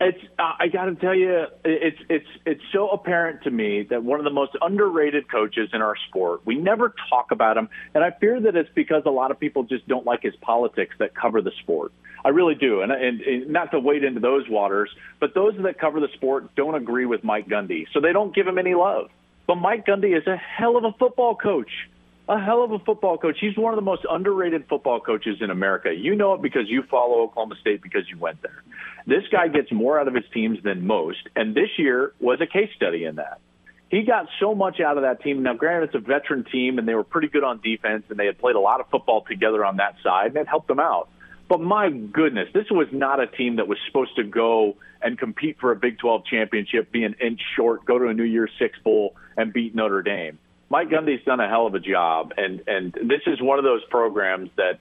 It's 0.00 0.18
uh, 0.38 0.52
I 0.58 0.68
got 0.68 0.86
to 0.86 0.96
tell 0.96 1.14
you, 1.14 1.46
it's 1.64 1.98
it's 2.08 2.26
it's 2.44 2.60
so 2.72 2.90
apparent 2.90 3.44
to 3.44 3.50
me 3.50 3.84
that 3.84 4.02
one 4.02 4.18
of 4.18 4.24
the 4.24 4.30
most 4.30 4.56
underrated 4.60 5.30
coaches 5.30 5.70
in 5.72 5.80
our 5.82 5.94
sport. 6.08 6.40
We 6.44 6.56
never 6.56 6.92
talk 7.08 7.30
about 7.30 7.56
him, 7.56 7.68
and 7.94 8.02
I 8.02 8.10
fear 8.10 8.40
that 8.40 8.56
it's 8.56 8.68
because 8.74 9.04
a 9.06 9.10
lot 9.10 9.30
of 9.30 9.38
people 9.38 9.62
just 9.62 9.86
don't 9.86 10.04
like 10.04 10.22
his 10.22 10.34
politics 10.36 10.96
that 10.98 11.14
cover 11.14 11.40
the 11.40 11.52
sport. 11.62 11.92
I 12.24 12.30
really 12.30 12.54
do, 12.54 12.80
and, 12.80 12.90
and, 12.90 13.20
and 13.20 13.50
not 13.50 13.70
to 13.72 13.80
wade 13.80 14.02
into 14.02 14.20
those 14.20 14.48
waters, 14.48 14.90
but 15.20 15.34
those 15.34 15.54
that 15.62 15.78
cover 15.78 16.00
the 16.00 16.08
sport 16.14 16.54
don't 16.54 16.74
agree 16.74 17.06
with 17.06 17.22
Mike 17.22 17.48
Gundy, 17.48 17.86
so 17.92 18.00
they 18.00 18.12
don't 18.12 18.34
give 18.34 18.46
him 18.46 18.58
any 18.58 18.74
love. 18.74 19.10
But 19.46 19.56
Mike 19.56 19.84
Gundy 19.84 20.16
is 20.16 20.26
a 20.26 20.36
hell 20.36 20.76
of 20.78 20.84
a 20.84 20.92
football 20.92 21.36
coach 21.36 21.70
a 22.28 22.40
hell 22.40 22.64
of 22.64 22.72
a 22.72 22.78
football 22.78 23.18
coach. 23.18 23.36
He's 23.40 23.56
one 23.56 23.72
of 23.72 23.76
the 23.76 23.82
most 23.82 24.06
underrated 24.08 24.66
football 24.68 25.00
coaches 25.00 25.38
in 25.40 25.50
America. 25.50 25.92
You 25.94 26.14
know 26.16 26.34
it 26.34 26.42
because 26.42 26.68
you 26.68 26.82
follow 26.84 27.22
Oklahoma 27.22 27.56
State 27.60 27.82
because 27.82 28.08
you 28.08 28.18
went 28.18 28.40
there. 28.42 28.62
This 29.06 29.24
guy 29.30 29.48
gets 29.48 29.70
more 29.70 30.00
out 30.00 30.08
of 30.08 30.14
his 30.14 30.24
teams 30.32 30.62
than 30.62 30.86
most, 30.86 31.28
and 31.36 31.54
this 31.54 31.68
year 31.76 32.12
was 32.20 32.40
a 32.40 32.46
case 32.46 32.70
study 32.74 33.04
in 33.04 33.16
that. 33.16 33.40
He 33.90 34.02
got 34.02 34.26
so 34.40 34.54
much 34.54 34.80
out 34.80 34.96
of 34.96 35.02
that 35.02 35.22
team. 35.22 35.42
Now, 35.42 35.54
granted, 35.54 35.90
it's 35.90 35.94
a 35.94 35.98
veteran 35.98 36.44
team, 36.44 36.78
and 36.78 36.88
they 36.88 36.94
were 36.94 37.04
pretty 37.04 37.28
good 37.28 37.44
on 37.44 37.60
defense, 37.60 38.04
and 38.08 38.18
they 38.18 38.26
had 38.26 38.38
played 38.38 38.56
a 38.56 38.60
lot 38.60 38.80
of 38.80 38.88
football 38.88 39.22
together 39.28 39.64
on 39.64 39.76
that 39.76 39.96
side, 40.02 40.28
and 40.28 40.36
it 40.38 40.48
helped 40.48 40.68
them 40.68 40.80
out. 40.80 41.08
But 41.48 41.60
my 41.60 41.90
goodness, 41.90 42.48
this 42.54 42.66
was 42.70 42.88
not 42.90 43.20
a 43.20 43.26
team 43.26 43.56
that 43.56 43.68
was 43.68 43.78
supposed 43.86 44.16
to 44.16 44.24
go 44.24 44.76
and 45.02 45.18
compete 45.18 45.58
for 45.60 45.70
a 45.72 45.76
Big 45.76 45.98
12 45.98 46.24
championship, 46.24 46.90
be 46.90 47.04
an 47.04 47.14
inch 47.20 47.40
short, 47.54 47.84
go 47.84 47.98
to 47.98 48.08
a 48.08 48.14
New 48.14 48.24
Year's 48.24 48.50
Six 48.58 48.78
bowl, 48.78 49.14
and 49.36 49.52
beat 49.52 49.74
Notre 49.74 50.02
Dame. 50.02 50.38
Mike 50.70 50.88
Gundy's 50.88 51.24
done 51.24 51.40
a 51.40 51.48
hell 51.48 51.66
of 51.66 51.74
a 51.74 51.80
job, 51.80 52.32
and 52.36 52.62
and 52.66 52.92
this 52.92 53.20
is 53.26 53.40
one 53.40 53.58
of 53.58 53.64
those 53.64 53.84
programs 53.90 54.50
that 54.56 54.78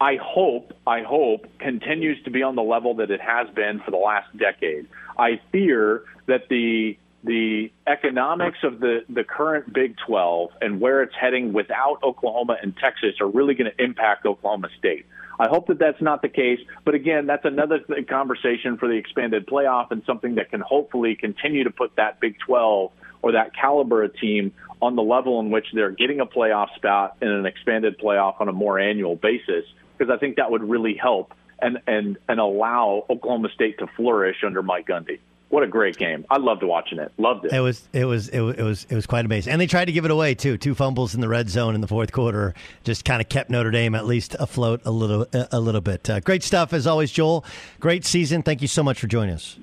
I 0.00 0.16
hope 0.16 0.74
I 0.86 1.02
hope 1.02 1.46
continues 1.58 2.22
to 2.24 2.30
be 2.30 2.42
on 2.42 2.56
the 2.56 2.62
level 2.62 2.94
that 2.96 3.10
it 3.10 3.20
has 3.20 3.48
been 3.54 3.80
for 3.80 3.90
the 3.90 3.96
last 3.96 4.36
decade. 4.36 4.86
I 5.18 5.40
fear 5.50 6.02
that 6.26 6.48
the 6.48 6.98
the 7.24 7.72
economics 7.86 8.58
of 8.62 8.80
the, 8.80 9.02
the 9.08 9.24
current 9.24 9.72
Big 9.72 9.96
12 10.06 10.50
and 10.60 10.78
where 10.78 11.02
it's 11.02 11.14
heading 11.18 11.54
without 11.54 12.00
Oklahoma 12.02 12.58
and 12.60 12.76
Texas 12.76 13.18
are 13.18 13.26
really 13.26 13.54
going 13.54 13.70
to 13.70 13.82
impact 13.82 14.26
Oklahoma 14.26 14.68
State. 14.78 15.06
I 15.38 15.48
hope 15.48 15.66
that 15.66 15.78
that's 15.78 16.00
not 16.00 16.22
the 16.22 16.28
case, 16.28 16.60
but 16.84 16.94
again, 16.94 17.26
that's 17.26 17.44
another 17.44 17.80
th- 17.80 18.06
conversation 18.06 18.76
for 18.78 18.88
the 18.88 18.94
expanded 18.94 19.46
playoff 19.46 19.90
and 19.90 20.02
something 20.06 20.36
that 20.36 20.50
can 20.50 20.60
hopefully 20.60 21.16
continue 21.16 21.64
to 21.64 21.70
put 21.70 21.96
that 21.96 22.20
Big 22.20 22.38
12 22.46 22.92
or 23.22 23.32
that 23.32 23.54
caliber 23.54 24.04
of 24.04 24.16
team 24.18 24.52
on 24.80 24.96
the 24.96 25.02
level 25.02 25.40
in 25.40 25.50
which 25.50 25.66
they're 25.72 25.90
getting 25.90 26.20
a 26.20 26.26
playoff 26.26 26.74
spot 26.76 27.16
in 27.22 27.28
an 27.28 27.46
expanded 27.46 27.98
playoff 27.98 28.40
on 28.40 28.48
a 28.48 28.52
more 28.52 28.78
annual 28.78 29.16
basis, 29.16 29.64
because 29.96 30.12
I 30.12 30.18
think 30.18 30.36
that 30.36 30.50
would 30.50 30.62
really 30.62 30.94
help 30.94 31.32
and, 31.60 31.78
and, 31.86 32.18
and 32.28 32.38
allow 32.38 33.04
Oklahoma 33.08 33.48
State 33.54 33.78
to 33.78 33.86
flourish 33.96 34.36
under 34.44 34.62
Mike 34.62 34.86
Gundy. 34.86 35.20
What 35.48 35.62
a 35.62 35.68
great 35.68 35.96
game! 35.96 36.26
I 36.30 36.38
loved 36.38 36.62
watching 36.62 36.98
it. 36.98 37.12
Loved 37.16 37.44
it. 37.44 37.52
It 37.52 37.60
was 37.60 37.86
it 37.92 38.06
was 38.06 38.28
it 38.28 38.40
was 38.40 38.56
it 38.56 38.62
was, 38.62 38.86
it 38.90 38.94
was 38.94 39.06
quite 39.06 39.24
amazing, 39.24 39.52
and 39.52 39.60
they 39.60 39.66
tried 39.66 39.84
to 39.84 39.92
give 39.92 40.04
it 40.04 40.10
away 40.10 40.34
too. 40.34 40.56
Two 40.56 40.74
fumbles 40.74 41.14
in 41.14 41.20
the 41.20 41.28
red 41.28 41.48
zone 41.48 41.74
in 41.74 41.80
the 41.80 41.86
fourth 41.86 42.12
quarter 42.12 42.54
just 42.82 43.04
kind 43.04 43.22
of 43.22 43.28
kept 43.28 43.50
Notre 43.50 43.70
Dame 43.70 43.94
at 43.94 44.06
least 44.06 44.34
afloat 44.38 44.80
a 44.84 44.90
little 44.90 45.26
a 45.32 45.60
little 45.60 45.80
bit. 45.80 46.08
Uh, 46.10 46.20
great 46.20 46.42
stuff 46.42 46.72
as 46.72 46.86
always, 46.86 47.12
Joel. 47.12 47.44
Great 47.78 48.04
season. 48.04 48.42
Thank 48.42 48.62
you 48.62 48.68
so 48.68 48.82
much 48.82 48.98
for 48.98 49.06
joining 49.06 49.34
us. 49.34 49.56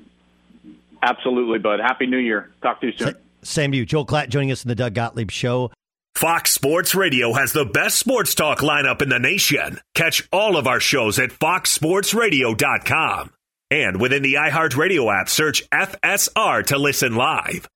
Absolutely, 1.03 1.59
bud. 1.59 1.79
Happy 1.79 2.05
New 2.05 2.19
Year. 2.19 2.51
Talk 2.61 2.79
to 2.81 2.87
you 2.87 2.93
soon. 2.97 3.15
Same 3.43 3.71
to 3.71 3.77
you, 3.77 3.85
Joel 3.85 4.05
Klatt, 4.05 4.29
joining 4.29 4.51
us 4.51 4.63
in 4.63 4.69
the 4.69 4.75
Doug 4.75 4.93
Gottlieb 4.93 5.31
Show. 5.31 5.71
Fox 6.15 6.51
Sports 6.51 6.93
Radio 6.93 7.33
has 7.33 7.53
the 7.53 7.65
best 7.65 7.97
sports 7.97 8.35
talk 8.35 8.59
lineup 8.59 9.01
in 9.01 9.09
the 9.09 9.17
nation. 9.17 9.79
Catch 9.95 10.27
all 10.31 10.57
of 10.57 10.67
our 10.67 10.79
shows 10.79 11.17
at 11.17 11.31
foxsportsradio.com. 11.31 13.31
And 13.71 14.01
within 14.01 14.21
the 14.21 14.33
iHeartRadio 14.33 15.21
app, 15.21 15.29
search 15.29 15.67
FSR 15.69 16.65
to 16.67 16.77
listen 16.77 17.15
live. 17.15 17.69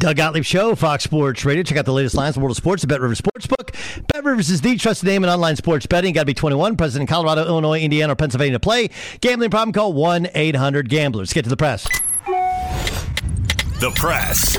Doug 0.00 0.16
Gottlieb 0.16 0.44
Show, 0.44 0.74
Fox 0.74 1.04
Sports 1.04 1.44
Radio. 1.44 1.62
Check 1.62 1.78
out 1.78 1.84
the 1.86 1.92
latest 1.92 2.16
lines 2.16 2.36
in 2.36 2.40
the 2.40 2.44
world 2.44 2.50
of 2.50 2.56
sports 2.58 2.82
at 2.84 2.90
BetRivers 2.90 3.22
Sportsbook. 3.22 3.70
BetRivers 4.12 4.50
is 4.50 4.60
the 4.60 4.76
trusted 4.76 5.08
name 5.08 5.22
in 5.24 5.30
online 5.30 5.54
sports 5.56 5.86
betting. 5.86 6.12
Got 6.12 6.22
to 6.22 6.26
be 6.26 6.34
21, 6.34 6.76
present 6.76 7.00
in 7.00 7.06
Colorado, 7.06 7.46
Illinois, 7.46 7.80
Indiana, 7.80 8.12
or 8.12 8.16
Pennsylvania 8.16 8.54
to 8.54 8.60
play. 8.60 8.90
Gambling 9.20 9.50
problem, 9.50 9.72
call 9.72 9.92
1 9.92 10.28
800 10.34 10.90
Gamblers. 10.90 11.32
Get 11.32 11.44
to 11.44 11.48
the 11.48 11.56
press. 11.56 11.86
The 13.78 13.92
press. 13.94 14.58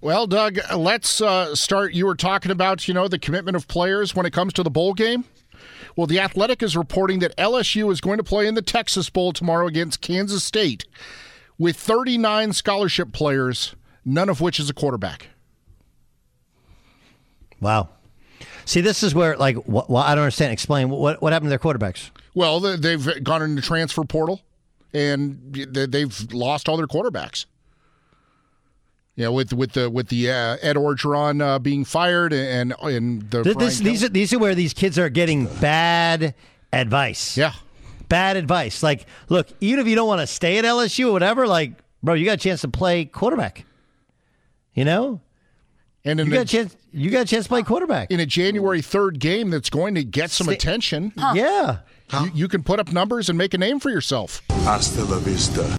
Well, 0.00 0.26
Doug, 0.26 0.58
let's 0.74 1.20
uh, 1.20 1.54
start. 1.56 1.92
You 1.92 2.06
were 2.06 2.14
talking 2.14 2.52
about, 2.52 2.86
you 2.86 2.94
know, 2.94 3.08
the 3.08 3.18
commitment 3.18 3.56
of 3.56 3.66
players 3.66 4.14
when 4.14 4.24
it 4.24 4.32
comes 4.32 4.52
to 4.54 4.62
the 4.62 4.70
bowl 4.70 4.94
game. 4.94 5.24
Well, 5.96 6.06
the 6.06 6.18
Athletic 6.20 6.62
is 6.62 6.76
reporting 6.76 7.20
that 7.20 7.36
LSU 7.36 7.90
is 7.92 8.00
going 8.00 8.18
to 8.18 8.24
play 8.24 8.46
in 8.46 8.54
the 8.54 8.62
Texas 8.62 9.10
Bowl 9.10 9.32
tomorrow 9.32 9.66
against 9.66 10.00
Kansas 10.00 10.42
State 10.42 10.84
with 11.58 11.76
39 11.76 12.52
scholarship 12.52 13.12
players, 13.12 13.74
none 14.04 14.28
of 14.28 14.40
which 14.40 14.58
is 14.58 14.68
a 14.68 14.74
quarterback. 14.74 15.28
Wow. 17.60 17.90
See, 18.64 18.80
this 18.80 19.02
is 19.02 19.14
where, 19.14 19.36
like, 19.36 19.56
wh- 19.64 19.88
well, 19.88 19.98
I 19.98 20.14
don't 20.14 20.24
understand. 20.24 20.52
Explain 20.52 20.88
what 20.90 21.22
what 21.22 21.32
happened 21.32 21.50
to 21.50 21.50
their 21.50 21.58
quarterbacks. 21.58 22.10
Well, 22.34 22.60
they- 22.60 22.76
they've 22.76 23.22
gone 23.24 23.42
into 23.42 23.62
transfer 23.62 24.02
portal 24.04 24.42
and 24.92 25.52
they've 25.52 26.32
lost 26.32 26.68
all 26.68 26.76
their 26.76 26.86
quarterbacks. 26.86 27.46
Yeah, 29.16 29.28
with 29.28 29.52
with 29.52 29.72
the 29.72 29.88
with 29.88 30.08
the 30.08 30.30
uh, 30.30 30.56
Ed 30.60 30.74
Orgeron 30.76 31.40
uh, 31.40 31.58
being 31.60 31.84
fired 31.84 32.32
and 32.32 32.74
and 32.82 33.30
the 33.30 33.44
Th- 33.44 33.56
this, 33.56 33.78
these 33.78 34.02
are 34.02 34.08
these 34.08 34.32
are 34.32 34.38
where 34.40 34.56
these 34.56 34.74
kids 34.74 34.98
are 34.98 35.08
getting 35.08 35.46
bad 35.46 36.34
advice. 36.72 37.36
Yeah, 37.36 37.52
bad 38.08 38.36
advice. 38.36 38.82
Like, 38.82 39.06
look, 39.28 39.46
even 39.60 39.78
if 39.78 39.86
you 39.86 39.94
don't 39.94 40.08
want 40.08 40.20
to 40.20 40.26
stay 40.26 40.58
at 40.58 40.64
LSU 40.64 41.10
or 41.10 41.12
whatever, 41.12 41.46
like, 41.46 41.74
bro, 42.02 42.14
you 42.14 42.24
got 42.24 42.32
a 42.34 42.36
chance 42.38 42.62
to 42.62 42.68
play 42.68 43.04
quarterback. 43.04 43.64
You 44.74 44.84
know, 44.84 45.20
and 46.04 46.18
you 46.18 46.26
got 46.30 46.38
a- 46.38 46.42
a 46.42 46.44
chance. 46.44 46.76
You 46.92 47.10
got 47.10 47.22
a 47.22 47.26
chance 47.26 47.44
to 47.44 47.48
play 47.48 47.62
quarterback 47.62 48.10
in 48.10 48.18
a 48.18 48.26
January 48.26 48.82
third 48.82 49.20
game 49.20 49.50
that's 49.50 49.70
going 49.70 49.94
to 49.94 50.02
get 50.02 50.30
some 50.32 50.48
attention. 50.48 51.12
Yeah, 51.34 51.78
you, 52.12 52.30
you 52.34 52.48
can 52.48 52.64
put 52.64 52.80
up 52.80 52.92
numbers 52.92 53.28
and 53.28 53.38
make 53.38 53.54
a 53.54 53.58
name 53.58 53.78
for 53.78 53.90
yourself. 53.90 54.42
Hasta 54.50 55.04
la 55.04 55.18
vista. 55.20 55.78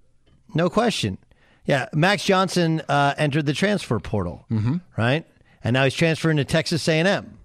no 0.54 0.70
question. 0.70 1.18
Yeah, 1.66 1.88
Max 1.94 2.24
Johnson 2.24 2.82
uh, 2.88 3.14
entered 3.18 3.46
the 3.46 3.54
transfer 3.54 4.00
portal, 4.00 4.46
Mhm. 4.52 4.82
right? 4.98 5.26
And 5.64 5.74
now 5.74 5.84
he's 5.84 5.96
transferring 5.96 6.38
to 6.38 6.46
Texas 6.46 6.88
A&M. 6.88 7.38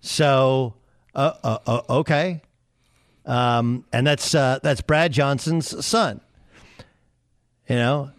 So, 0.00 0.74
uh, 1.14 1.32
uh, 1.42 1.58
uh, 1.66 1.80
okay, 2.00 2.42
um, 3.24 3.84
and 3.92 4.06
that's 4.06 4.34
uh, 4.34 4.58
that's 4.62 4.80
Brad 4.80 5.12
Johnson's 5.12 5.84
son. 5.86 6.20
You 7.68 7.76
know, 7.76 8.10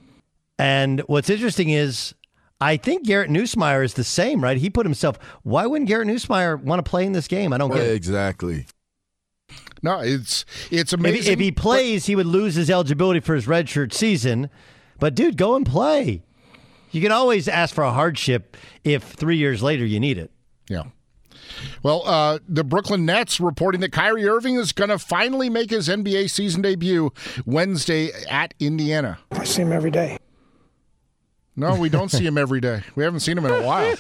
and 0.58 1.02
what's 1.02 1.30
interesting 1.30 1.70
is, 1.70 2.16
I 2.60 2.78
think 2.78 3.06
Garrett 3.06 3.30
Nussmeier 3.30 3.84
is 3.86 3.94
the 3.94 4.04
same, 4.04 4.42
right? 4.44 4.58
He 4.58 4.70
put 4.72 4.86
himself. 4.86 5.20
Why 5.44 5.68
wouldn't 5.68 5.88
Garrett 5.88 6.08
Nussmeier 6.08 6.60
want 6.64 6.84
to 6.84 6.90
play 6.90 7.06
in 7.06 7.12
this 7.12 7.28
game? 7.28 7.54
I 7.54 7.58
don't 7.60 7.70
get 7.72 7.84
it. 7.84 7.94
Exactly. 7.94 8.66
No, 9.84 10.00
it's 10.00 10.46
it's 10.72 10.94
If 10.94 11.00
amazing. 11.00 11.24
he, 11.24 11.30
if 11.34 11.40
he 11.40 11.52
plays, 11.52 12.06
he 12.08 12.16
would 12.16 12.26
lose 12.26 12.56
his 12.56 12.70
eligibility 12.72 13.20
for 13.20 13.36
his 13.36 13.46
redshirt 13.46 13.94
season. 13.94 14.50
But 15.00 15.16
dude, 15.16 15.38
go 15.38 15.56
and 15.56 15.66
play. 15.66 16.24
You 16.92 17.02
can 17.02 17.12
always 17.12 17.48
ask 17.48 17.76
for 17.76 17.84
a 17.84 17.92
hardship 17.92 18.56
if 18.84 19.04
three 19.04 19.38
years 19.38 19.62
later 19.62 19.86
you 19.86 20.00
need 20.00 20.18
it. 20.18 20.32
Yeah. 20.70 20.84
Well, 21.84 22.04
uh, 22.06 22.40
the 22.48 22.64
Brooklyn 22.64 23.06
Nets 23.06 23.40
reporting 23.40 23.82
that 23.82 23.92
Kyrie 23.92 24.28
Irving 24.28 24.56
is 24.56 24.72
going 24.72 24.90
to 24.90 24.98
finally 24.98 25.50
make 25.50 25.70
his 25.70 25.88
NBA 25.88 26.30
season 26.30 26.62
debut 26.62 27.12
Wednesday 27.46 28.12
at 28.30 28.54
Indiana. 28.60 29.20
I 29.32 29.44
see 29.44 29.62
him 29.62 29.72
every 29.72 29.92
day. 29.92 30.18
No, 31.56 31.76
we 31.76 31.90
don't 31.90 32.10
see 32.10 32.26
him 32.26 32.38
every 32.38 32.60
day. 32.60 32.82
We 32.96 33.04
haven't 33.04 33.22
seen 33.22 33.38
him 33.38 33.46
in 33.46 33.52
a 33.52 33.62
while. 33.62 33.96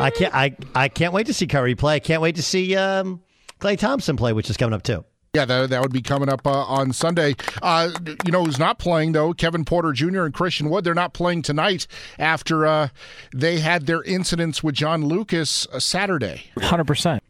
I 0.00 0.10
can't. 0.10 0.34
I 0.34 0.56
I 0.74 0.88
can't 0.88 1.12
wait 1.14 1.26
to 1.26 1.34
see 1.34 1.46
Kyrie 1.46 1.74
play. 1.74 1.94
I 1.94 2.00
can't 2.00 2.20
wait 2.20 2.36
to 2.36 2.42
see 2.42 2.76
um, 2.76 3.22
Klay 3.60 3.78
Thompson 3.78 4.16
play, 4.16 4.32
which 4.32 4.50
is 4.50 4.56
coming 4.56 4.74
up 4.74 4.82
too. 4.82 5.04
Yeah, 5.34 5.46
that, 5.46 5.70
that 5.70 5.80
would 5.80 5.94
be 5.94 6.02
coming 6.02 6.28
up 6.28 6.46
uh, 6.46 6.50
on 6.50 6.92
Sunday. 6.92 7.36
Uh, 7.62 7.90
you 8.26 8.30
know 8.30 8.44
who's 8.44 8.58
not 8.58 8.78
playing, 8.78 9.12
though? 9.12 9.32
Kevin 9.32 9.64
Porter 9.64 9.92
Jr. 9.92 10.24
and 10.24 10.34
Christian 10.34 10.68
Wood. 10.68 10.84
They're 10.84 10.92
not 10.92 11.14
playing 11.14 11.40
tonight 11.40 11.86
after 12.18 12.66
uh, 12.66 12.88
they 13.34 13.58
had 13.58 13.86
their 13.86 14.02
incidents 14.02 14.62
with 14.62 14.74
John 14.74 15.06
Lucas 15.06 15.66
uh, 15.72 15.80
Saturday. 15.80 16.50
100%. 16.58 17.20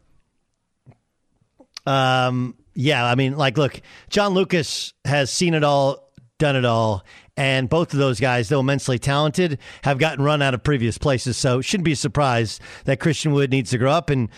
Um, 1.85 2.57
yeah, 2.73 3.05
I 3.05 3.15
mean, 3.15 3.37
like, 3.37 3.57
look, 3.57 3.79
John 4.09 4.33
Lucas 4.33 4.93
has 5.05 5.31
seen 5.31 5.53
it 5.53 5.63
all, 5.63 6.11
done 6.39 6.57
it 6.57 6.65
all, 6.65 7.05
and 7.35 7.67
both 7.69 7.93
of 7.93 7.99
those 7.99 8.19
guys, 8.19 8.49
though 8.49 8.59
immensely 8.59 8.99
talented, 8.99 9.57
have 9.83 9.97
gotten 9.97 10.23
run 10.23 10.41
out 10.41 10.53
of 10.53 10.63
previous 10.63 10.97
places. 10.97 11.35
So 11.37 11.61
shouldn't 11.61 11.85
be 11.85 11.95
surprised 11.95 12.61
that 12.85 12.99
Christian 12.99 13.33
Wood 13.33 13.49
needs 13.51 13.71
to 13.71 13.77
grow 13.77 13.91
up. 13.91 14.09
And 14.09 14.29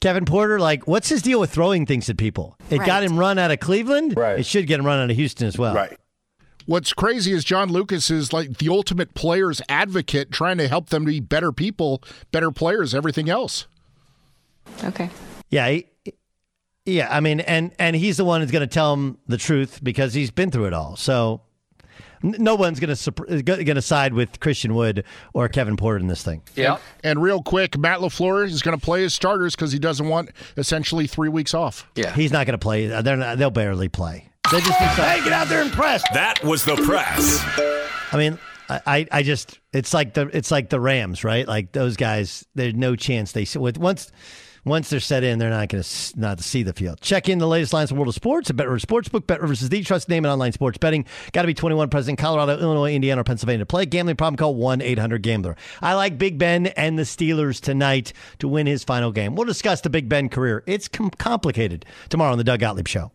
Kevin 0.00 0.24
Porter, 0.24 0.60
like, 0.60 0.86
what's 0.86 1.08
his 1.08 1.22
deal 1.22 1.40
with 1.40 1.50
throwing 1.50 1.86
things 1.86 2.08
at 2.08 2.16
people? 2.16 2.56
It 2.70 2.78
got 2.78 3.02
him 3.02 3.18
run 3.18 3.38
out 3.38 3.50
of 3.50 3.60
Cleveland. 3.60 4.16
Right. 4.16 4.38
It 4.38 4.46
should 4.46 4.66
get 4.66 4.78
him 4.78 4.86
run 4.86 5.00
out 5.00 5.10
of 5.10 5.16
Houston 5.16 5.46
as 5.48 5.58
well. 5.58 5.74
Right. 5.74 5.98
What's 6.66 6.92
crazy 6.92 7.32
is 7.32 7.44
John 7.44 7.70
Lucas 7.70 8.10
is 8.10 8.32
like 8.32 8.56
the 8.58 8.70
ultimate 8.70 9.14
player's 9.14 9.60
advocate, 9.68 10.30
trying 10.30 10.56
to 10.58 10.68
help 10.68 10.88
them 10.88 11.04
be 11.04 11.20
better 11.20 11.52
people, 11.52 12.02
better 12.32 12.50
players, 12.50 12.94
everything 12.94 13.28
else. 13.28 13.66
Okay. 14.82 15.10
Yeah. 15.50 15.68
He, 15.68 15.86
yeah. 16.86 17.08
I 17.10 17.20
mean, 17.20 17.40
and 17.40 17.72
and 17.78 17.94
he's 17.94 18.16
the 18.16 18.24
one 18.24 18.40
who's 18.40 18.50
going 18.50 18.66
to 18.66 18.72
tell 18.72 18.94
him 18.94 19.18
the 19.26 19.36
truth 19.36 19.80
because 19.82 20.14
he's 20.14 20.30
been 20.30 20.50
through 20.50 20.66
it 20.66 20.72
all. 20.72 20.96
So 20.96 21.42
n- 21.42 21.42
no 22.24 22.54
one's 22.54 22.80
going 22.80 22.90
uh, 22.90 22.94
to 22.96 23.42
going 23.42 23.66
to 23.76 23.82
side 23.82 24.14
with 24.14 24.40
Christian 24.40 24.74
Wood 24.74 25.04
or 25.34 25.48
Kevin 25.48 25.76
Porter 25.76 25.98
in 25.98 26.06
this 26.06 26.22
thing. 26.22 26.42
Yeah. 26.56 26.78
And 27.02 27.22
real 27.22 27.42
quick, 27.42 27.76
Matt 27.76 28.00
LaFleur 28.00 28.46
is 28.46 28.62
going 28.62 28.78
to 28.78 28.82
play 28.84 29.02
his 29.02 29.12
starters 29.14 29.54
because 29.54 29.72
he 29.72 29.78
doesn't 29.78 30.08
want 30.08 30.30
essentially 30.56 31.06
three 31.06 31.28
weeks 31.28 31.52
off. 31.54 31.86
Yeah. 31.94 32.14
He's 32.14 32.32
not 32.32 32.46
going 32.46 32.54
to 32.58 32.62
play. 32.62 32.90
Uh, 32.90 33.02
they're 33.02 33.16
not, 33.16 33.38
they'll 33.38 33.50
barely 33.50 33.88
play. 33.88 34.30
They 34.50 34.58
just 34.60 34.78
decide, 34.78 35.18
hey, 35.18 35.24
get 35.24 35.32
out 35.32 35.48
there 35.48 35.62
and 35.62 35.72
press. 35.72 36.02
That 36.12 36.42
was 36.42 36.64
the 36.64 36.76
press. 36.76 37.42
I 38.12 38.16
mean, 38.18 38.38
I, 38.68 38.80
I- 38.86 39.08
I 39.12 39.22
just 39.22 39.58
it's 39.72 39.92
like 39.92 40.14
the 40.14 40.28
it's 40.36 40.50
like 40.50 40.70
the 40.70 40.80
Rams, 40.80 41.24
right? 41.24 41.46
Like 41.46 41.72
those 41.72 41.96
guys, 41.96 42.46
there's 42.54 42.74
no 42.74 42.96
chance 42.96 43.32
they 43.32 43.46
with 43.58 43.76
once 43.78 44.10
once 44.64 44.90
they're 44.90 45.00
set 45.00 45.24
in, 45.24 45.38
they're 45.38 45.50
not 45.50 45.68
going 45.68 45.82
to 45.82 46.18
not 46.18 46.40
see 46.40 46.62
the 46.62 46.72
field. 46.72 47.00
Check 47.00 47.28
in 47.28 47.38
the 47.38 47.46
latest 47.46 47.72
lines 47.72 47.90
of 47.90 47.96
world 47.96 48.08
of 48.08 48.14
sports 48.14 48.50
at 48.50 48.56
BetRivers 48.56 48.84
Sportsbook. 48.84 49.26
BetRivers 49.26 49.62
is 49.62 49.68
the 49.68 49.82
trusted 49.82 50.10
name 50.10 50.24
in 50.24 50.30
online 50.30 50.52
sports 50.52 50.78
betting. 50.78 51.04
Got 51.32 51.42
to 51.42 51.46
be 51.46 51.54
21, 51.54 51.88
present 51.90 52.18
Colorado, 52.18 52.58
Illinois, 52.58 52.94
Indiana, 52.94 53.20
or 53.20 53.24
Pennsylvania 53.24 53.60
to 53.60 53.66
play. 53.66 53.86
Gambling 53.86 54.16
problem? 54.16 54.36
Call 54.36 54.54
one 54.54 54.80
800 54.80 55.22
Gambler. 55.22 55.56
I 55.82 55.94
like 55.94 56.18
Big 56.18 56.38
Ben 56.38 56.66
and 56.68 56.98
the 56.98 57.02
Steelers 57.02 57.60
tonight 57.60 58.12
to 58.38 58.48
win 58.48 58.66
his 58.66 58.84
final 58.84 59.12
game. 59.12 59.34
We'll 59.34 59.46
discuss 59.46 59.80
the 59.80 59.90
Big 59.90 60.08
Ben 60.08 60.28
career. 60.28 60.62
It's 60.66 60.88
com- 60.88 61.10
complicated 61.10 61.84
tomorrow 62.08 62.32
on 62.32 62.38
the 62.38 62.44
Doug 62.44 62.60
Gottlieb 62.60 62.88
Show. 62.88 63.10